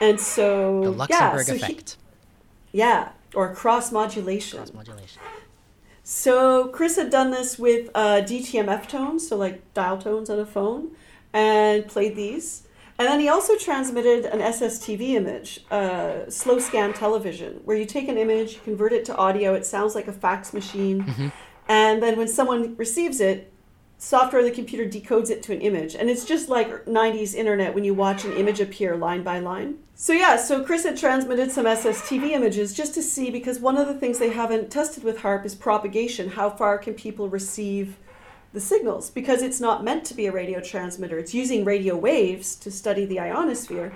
and 0.00 0.18
so 0.20 0.80
The 0.80 0.90
yeah, 0.90 0.96
Luxembourg 0.96 1.46
so 1.46 1.54
he- 1.66 1.78
yeah, 2.72 3.10
or 3.34 3.54
cross 3.54 3.92
modulation. 3.92 4.58
Cross 4.58 4.72
modulation. 4.74 5.20
So 6.02 6.68
Chris 6.68 6.96
had 6.96 7.10
done 7.10 7.30
this 7.30 7.58
with 7.58 7.90
uh, 7.94 8.22
DTMF 8.22 8.88
tones, 8.88 9.28
so 9.28 9.36
like 9.36 9.56
dial 9.74 9.98
tones 9.98 10.30
on 10.30 10.38
a 10.38 10.46
phone, 10.46 10.92
and 11.32 11.86
played 11.86 12.16
these. 12.16 12.62
And 12.98 13.06
then 13.06 13.20
he 13.20 13.28
also 13.28 13.56
transmitted 13.56 14.24
an 14.24 14.40
SSTV 14.40 15.10
image, 15.10 15.60
uh, 15.70 16.28
slow 16.30 16.58
scan 16.58 16.92
television, 16.94 17.60
where 17.64 17.76
you 17.76 17.84
take 17.84 18.08
an 18.08 18.18
image, 18.18 18.54
you 18.54 18.60
convert 18.64 18.92
it 18.92 19.04
to 19.04 19.16
audio. 19.16 19.54
It 19.54 19.64
sounds 19.66 19.94
like 19.94 20.08
a 20.08 20.12
fax 20.12 20.52
machine, 20.52 21.30
and 21.68 22.02
then 22.02 22.16
when 22.16 22.26
someone 22.26 22.74
receives 22.76 23.20
it, 23.20 23.52
software 23.98 24.40
in 24.40 24.46
the 24.46 24.54
computer 24.54 24.84
decodes 24.86 25.28
it 25.28 25.42
to 25.42 25.52
an 25.52 25.60
image. 25.60 25.96
And 25.96 26.08
it's 26.08 26.24
just 26.24 26.48
like 26.48 26.86
90s 26.86 27.34
internet 27.34 27.74
when 27.74 27.84
you 27.84 27.92
watch 27.92 28.24
an 28.24 28.32
image 28.32 28.60
appear 28.60 28.96
line 28.96 29.24
by 29.24 29.40
line. 29.40 29.78
So, 29.96 30.12
yeah, 30.12 30.36
so 30.36 30.62
Chris 30.62 30.84
had 30.84 30.96
transmitted 30.96 31.50
some 31.50 31.66
SSTV 31.66 32.30
images 32.30 32.72
just 32.72 32.94
to 32.94 33.02
see, 33.02 33.30
because 33.30 33.58
one 33.58 33.76
of 33.76 33.88
the 33.88 33.94
things 33.94 34.20
they 34.20 34.30
haven't 34.30 34.70
tested 34.70 35.02
with 35.02 35.18
HAARP 35.18 35.44
is 35.44 35.56
propagation. 35.56 36.30
How 36.30 36.48
far 36.48 36.78
can 36.78 36.94
people 36.94 37.28
receive 37.28 37.96
the 38.52 38.60
signals? 38.60 39.10
Because 39.10 39.42
it's 39.42 39.60
not 39.60 39.82
meant 39.82 40.04
to 40.04 40.14
be 40.14 40.26
a 40.26 40.32
radio 40.32 40.60
transmitter, 40.60 41.18
it's 41.18 41.34
using 41.34 41.64
radio 41.64 41.96
waves 41.96 42.54
to 42.56 42.70
study 42.70 43.04
the 43.04 43.18
ionosphere. 43.18 43.92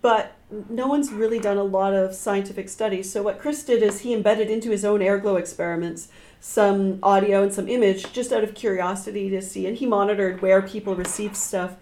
But 0.00 0.36
no 0.70 0.86
one's 0.86 1.10
really 1.10 1.40
done 1.40 1.56
a 1.56 1.64
lot 1.64 1.92
of 1.92 2.14
scientific 2.14 2.68
studies. 2.68 3.10
So, 3.10 3.24
what 3.24 3.40
Chris 3.40 3.64
did 3.64 3.82
is 3.82 4.00
he 4.00 4.14
embedded 4.14 4.48
into 4.48 4.70
his 4.70 4.84
own 4.84 5.00
airglow 5.00 5.36
experiments 5.36 6.06
some 6.44 6.98
audio 7.04 7.44
and 7.44 7.54
some 7.54 7.68
image 7.68 8.12
just 8.12 8.32
out 8.32 8.42
of 8.42 8.52
curiosity 8.52 9.30
to 9.30 9.40
see. 9.40 9.64
And 9.64 9.76
he 9.76 9.86
monitored 9.86 10.42
where 10.42 10.60
people 10.60 10.96
received 10.96 11.36
stuff. 11.36 11.76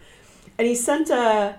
And 0.59 0.69
he 0.69 0.75
sent 0.75 1.09
a, 1.09 1.57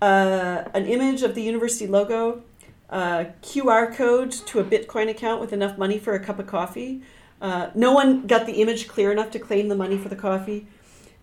a, 0.00 0.70
an 0.72 0.86
image 0.86 1.22
of 1.22 1.34
the 1.34 1.42
university 1.42 1.86
logo, 1.86 2.42
a 2.88 3.26
QR 3.42 3.94
code 3.94 4.32
to 4.32 4.60
a 4.60 4.64
Bitcoin 4.64 5.10
account 5.10 5.42
with 5.42 5.52
enough 5.52 5.76
money 5.76 5.98
for 5.98 6.14
a 6.14 6.20
cup 6.20 6.38
of 6.38 6.46
coffee. 6.46 7.02
Uh, 7.42 7.68
no 7.74 7.92
one 7.92 8.26
got 8.26 8.46
the 8.46 8.62
image 8.62 8.88
clear 8.88 9.12
enough 9.12 9.30
to 9.32 9.38
claim 9.38 9.68
the 9.68 9.76
money 9.76 9.98
for 9.98 10.08
the 10.08 10.16
coffee. 10.16 10.66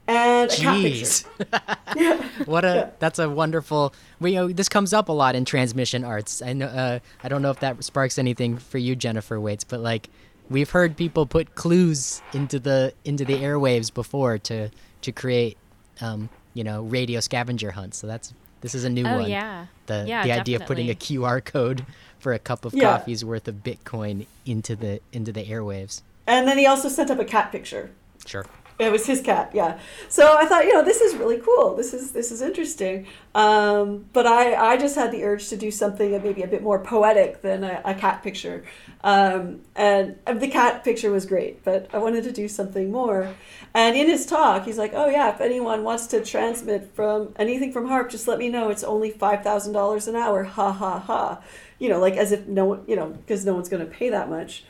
and 0.08 0.52
a 0.52 0.56
cat 0.56 0.80
picture. 0.80 2.46
What 2.46 2.64
a 2.64 2.92
that's 3.00 3.18
a 3.18 3.28
wonderful. 3.28 3.96
We 4.20 4.34
you 4.34 4.36
know 4.36 4.48
this 4.50 4.70
comes 4.70 4.94
up 4.94 5.10
a 5.10 5.12
lot 5.12 5.34
in 5.34 5.44
transmission 5.44 6.04
arts. 6.04 6.44
I 6.44 6.54
know. 6.54 6.68
Uh, 6.68 7.00
I 7.24 7.30
don't 7.30 7.42
know 7.42 7.50
if 7.50 7.60
that 7.62 7.84
sparks 7.84 8.20
anything 8.20 8.60
for 8.60 8.78
you, 8.78 8.96
Jennifer 8.96 9.40
Waits, 9.40 9.64
but 9.64 9.80
like 9.80 10.10
we've 10.50 10.70
heard 10.72 10.96
people 10.98 11.26
put 11.26 11.56
clues 11.56 12.22
into 12.34 12.60
the 12.60 12.94
into 13.04 13.26
the 13.26 13.36
airwaves 13.38 13.94
before 13.94 14.38
to 14.40 14.70
to 15.02 15.12
create, 15.12 15.58
um, 16.02 16.30
you 16.54 16.64
know, 16.64 16.82
radio 16.84 17.20
scavenger 17.20 17.72
hunts. 17.72 17.98
So 17.98 18.08
that's 18.08 18.34
this 18.62 18.74
is 18.74 18.84
a 18.84 18.90
new 18.90 19.06
Oh, 19.06 19.20
one. 19.20 19.30
yeah. 19.30 19.68
The 19.86 20.06
Yeah, 20.08 20.24
the 20.24 20.32
idea 20.32 20.58
of 20.58 20.66
putting 20.66 20.90
a. 20.90 20.96
QR 20.96 21.44
code 21.44 21.86
for 22.20 22.34
a 22.34 22.40
cup 22.40 22.66
of 22.66 22.74
Yeah. 22.74 22.98
coffee's 22.98 23.24
worth 23.24 23.48
of 23.48 23.56
Bitcoin 23.64 24.26
into 24.46 24.76
the 24.76 25.00
into 25.14 25.32
the 25.32 25.46
airwaves. 25.46 26.02
And 26.28 26.48
then 26.48 26.58
he 26.58 26.66
also 26.66 26.90
sent 26.90 27.12
up 27.12 27.20
a 27.20 27.26
cat 27.26 27.52
picture. 27.52 27.92
Sure. 28.26 28.46
It 28.78 28.92
was 28.92 29.06
his 29.06 29.22
cat, 29.22 29.52
yeah. 29.54 29.80
So 30.10 30.36
I 30.38 30.46
thought, 30.46 30.66
you 30.66 30.74
know, 30.74 30.84
this 30.84 31.00
is 31.00 31.16
really 31.16 31.40
cool. 31.40 31.76
This 31.76 31.94
is 31.94 32.12
this 32.12 32.30
is 32.30 32.42
interesting. 32.42 33.08
Um, 33.34 34.06
but 34.12 34.28
I, 34.28 34.54
I 34.54 34.78
just 34.78 34.96
had 34.96 35.14
the 35.14 35.24
urge 35.24 35.48
to 35.50 35.56
do 35.56 35.72
something 35.72 36.12
maybe 36.12 36.44
a 36.44 36.48
bit 36.48 36.62
more 36.62 36.80
poetic 36.80 37.42
than 37.42 37.64
a, 37.64 37.82
a 37.86 37.94
cat 37.94 38.22
picture. 38.22 38.66
Um, 39.02 39.62
and 39.78 40.18
the 40.26 40.50
cat 40.50 40.84
picture 40.84 41.10
was 41.10 41.26
great, 41.26 41.64
but 41.64 41.88
I 41.94 42.00
wanted 42.00 42.26
to 42.26 42.34
do 42.34 42.50
something 42.50 42.92
more. 42.92 43.34
And 43.74 43.96
in 43.96 44.08
his 44.08 44.26
talk, 44.26 44.66
he's 44.66 44.78
like, 44.78 44.92
"Oh 44.94 45.08
yeah, 45.08 45.34
if 45.34 45.40
anyone 45.40 45.84
wants 45.86 46.08
to 46.08 46.22
transmit 46.22 46.92
from 46.94 47.34
anything 47.38 47.72
from 47.72 47.88
HAARP, 47.88 48.10
just 48.10 48.28
let 48.28 48.40
me 48.40 48.50
know. 48.50 48.70
It's 48.70 48.84
only 48.84 49.10
five 49.10 49.42
thousand 49.42 49.72
dollars 49.72 50.10
an 50.10 50.18
hour. 50.18 50.44
Ha 50.44 50.74
ha 50.74 51.00
ha." 51.00 51.42
You 51.80 51.88
know, 51.88 52.00
like 52.00 52.16
as 52.16 52.34
if 52.34 52.46
no 52.46 52.66
one, 52.66 52.84
you 52.88 52.98
know, 52.98 53.08
because 53.12 53.46
no 53.46 53.54
one's 53.54 53.70
going 53.70 53.86
to 53.86 53.92
pay 53.92 54.10
that 54.10 54.30
much 54.30 54.66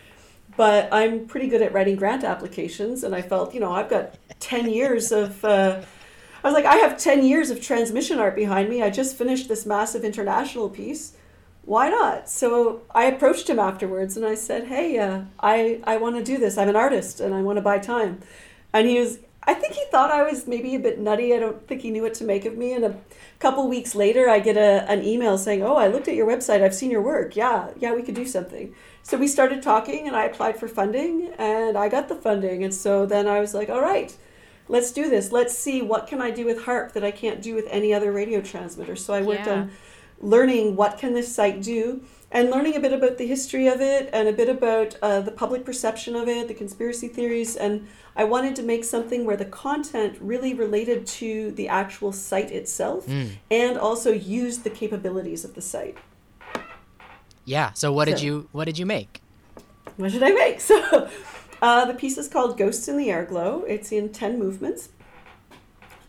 but 0.57 0.89
I'm 0.91 1.25
pretty 1.25 1.47
good 1.47 1.61
at 1.61 1.73
writing 1.73 1.95
grant 1.95 2.23
applications, 2.23 3.03
and 3.03 3.15
I 3.15 3.21
felt, 3.21 3.53
you 3.53 3.59
know, 3.59 3.71
I've 3.71 3.89
got 3.89 4.15
10 4.39 4.69
years 4.69 5.11
of. 5.11 5.43
Uh, 5.43 5.81
I 6.43 6.47
was 6.47 6.53
like, 6.53 6.65
I 6.65 6.75
have 6.75 6.99
10 6.99 7.25
years 7.25 7.49
of 7.49 7.59
transmission 7.59 8.19
art 8.19 8.35
behind 8.35 8.69
me. 8.69 8.83
I 8.83 8.91
just 8.91 9.17
finished 9.17 9.47
this 9.47 9.65
massive 9.65 10.03
international 10.03 10.69
piece. 10.69 11.13
Why 11.63 11.89
not? 11.89 12.29
So 12.29 12.83
I 12.93 13.05
approached 13.05 13.49
him 13.49 13.57
afterwards 13.57 14.15
and 14.15 14.25
I 14.25 14.35
said, 14.35 14.65
Hey, 14.65 14.99
uh, 14.99 15.21
I, 15.39 15.81
I 15.83 15.97
want 15.97 16.17
to 16.17 16.23
do 16.23 16.37
this. 16.37 16.59
I'm 16.59 16.69
an 16.69 16.75
artist 16.75 17.19
and 17.19 17.33
I 17.33 17.41
want 17.41 17.57
to 17.57 17.63
buy 17.63 17.79
time. 17.79 18.19
And 18.71 18.87
he 18.87 18.99
was, 18.99 19.17
I 19.41 19.55
think 19.55 19.73
he 19.73 19.83
thought 19.89 20.11
I 20.11 20.21
was 20.21 20.47
maybe 20.47 20.75
a 20.75 20.79
bit 20.79 20.99
nutty. 20.99 21.33
I 21.33 21.39
don't 21.39 21.67
think 21.67 21.81
he 21.81 21.89
knew 21.89 22.03
what 22.03 22.13
to 22.15 22.23
make 22.23 22.45
of 22.45 22.55
me. 22.55 22.73
And 22.73 22.85
a 22.85 22.95
couple 23.39 23.67
weeks 23.67 23.95
later, 23.95 24.29
I 24.29 24.37
get 24.39 24.57
a, 24.57 24.87
an 24.87 25.03
email 25.03 25.39
saying, 25.39 25.63
Oh, 25.63 25.75
I 25.77 25.87
looked 25.87 26.07
at 26.07 26.13
your 26.13 26.27
website. 26.27 26.61
I've 26.61 26.75
seen 26.75 26.91
your 26.91 27.01
work. 27.01 27.35
Yeah, 27.35 27.69
yeah, 27.79 27.95
we 27.95 28.03
could 28.03 28.15
do 28.15 28.27
something. 28.27 28.75
So 29.05 29.17
we 29.19 29.27
started 29.27 29.61
talking 29.61 30.07
and 30.07 30.15
I 30.15 30.25
applied 30.25 30.59
for 30.59 30.67
funding 30.67 31.31
and 31.37 31.77
I 31.77 31.89
got 31.89 32.09
the 32.09 32.15
funding. 32.15 32.63
And 32.63 32.73
so 32.73 33.05
then 33.05 33.27
I 33.27 33.39
was 33.39 33.53
like, 33.53 33.69
All 33.69 33.79
right, 33.79 34.11
let's 34.67 34.91
do 34.91 35.11
this. 35.11 35.31
Let's 35.31 35.55
see 35.55 35.83
what 35.83 36.07
can 36.07 36.19
I 36.19 36.31
do 36.31 36.43
with 36.43 36.63
HAARP 36.63 36.93
that 36.93 37.03
I 37.03 37.11
can't 37.11 37.39
do 37.39 37.53
with 37.53 37.67
any 37.69 37.93
other 37.93 38.11
radio 38.11 38.41
transmitter. 38.41 38.95
So 38.95 39.13
I 39.13 39.21
worked 39.21 39.45
Yeah. 39.45 39.53
on 39.53 39.71
learning 40.19 40.75
what 40.75 40.97
can 40.97 41.13
this 41.13 41.35
site 41.35 41.61
do 41.61 42.01
and 42.31 42.49
learning 42.49 42.75
a 42.75 42.79
bit 42.79 42.93
about 42.93 43.19
the 43.19 43.27
history 43.27 43.67
of 43.67 43.79
it 43.79 44.09
and 44.11 44.27
a 44.27 44.33
bit 44.33 44.49
about 44.49 44.95
uh, 45.03 45.21
the 45.21 45.31
public 45.31 45.63
perception 45.63 46.15
of 46.15 46.27
it 46.29 46.47
the 46.47 46.53
conspiracy 46.53 47.09
theories 47.09 47.57
and 47.57 47.85
i 48.15 48.23
wanted 48.23 48.55
to 48.55 48.63
make 48.63 48.85
something 48.85 49.25
where 49.25 49.35
the 49.35 49.43
content 49.43 50.17
really 50.21 50.53
related 50.53 51.05
to 51.05 51.51
the 51.51 51.67
actual 51.67 52.13
site 52.13 52.49
itself 52.49 53.05
and 53.51 53.77
also 53.77 54.13
used 54.13 54.63
the 54.63 54.69
capabilities 54.69 55.43
of 55.43 55.53
the 55.53 55.61
site 55.61 55.97
Yeah. 57.45 57.71
So 57.73 57.93
what 57.93 58.05
did 58.05 58.21
you 58.21 58.49
what 58.51 58.65
did 58.65 58.77
you 58.77 58.85
make? 58.85 59.21
what 59.97 60.11
did 60.11 60.23
i 60.23 60.31
make 60.31 60.59
so 60.71 61.09
uh, 61.61 61.85
the 61.85 61.93
piece 61.93 62.17
is 62.17 62.27
called 62.27 62.57
ghosts 62.57 62.89
in 62.89 62.97
the 62.97 63.07
airglow 63.07 63.63
it's 63.65 63.93
in 63.93 64.09
10 64.09 64.37
movements 64.37 64.89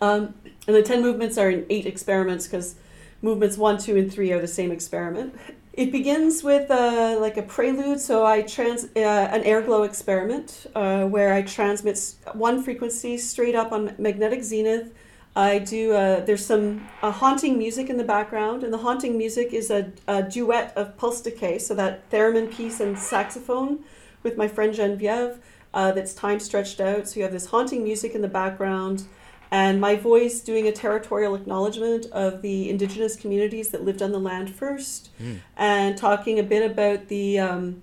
um, 0.01 0.35
and 0.67 0.77
the 0.77 0.83
10 0.83 1.03
movements 1.03 1.39
are 1.39 1.51
in 1.51 1.65
eight 1.71 1.87
experiments 1.87 2.47
because 2.47 2.77
movements 3.23 3.57
one, 3.57 3.79
two, 3.79 3.97
and 3.97 4.13
three 4.13 4.33
are 4.33 4.41
the 4.41 4.49
same 4.49 4.71
experiment. 4.71 5.35
It 5.73 5.93
begins 5.93 6.43
with 6.43 6.71
uh, 6.71 7.19
like 7.21 7.37
a 7.37 7.43
prelude, 7.43 8.01
so 8.01 8.25
I 8.25 8.41
trans 8.41 8.85
uh, 8.97 9.29
an 9.37 9.43
airglow 9.43 9.85
experiment 9.85 10.67
uh, 10.75 11.05
where 11.05 11.35
I 11.35 11.43
transmit 11.43 12.15
one 12.33 12.63
frequency 12.63 13.19
straight 13.19 13.55
up 13.55 13.73
on 13.73 13.95
magnetic 13.99 14.43
zenith. 14.43 14.95
I 15.37 15.59
do 15.59 15.93
uh, 15.93 16.25
there's 16.25 16.45
some 16.45 16.89
uh, 17.03 17.13
haunting 17.13 17.59
music 17.59 17.91
in 17.91 17.99
the 17.99 18.05
background, 18.05 18.65
and 18.65 18.73
the 18.73 18.79
haunting 18.79 19.17
music 19.17 19.53
is 19.53 19.71
a, 19.71 19.93
a 20.09 20.23
duet 20.23 20.73
of 20.77 20.97
pulse 20.97 21.21
decay, 21.21 21.59
so 21.59 21.75
that 21.75 22.11
theremin 22.11 22.53
piece 22.53 22.81
and 22.81 22.99
saxophone 22.99 23.85
with 24.23 24.37
my 24.37 24.49
friend 24.49 24.75
Genevieve. 24.75 25.39
Uh, 25.75 25.93
that's 25.93 26.15
time 26.15 26.41
stretched 26.41 26.81
out, 26.81 27.07
so 27.07 27.17
you 27.17 27.23
have 27.23 27.33
this 27.33 27.47
haunting 27.47 27.85
music 27.85 28.15
in 28.15 28.23
the 28.23 28.29
background 28.29 29.05
and 29.51 29.81
my 29.81 29.95
voice 29.95 30.41
doing 30.41 30.67
a 30.67 30.73
territorial 30.73 31.35
acknowledgement 31.35 32.07
of 32.07 32.43
the 32.43 32.69
indigenous 32.69 33.15
communities 33.15 33.69
that 33.69 33.85
lived 33.85 34.03
on 34.03 34.13
the 34.13 34.19
land 34.19 34.55
first, 34.55 35.11
and 35.57 35.97
talking 35.97 36.39
a 36.39 36.43
bit 36.43 36.69
about 36.69 37.09
the 37.09 37.39
um, 37.39 37.83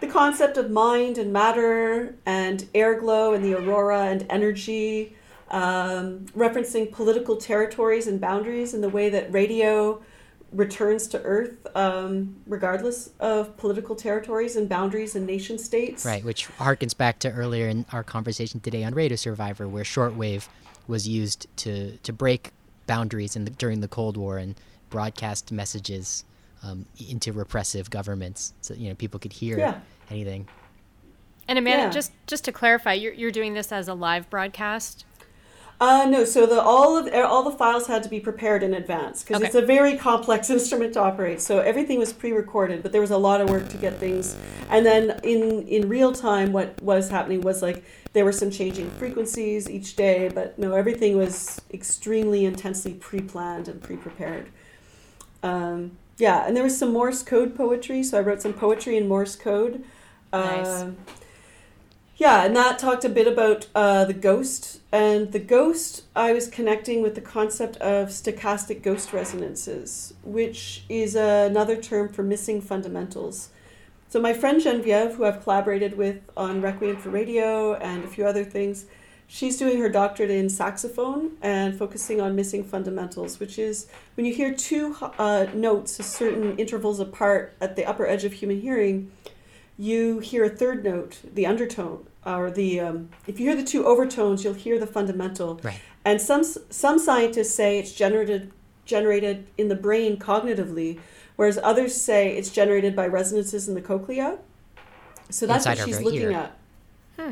the 0.00 0.06
concept 0.06 0.56
of 0.56 0.70
mind 0.70 1.18
and 1.18 1.32
matter 1.32 2.14
and 2.26 2.68
airglow 2.74 3.34
and 3.34 3.44
the 3.44 3.54
aurora 3.54 4.02
and 4.06 4.26
energy, 4.28 5.15
um, 5.50 6.26
referencing 6.36 6.90
political 6.90 7.36
territories 7.36 8.06
and 8.06 8.20
boundaries 8.20 8.74
and 8.74 8.82
the 8.82 8.88
way 8.88 9.08
that 9.08 9.32
radio 9.32 10.02
returns 10.52 11.06
to 11.08 11.20
Earth, 11.22 11.66
um, 11.76 12.36
regardless 12.46 13.10
of 13.20 13.56
political 13.56 13.94
territories 13.94 14.56
and 14.56 14.68
boundaries 14.68 15.14
and 15.16 15.26
nation 15.26 15.58
states. 15.58 16.04
Right, 16.04 16.24
which 16.24 16.48
harkens 16.48 16.96
back 16.96 17.18
to 17.20 17.32
earlier 17.32 17.68
in 17.68 17.84
our 17.92 18.02
conversation 18.04 18.60
today 18.60 18.84
on 18.84 18.94
Radio 18.94 19.16
Survivor, 19.16 19.68
where 19.68 19.84
shortwave 19.84 20.48
was 20.86 21.06
used 21.06 21.46
to 21.58 21.96
to 21.98 22.12
break 22.12 22.52
boundaries 22.86 23.34
in 23.34 23.44
the, 23.44 23.50
during 23.50 23.80
the 23.80 23.88
Cold 23.88 24.16
War 24.16 24.38
and 24.38 24.54
broadcast 24.88 25.50
messages 25.50 26.24
um, 26.62 26.86
into 27.10 27.32
repressive 27.32 27.90
governments, 27.90 28.54
so 28.60 28.74
you 28.74 28.88
know 28.88 28.94
people 28.94 29.18
could 29.20 29.32
hear 29.32 29.58
Yeah. 29.58 29.80
anything. 30.10 30.46
And 31.48 31.58
Amanda, 31.58 31.84
Yeah. 31.84 31.90
just 31.90 32.12
just 32.26 32.44
to 32.44 32.52
clarify, 32.52 32.92
you're 32.94 33.12
you're 33.12 33.32
doing 33.32 33.54
this 33.54 33.72
as 33.72 33.88
a 33.88 33.94
live 33.94 34.30
broadcast. 34.30 35.04
Uh, 35.78 36.06
no, 36.08 36.24
so 36.24 36.46
the 36.46 36.60
all 36.60 36.96
of 36.96 37.12
all 37.12 37.42
the 37.42 37.50
files 37.50 37.86
had 37.86 38.02
to 38.02 38.08
be 38.08 38.18
prepared 38.18 38.62
in 38.62 38.72
advance 38.72 39.22
because 39.22 39.36
Okay. 39.36 39.46
it's 39.46 39.54
a 39.54 39.60
very 39.60 39.96
complex 39.96 40.48
instrument 40.56 40.94
to 40.94 41.00
operate. 41.00 41.40
So 41.40 41.58
everything 41.58 41.98
was 41.98 42.14
pre-recorded, 42.14 42.82
but 42.82 42.92
there 42.92 43.00
was 43.02 43.10
a 43.10 43.18
lot 43.18 43.42
of 43.42 43.50
work 43.50 43.68
to 43.68 43.76
get 43.76 43.98
things. 43.98 44.36
And 44.70 44.86
then 44.86 45.20
in 45.22 45.68
in 45.68 45.88
real 45.88 46.12
time, 46.12 46.52
what 46.52 46.80
was 46.82 47.10
happening 47.10 47.42
was 47.42 47.60
like 47.60 47.84
there 48.14 48.24
were 48.24 48.32
some 48.32 48.50
changing 48.50 48.90
frequencies 48.92 49.68
each 49.68 49.96
day, 49.96 50.30
but 50.34 50.58
no, 50.58 50.72
everything 50.74 51.18
was 51.18 51.60
extremely 51.74 52.46
intensely 52.46 52.94
pre-planned 52.94 53.68
and 53.68 53.82
pre-prepared. 53.82 54.46
Um, 55.42 55.92
yeah, 56.16 56.46
and 56.46 56.56
there 56.56 56.64
was 56.64 56.78
some 56.78 56.94
Morse 56.94 57.22
code 57.22 57.54
poetry, 57.54 58.02
so 58.02 58.16
I 58.16 58.22
wrote 58.22 58.40
some 58.40 58.54
poetry 58.54 58.96
in 58.96 59.06
Morse 59.06 59.36
code. 59.36 59.84
Nice. 60.32 60.84
Yeah, 62.18 62.46
and 62.46 62.56
that 62.56 62.78
talked 62.78 63.04
a 63.04 63.10
bit 63.10 63.26
about 63.26 63.66
uh, 63.74 64.06
the 64.06 64.14
ghost. 64.14 64.80
And 64.90 65.32
the 65.32 65.38
ghost, 65.38 66.04
I 66.14 66.32
was 66.32 66.48
connecting 66.48 67.02
with 67.02 67.14
the 67.14 67.20
concept 67.20 67.76
of 67.76 68.08
stochastic 68.08 68.82
ghost 68.82 69.12
resonances, 69.12 70.14
which 70.22 70.84
is 70.88 71.14
another 71.14 71.76
term 71.76 72.08
for 72.08 72.22
missing 72.22 72.62
fundamentals. 72.62 73.50
So, 74.08 74.18
my 74.18 74.32
friend 74.32 74.62
Genevieve, 74.62 75.16
who 75.16 75.26
I've 75.26 75.42
collaborated 75.42 75.98
with 75.98 76.22
on 76.36 76.62
Requiem 76.62 76.96
for 76.96 77.10
Radio 77.10 77.74
and 77.74 78.04
a 78.04 78.08
few 78.08 78.24
other 78.24 78.44
things, 78.44 78.86
she's 79.26 79.58
doing 79.58 79.78
her 79.80 79.90
doctorate 79.90 80.30
in 80.30 80.48
saxophone 80.48 81.32
and 81.42 81.76
focusing 81.76 82.22
on 82.22 82.34
missing 82.34 82.64
fundamentals, 82.64 83.38
which 83.38 83.58
is 83.58 83.88
when 84.14 84.24
you 84.24 84.32
hear 84.32 84.54
two 84.54 84.96
uh, 85.18 85.48
notes 85.52 85.98
a 85.98 86.02
certain 86.02 86.56
intervals 86.56 86.98
apart 86.98 87.54
at 87.60 87.76
the 87.76 87.84
upper 87.84 88.06
edge 88.06 88.24
of 88.24 88.32
human 88.32 88.62
hearing, 88.62 89.10
you 89.78 90.18
hear 90.20 90.44
a 90.44 90.48
third 90.48 90.84
note, 90.84 91.18
the 91.34 91.46
undertone, 91.46 92.06
or 92.24 92.50
the 92.50 92.80
um, 92.80 93.10
if 93.26 93.38
you 93.38 93.46
hear 93.48 93.56
the 93.56 93.64
two 93.64 93.86
overtones, 93.86 94.42
you'll 94.44 94.54
hear 94.54 94.78
the 94.78 94.86
fundamental. 94.86 95.60
Right. 95.62 95.80
And 96.04 96.20
some 96.20 96.44
some 96.44 96.98
scientists 96.98 97.54
say 97.54 97.78
it's 97.78 97.92
generated 97.92 98.52
generated 98.84 99.46
in 99.58 99.68
the 99.68 99.74
brain 99.74 100.16
cognitively, 100.16 100.98
whereas 101.36 101.58
others 101.62 102.00
say 102.00 102.36
it's 102.36 102.50
generated 102.50 102.94
by 102.96 103.06
resonances 103.06 103.68
in 103.68 103.74
the 103.74 103.80
cochlea. 103.82 104.38
So 105.28 105.46
that's 105.46 105.66
Inside 105.66 105.78
what 105.80 105.88
she's 105.88 106.00
looking 106.00 106.20
ear. 106.22 106.32
at. 106.32 106.58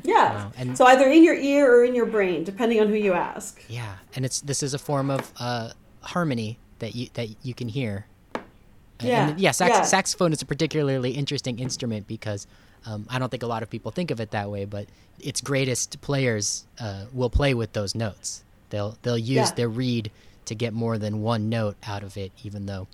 Yeah. 0.04 0.34
Wow, 0.34 0.52
and- 0.56 0.76
so 0.76 0.86
either 0.86 1.06
in 1.08 1.22
your 1.22 1.34
ear 1.36 1.72
or 1.72 1.84
in 1.84 1.94
your 1.94 2.06
brain, 2.06 2.42
depending 2.42 2.80
on 2.80 2.88
who 2.88 2.94
you 2.94 3.12
ask. 3.12 3.62
Yeah, 3.68 3.96
and 4.16 4.24
it's 4.24 4.40
this 4.40 4.62
is 4.62 4.74
a 4.74 4.78
form 4.78 5.10
of 5.10 5.30
uh, 5.38 5.70
harmony 6.00 6.58
that 6.80 6.94
you 6.94 7.08
that 7.14 7.28
you 7.44 7.54
can 7.54 7.68
hear. 7.68 8.06
Yeah, 9.00 9.28
and 9.30 9.40
yeah, 9.40 9.50
sax- 9.50 9.70
yeah. 9.76 9.82
saxophone 9.82 10.32
is 10.32 10.40
a 10.42 10.46
particularly 10.46 11.10
interesting 11.12 11.58
instrument 11.58 12.06
because 12.06 12.46
um, 12.86 13.06
I 13.10 13.18
don't 13.18 13.28
think 13.30 13.42
a 13.42 13.46
lot 13.46 13.62
of 13.62 13.70
people 13.70 13.90
think 13.90 14.10
of 14.10 14.20
it 14.20 14.30
that 14.30 14.50
way, 14.50 14.64
but 14.66 14.86
its 15.20 15.40
greatest 15.40 16.00
players 16.00 16.66
uh, 16.78 17.06
will 17.12 17.30
play 17.30 17.54
with 17.54 17.72
those 17.72 17.94
notes. 17.94 18.44
They'll 18.70 18.96
they'll 19.02 19.18
use 19.18 19.48
Yeah. 19.50 19.54
their 19.54 19.68
reed 19.68 20.10
to 20.46 20.54
get 20.54 20.72
more 20.72 20.98
than 20.98 21.22
one 21.22 21.48
note 21.48 21.76
out 21.86 22.02
of 22.02 22.16
it, 22.16 22.30
even 22.44 22.66
though 22.66 22.86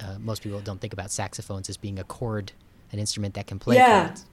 uh, 0.00 0.18
most 0.18 0.42
people 0.42 0.60
don't 0.60 0.80
think 0.80 0.92
about 0.92 1.10
saxophones 1.10 1.68
as 1.68 1.76
being 1.76 1.98
a 1.98 2.04
chord, 2.04 2.52
an 2.92 2.98
instrument 2.98 3.34
that 3.34 3.46
can 3.46 3.58
play 3.58 3.76
Yeah. 3.76 4.06
chords. 4.08 4.24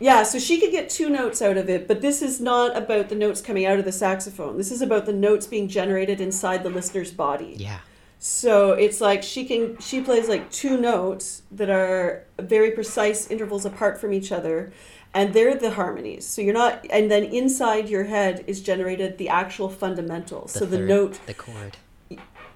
Yeah, 0.00 0.24
so 0.24 0.40
she 0.40 0.60
could 0.60 0.72
get 0.72 0.90
two 0.90 1.08
notes 1.08 1.40
out 1.40 1.56
of 1.56 1.70
it, 1.70 1.86
but 1.86 2.00
this 2.00 2.20
is 2.20 2.40
not 2.40 2.76
about 2.76 3.08
the 3.08 3.14
notes 3.14 3.40
coming 3.40 3.64
out 3.64 3.78
of 3.78 3.84
the 3.84 3.92
saxophone. 3.92 4.56
This 4.58 4.72
is 4.72 4.82
about 4.82 5.06
the 5.06 5.12
notes 5.12 5.46
being 5.46 5.68
generated 5.68 6.20
inside 6.20 6.64
the 6.64 6.68
listener's 6.70 7.12
body. 7.12 7.54
Yeah. 7.56 7.78
So 8.26 8.72
it's 8.72 9.02
like 9.02 9.22
she 9.22 9.44
can 9.44 9.76
she 9.80 10.00
plays 10.00 10.30
like 10.30 10.50
two 10.50 10.80
notes 10.80 11.42
that 11.52 11.68
are 11.68 12.24
very 12.40 12.70
precise 12.70 13.30
intervals 13.30 13.66
apart 13.66 14.00
from 14.00 14.14
each 14.14 14.32
other 14.32 14.72
and 15.12 15.34
they're 15.34 15.54
the 15.54 15.72
harmonies. 15.72 16.26
So 16.26 16.40
you're 16.40 16.54
not 16.54 16.86
and 16.88 17.10
then 17.10 17.24
inside 17.24 17.90
your 17.90 18.04
head 18.04 18.42
is 18.46 18.62
generated 18.62 19.18
the 19.18 19.28
actual 19.28 19.68
fundamental. 19.68 20.44
The 20.44 20.48
so 20.48 20.64
the 20.64 20.78
note 20.78 21.20
the 21.26 21.34
chord. 21.34 21.76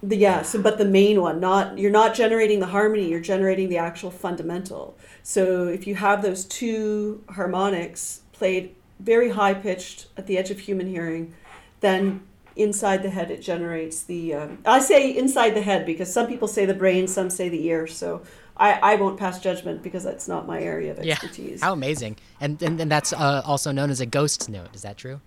the 0.03 0.16
yeah, 0.16 0.41
so 0.41 0.62
but 0.62 0.79
the 0.79 0.87
main 0.87 1.21
one, 1.21 1.39
not 1.39 1.77
you're 1.77 1.91
not 1.91 2.14
generating 2.14 2.61
the 2.61 2.69
harmony, 2.69 3.11
you're 3.11 3.21
generating 3.21 3.69
the 3.69 3.77
actual 3.77 4.11
fundamental. 4.11 4.97
So 5.23 5.69
if 5.69 5.87
you 5.87 5.97
have 5.97 6.23
those 6.23 6.47
two 6.47 7.23
harmonics 7.29 8.23
played 8.33 8.75
very 9.01 9.29
high 9.29 9.53
pitched 9.53 10.07
at 10.16 10.27
the 10.27 10.39
edge 10.39 10.51
of 10.51 10.61
human 10.61 10.87
hearing, 10.87 11.35
then 11.81 12.23
inside 12.59 13.03
the 13.03 13.11
head 13.11 13.31
it 13.31 13.41
generates 13.41 14.03
the 14.03 14.35
um, 14.35 14.59
I 14.67 14.81
say 14.81 15.17
inside 15.17 15.51
the 15.55 15.63
head 15.63 15.87
because 15.87 16.13
some 16.13 16.27
people 16.27 16.49
say 16.49 16.67
the 16.67 16.75
brain, 16.75 17.07
some 17.09 17.31
say 17.31 17.49
the 17.49 17.65
ear. 17.67 17.87
So 17.87 18.23
I, 18.57 18.73
I 18.93 18.95
won't 18.97 19.19
pass 19.19 19.41
judgment 19.41 19.83
because 19.83 20.03
that's 20.05 20.27
not 20.29 20.47
my 20.47 20.61
area 20.61 20.91
of 20.93 21.05
Yeah. 21.05 21.13
expertise. 21.13 21.63
How 21.63 21.73
amazing. 21.73 22.17
And 22.41 22.61
and, 22.63 22.81
and 22.81 22.91
that's 22.91 23.13
uh, 23.13 23.43
also 23.45 23.71
known 23.73 23.91
as 23.91 24.01
a 24.01 24.07
ghost 24.07 24.49
note. 24.49 24.75
Is 24.75 24.83
that 24.83 24.97
true? 24.97 25.21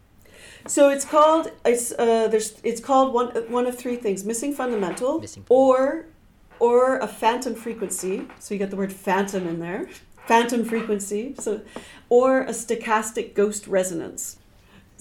So 0.67 0.89
it's 0.89 1.05
called 1.05 1.51
it's 1.65 1.91
uh, 1.93 2.27
there's 2.27 2.59
it's 2.63 2.81
called 2.81 3.13
one 3.13 3.27
one 3.49 3.65
of 3.67 3.77
three 3.77 3.95
things: 3.95 4.23
missing 4.25 4.53
fundamental, 4.53 5.19
Missing- 5.19 5.45
or 5.49 6.05
or 6.59 6.97
a 6.99 7.07
phantom 7.07 7.55
frequency. 7.55 8.27
So 8.39 8.53
you 8.53 8.59
get 8.59 8.69
the 8.69 8.75
word 8.75 8.93
phantom 8.93 9.47
in 9.47 9.59
there, 9.59 9.87
phantom 10.27 10.63
frequency. 10.65 11.35
So 11.39 11.61
or 12.09 12.41
a 12.41 12.51
stochastic 12.53 13.33
ghost 13.33 13.65
resonance. 13.67 14.37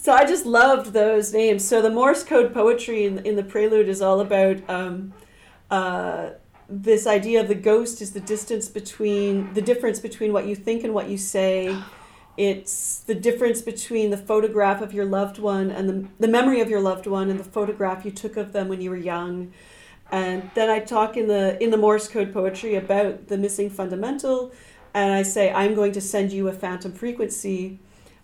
So 0.03 0.15
I 0.15 0.25
just 0.25 0.47
loved 0.47 0.95
those 0.95 1.35
names. 1.35 1.63
So 1.63 1.83
the 1.83 1.91
Morse 1.91 2.25
code 2.25 2.55
poetry 2.55 3.05
in 3.05 3.19
in 3.19 3.37
the 3.37 3.43
prelude 3.43 3.87
is 3.87 4.01
all 4.01 4.21
about. 4.21 4.59
Um, 4.69 5.13
uh, 5.71 6.31
this 6.71 7.07
idea 7.07 7.41
of 7.41 7.49
the 7.49 7.55
ghost 7.55 8.01
is 8.01 8.13
the 8.13 8.21
distance 8.21 8.69
between 8.69 9.53
the 9.55 9.61
difference 9.61 10.01
between 10.01 10.33
what 10.33 10.47
you 10.47 10.55
think 10.55 10.85
and 10.85 10.95
what 10.95 11.09
you 11.09 11.19
say 11.19 11.77
it's 12.37 13.01
the 13.01 13.15
difference 13.15 13.61
between 13.61 14.11
the 14.11 14.17
photograph 14.17 14.81
of 14.81 14.95
your 14.95 15.05
loved 15.05 15.39
one 15.39 15.69
and 15.71 15.89
the, 15.89 16.09
the 16.21 16.29
memory 16.29 16.61
of 16.61 16.71
your 16.71 16.81
loved 16.81 17.09
one 17.09 17.29
and 17.29 17.41
the 17.41 17.45
photograph 17.45 18.05
you 18.05 18.11
took 18.13 18.37
of 18.37 18.53
them 18.53 18.69
when 18.69 18.81
you 18.81 18.89
were 18.89 18.97
young 18.97 19.53
and 20.13 20.49
then 20.55 20.71
i 20.71 20.79
talk 20.79 21.17
in 21.17 21.27
the 21.27 21.61
in 21.61 21.71
the 21.71 21.77
morse 21.77 22.07
code 22.07 22.33
poetry 22.33 22.77
about 22.77 23.27
the 23.27 23.37
missing 23.37 23.69
fundamental 23.69 24.53
and 24.95 25.13
i 25.13 25.25
say 25.25 25.53
i'm 25.53 25.75
going 25.75 25.91
to 25.91 26.01
send 26.01 26.33
you 26.33 26.47
a 26.47 26.53
phantom 26.53 26.93
frequency 26.93 27.81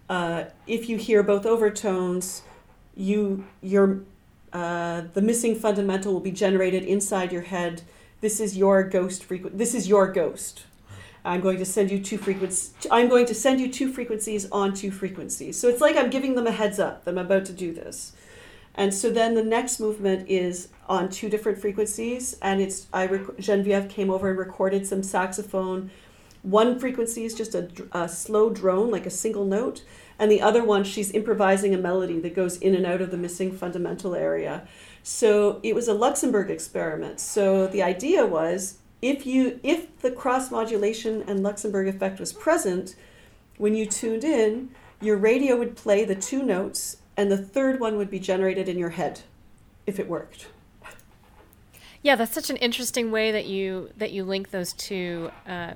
uh, 0.09 0.45
if 0.67 0.89
you 0.89 0.97
hear 0.97 1.23
both 1.23 1.47
overtones 1.47 2.43
you 2.95 3.45
your 3.61 4.01
uh, 4.53 5.03
the 5.13 5.23
missing 5.23 5.55
fundamental 5.55 6.13
will 6.13 6.21
be 6.21 6.31
generated 6.31 6.83
inside 6.83 7.33
your 7.33 7.43
head 7.43 7.83
this 8.21 8.41
is 8.41 8.57
your 8.57 8.83
ghost 8.83 9.25
frequency 9.25 9.57
this 9.57 9.75
is 9.75 9.89
your 9.89 10.11
ghost 10.11 10.65
I'm 11.27 11.41
going 11.41 11.59
to 11.59 11.65
send 11.65 11.91
you 11.91 11.99
two 11.99 12.19
frequencies. 12.19 12.73
I'm 12.89 13.09
going 13.09 13.27
to 13.27 13.35
send 13.35 13.61
you 13.61 13.71
two 13.71 13.93
frequencies 13.93 14.49
on 14.53 14.75
two 14.75 14.93
frequencies. 14.93 15.59
So 15.59 15.69
it's 15.69 15.81
like 15.81 15.97
I'm 15.97 16.09
giving 16.09 16.37
them 16.37 16.47
a 16.47 16.53
heads 16.53 16.79
up 16.79 17.05
that 17.05 17.11
I'm 17.11 17.19
about 17.19 17.45
to 17.47 17.53
do 17.53 17.75
this. 17.75 18.13
And 18.77 18.95
so 18.95 19.11
then 19.11 19.35
the 19.35 19.43
next 19.43 19.81
movement 19.81 20.29
is 20.29 20.69
on 20.89 21.09
two 21.09 21.29
different 21.29 21.59
frequencies, 21.59 22.39
and 22.43 22.61
it's 22.61 22.87
I 22.93 23.07
rec- 23.07 23.39
Genevieve 23.39 23.89
came 23.89 24.11
over 24.11 24.29
and 24.29 24.39
recorded 24.39 24.87
some 24.87 25.03
saxophone. 25.03 25.91
One 26.47 26.79
frequency 26.79 27.25
is 27.25 27.35
just 27.35 27.57
a, 27.57 27.69
a 27.91 28.09
slow 28.09 28.51
drone, 28.51 28.89
like 28.89 29.05
a 29.05 29.11
single 29.11 29.45
note, 29.45 29.83
and 30.17 30.31
the 30.31 30.41
other 30.41 30.63
one 30.63 30.85
she's 30.85 31.11
improvising 31.11 31.75
a 31.75 31.79
melody 31.79 32.21
that 32.21 32.37
goes 32.37 32.57
in 32.59 32.77
and 32.77 32.87
out 32.87 33.01
of 33.01 33.11
the 33.11 33.17
missing 33.17 33.51
fundamental 33.51 34.15
area. 34.15 34.65
So 35.03 35.59
it 35.65 35.75
was 35.75 35.89
a 35.89 35.93
Luxembourg 35.93 36.49
experiment. 36.49 37.19
So 37.19 37.67
the 37.67 37.83
idea 37.83 38.25
was 38.25 38.79
if 39.03 39.27
you 39.27 39.59
if 39.65 39.99
the 40.03 40.13
cross 40.13 40.53
modulation 40.53 41.25
and 41.27 41.43
Luxembourg 41.43 41.89
effect 41.89 42.21
was 42.21 42.33
present 42.33 42.95
when 43.59 43.75
you 43.75 43.85
tuned 43.85 44.23
in, 44.23 44.71
your 45.01 45.17
radio 45.17 45.57
would 45.57 45.75
play 45.75 46.05
the 46.05 46.15
two 46.15 46.45
notes 46.45 46.99
and 47.17 47.29
the 47.29 47.37
third 47.37 47.81
one 47.81 47.97
would 47.97 48.09
be 48.09 48.21
generated 48.21 48.69
in 48.69 48.79
your 48.79 48.91
head 48.91 49.23
if 49.85 49.99
it 49.99 50.09
worked. 50.09 50.47
Yeah, 52.03 52.15
that's 52.15 52.33
such 52.33 52.51
an 52.51 52.57
interesting 52.59 53.11
way 53.11 53.33
that 53.33 53.47
you 53.47 53.91
that 53.97 54.13
you 54.13 54.23
link 54.23 54.53
those 54.53 54.73
two 54.75 55.33
uh, 55.45 55.73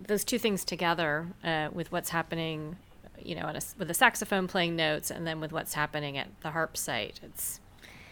those 0.00 0.24
two 0.24 0.38
things 0.38 0.64
together 0.64 1.26
uh, 1.44 1.68
with 1.72 1.90
what's 1.92 2.10
happening, 2.10 2.76
you 3.22 3.34
know, 3.34 3.42
on 3.46 3.56
a, 3.56 3.60
with 3.78 3.88
the 3.88 3.94
saxophone 3.94 4.46
playing 4.46 4.76
notes, 4.76 5.10
and 5.10 5.26
then 5.26 5.40
with 5.40 5.52
what's 5.52 5.74
happening 5.74 6.18
at 6.18 6.28
the 6.42 6.50
HAARP 6.50 6.76
site. 6.76 7.20
It's 7.22 7.60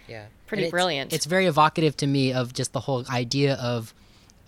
Yeah. 0.08 0.26
Pretty 0.46 0.64
it's- 0.64 0.70
brilliant. 0.70 1.12
It's 1.12 1.26
very 1.26 1.46
evocative 1.46 1.96
to 1.98 2.06
me 2.06 2.32
of 2.32 2.52
just 2.52 2.72
the 2.72 2.80
whole 2.80 3.04
idea 3.10 3.54
of 3.54 3.94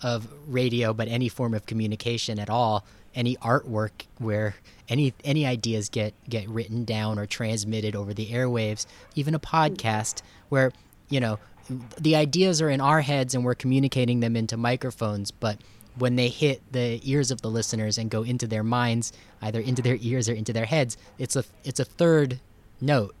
of 0.03 0.27
radio, 0.47 0.93
but 0.93 1.07
any 1.07 1.27
form 1.27 1.55
of 1.55 1.65
communication 1.65 2.37
at 2.37 2.51
all, 2.51 2.85
any 3.15 3.35
artwork 3.37 4.05
where 4.19 4.55
any 4.89 5.11
any 5.23 5.43
ideas 5.43 5.89
get 5.89 6.13
get 6.29 6.47
written 6.47 6.85
down 6.85 7.17
or 7.17 7.25
transmitted 7.25 7.95
over 7.95 8.13
the 8.13 8.27
airwaves, 8.27 8.85
even 9.15 9.33
a 9.33 9.39
podcast 9.39 10.21
where, 10.49 10.71
you 11.09 11.19
know, 11.19 11.39
the 11.99 12.15
ideas 12.15 12.61
are 12.61 12.69
in 12.69 12.79
our 12.79 13.01
heads 13.01 13.33
and 13.33 13.43
we're 13.43 13.55
communicating 13.55 14.19
them 14.19 14.35
into 14.35 14.55
microphones, 14.55 15.31
but 15.31 15.57
when 15.97 16.15
they 16.15 16.29
hit 16.29 16.61
the 16.71 16.99
ears 17.03 17.31
of 17.31 17.41
the 17.41 17.49
listeners 17.49 17.97
and 17.97 18.09
go 18.09 18.23
into 18.23 18.47
their 18.47 18.63
minds, 18.63 19.11
either 19.41 19.59
into 19.59 19.81
their 19.81 19.97
ears 20.01 20.29
or 20.29 20.33
into 20.33 20.53
their 20.53 20.65
heads, 20.65 20.97
it's 21.17 21.35
a 21.35 21.43
it's 21.63 21.79
a 21.79 21.85
third 21.85 22.39
note 22.79 23.15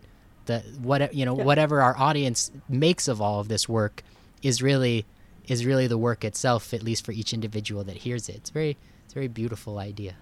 the 0.47 0.59
what 0.81 1.13
you 1.13 1.25
know 1.25 1.33
whatever 1.33 1.81
our 1.81 1.95
audience 1.97 2.51
makes 2.67 3.07
of 3.07 3.21
all 3.21 3.39
of 3.39 3.47
this 3.47 3.69
work 3.69 4.01
is 4.41 4.61
really 4.61 5.05
is 5.47 5.65
really 5.65 5.87
the 5.87 5.97
work 5.97 6.25
itself 6.25 6.73
at 6.73 6.83
least 6.83 7.05
for 7.05 7.11
each 7.11 7.33
individual 7.33 7.83
that 7.83 7.97
hears 7.97 8.27
it. 8.27 8.35
It's 8.35 8.49
very 8.49 8.77
it's 9.05 9.13
a 9.13 9.15
very 9.15 9.27
beautiful 9.27 9.77
idea. 9.77 10.15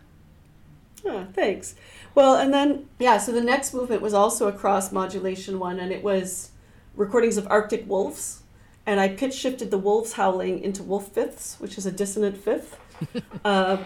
Ah, 1.08 1.26
thanks. 1.34 1.76
Well, 2.14 2.36
and 2.36 2.53
then 2.53 2.89
yeah, 2.99 3.18
so 3.18 3.32
the 3.32 3.41
next 3.41 3.74
movement 3.74 4.01
was 4.01 4.14
also 4.14 4.47
a 4.47 4.51
cross 4.51 4.91
modulation 4.91 5.60
one, 5.60 5.80
and 5.80 5.91
it 5.91 6.03
was 6.03 6.51
recordings 6.95 7.38
of 7.38 7.47
Arctic 7.49 7.88
wolves, 7.88 8.43
and 8.86 8.99
I 8.99 9.09
pitch 9.09 9.33
shifted 9.33 9.71
the 9.71 9.77
wolves 9.77 10.13
howling 10.13 10.59
into 10.59 10.83
wolf 10.83 11.09
fifths, 11.09 11.55
which 11.59 11.77
is 11.77 11.86
a 11.86 11.91
dissonant 11.91 12.38
fifth. 12.38 12.79
uh, 13.45 13.77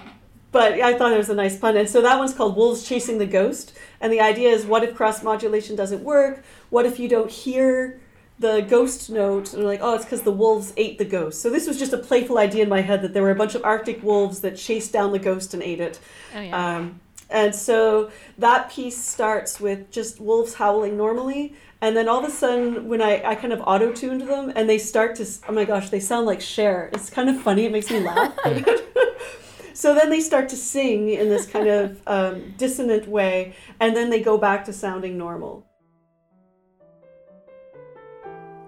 but 0.52 0.74
I 0.74 0.97
thought 0.97 1.14
it 1.14 1.18
was 1.18 1.30
a 1.30 1.36
nice 1.36 1.58
pun, 1.58 1.78
and 1.78 1.89
so 1.89 2.02
that 2.02 2.18
one's 2.18 2.34
called 2.34 2.56
Wolves 2.56 2.88
Chasing 2.88 3.20
the 3.20 3.28
Ghost, 3.28 3.78
and 4.02 4.12
the 4.12 4.20
idea 4.20 4.50
is, 4.50 4.66
what 4.66 4.84
if 4.84 4.95
cross 4.95 5.22
modulation 5.22 5.76
doesn't 5.76 6.04
work? 6.04 6.43
What 6.70 6.86
if 6.86 7.00
you 7.00 7.08
don't 7.08 7.30
hear 7.30 8.00
the 8.39 8.62
ghost 8.62 9.10
note 9.10 9.54
and 9.54 9.62
they're 9.62 9.70
like, 9.70 9.82
oh, 9.84 9.95
it's 9.95 10.06
because 10.06 10.22
the 10.22 10.32
wolves 10.32 10.74
ate 10.78 10.97
the 10.97 11.06
ghost. 11.06 11.41
So 11.41 11.50
this 11.50 11.68
was 11.68 11.78
just 11.78 11.91
a 11.91 11.97
playful 11.97 12.38
idea 12.38 12.64
in 12.64 12.70
my 12.70 12.82
head 12.82 13.02
that 13.02 13.14
there 13.14 13.22
were 13.22 13.32
a 13.32 13.36
bunch 13.36 13.54
of 13.54 13.64
Arctic 13.66 14.02
wolves 14.02 14.39
that 14.41 14.56
chased 14.56 14.93
down 14.93 15.12
the 15.12 15.20
ghost 15.20 15.54
and 15.54 15.62
ate 15.62 15.82
it. 15.82 16.00
Oh, 16.34 16.39
yeah. 16.39 16.78
Um, 16.78 17.02
and 17.30 17.54
so 17.54 18.12
that 18.38 18.72
piece 18.72 18.97
starts 18.97 19.60
with 19.60 19.91
just 19.91 20.20
wolves 20.20 20.56
howling 20.56 20.97
normally. 20.97 21.54
And 21.82 21.96
then 21.96 22.10
all 22.10 22.20
of 22.20 22.26
a 22.26 22.32
sudden, 22.32 22.90
when 22.90 23.02
I, 23.02 23.24
I 23.24 23.36
kind 23.36 23.54
of 23.54 23.62
auto 23.62 23.94
tuned 23.94 24.22
them 24.22 24.52
and 24.56 24.70
they 24.70 24.78
start 24.78 25.16
to, 25.16 25.28
oh 25.48 25.54
my 25.54 25.64
gosh, 25.64 25.90
they 25.90 26.02
sound 26.02 26.26
like 26.26 26.42
Cher. 26.42 26.90
It's 26.94 27.10
kind 27.10 27.30
of 27.30 27.42
funny. 27.42 27.66
It 27.66 27.72
makes 27.72 27.90
me 27.90 28.02
laugh. 28.02 28.38
so 29.74 29.96
then 29.96 30.10
they 30.10 30.20
start 30.20 30.50
to 30.50 30.58
sing 30.58 31.10
in 31.10 31.30
this 31.30 31.46
kind 31.46 31.70
of 31.70 32.02
um, 32.06 32.54
dissonant 32.58 33.08
way. 33.08 33.56
And 33.80 33.96
then 33.96 34.10
they 34.10 34.22
go 34.22 34.38
back 34.38 34.66
to 34.66 34.74
sounding 34.74 35.18
normal. 35.18 35.66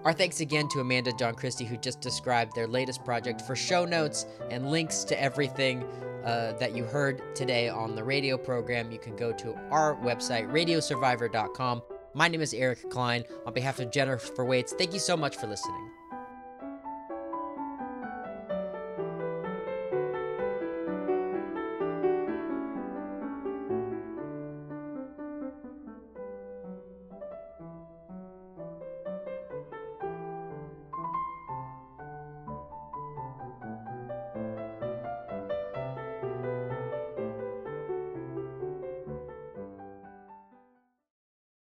our 0.04 0.12
thanks 0.12 0.40
again 0.40 0.68
to 0.68 0.80
amanda 0.80 1.12
dawn 1.12 1.32
christie 1.32 1.64
who 1.64 1.76
just 1.76 2.00
described 2.00 2.52
their 2.56 2.66
latest 2.66 3.04
project 3.04 3.40
for 3.40 3.54
show 3.54 3.84
notes 3.84 4.26
and 4.50 4.68
links 4.68 5.04
to 5.04 5.20
everything 5.22 5.84
uh, 6.24 6.52
that 6.58 6.74
you 6.74 6.84
heard 6.84 7.22
today 7.36 7.68
on 7.68 7.94
the 7.94 8.02
radio 8.02 8.36
program 8.36 8.90
you 8.90 8.98
can 8.98 9.14
go 9.14 9.32
to 9.32 9.54
our 9.70 9.94
website 9.96 10.50
radiosurvivor.com 10.50 11.82
my 12.14 12.28
name 12.28 12.40
is 12.40 12.54
eric 12.54 12.90
klein. 12.90 13.24
On 13.46 13.52
behalf 13.52 13.80
of 13.80 13.90
jennifer 13.90 14.44
waits 14.44 14.72
thank 14.72 14.92
you 14.92 15.00
so 15.00 15.16
much 15.16 15.36
for 15.36 15.46
listening 15.46 15.90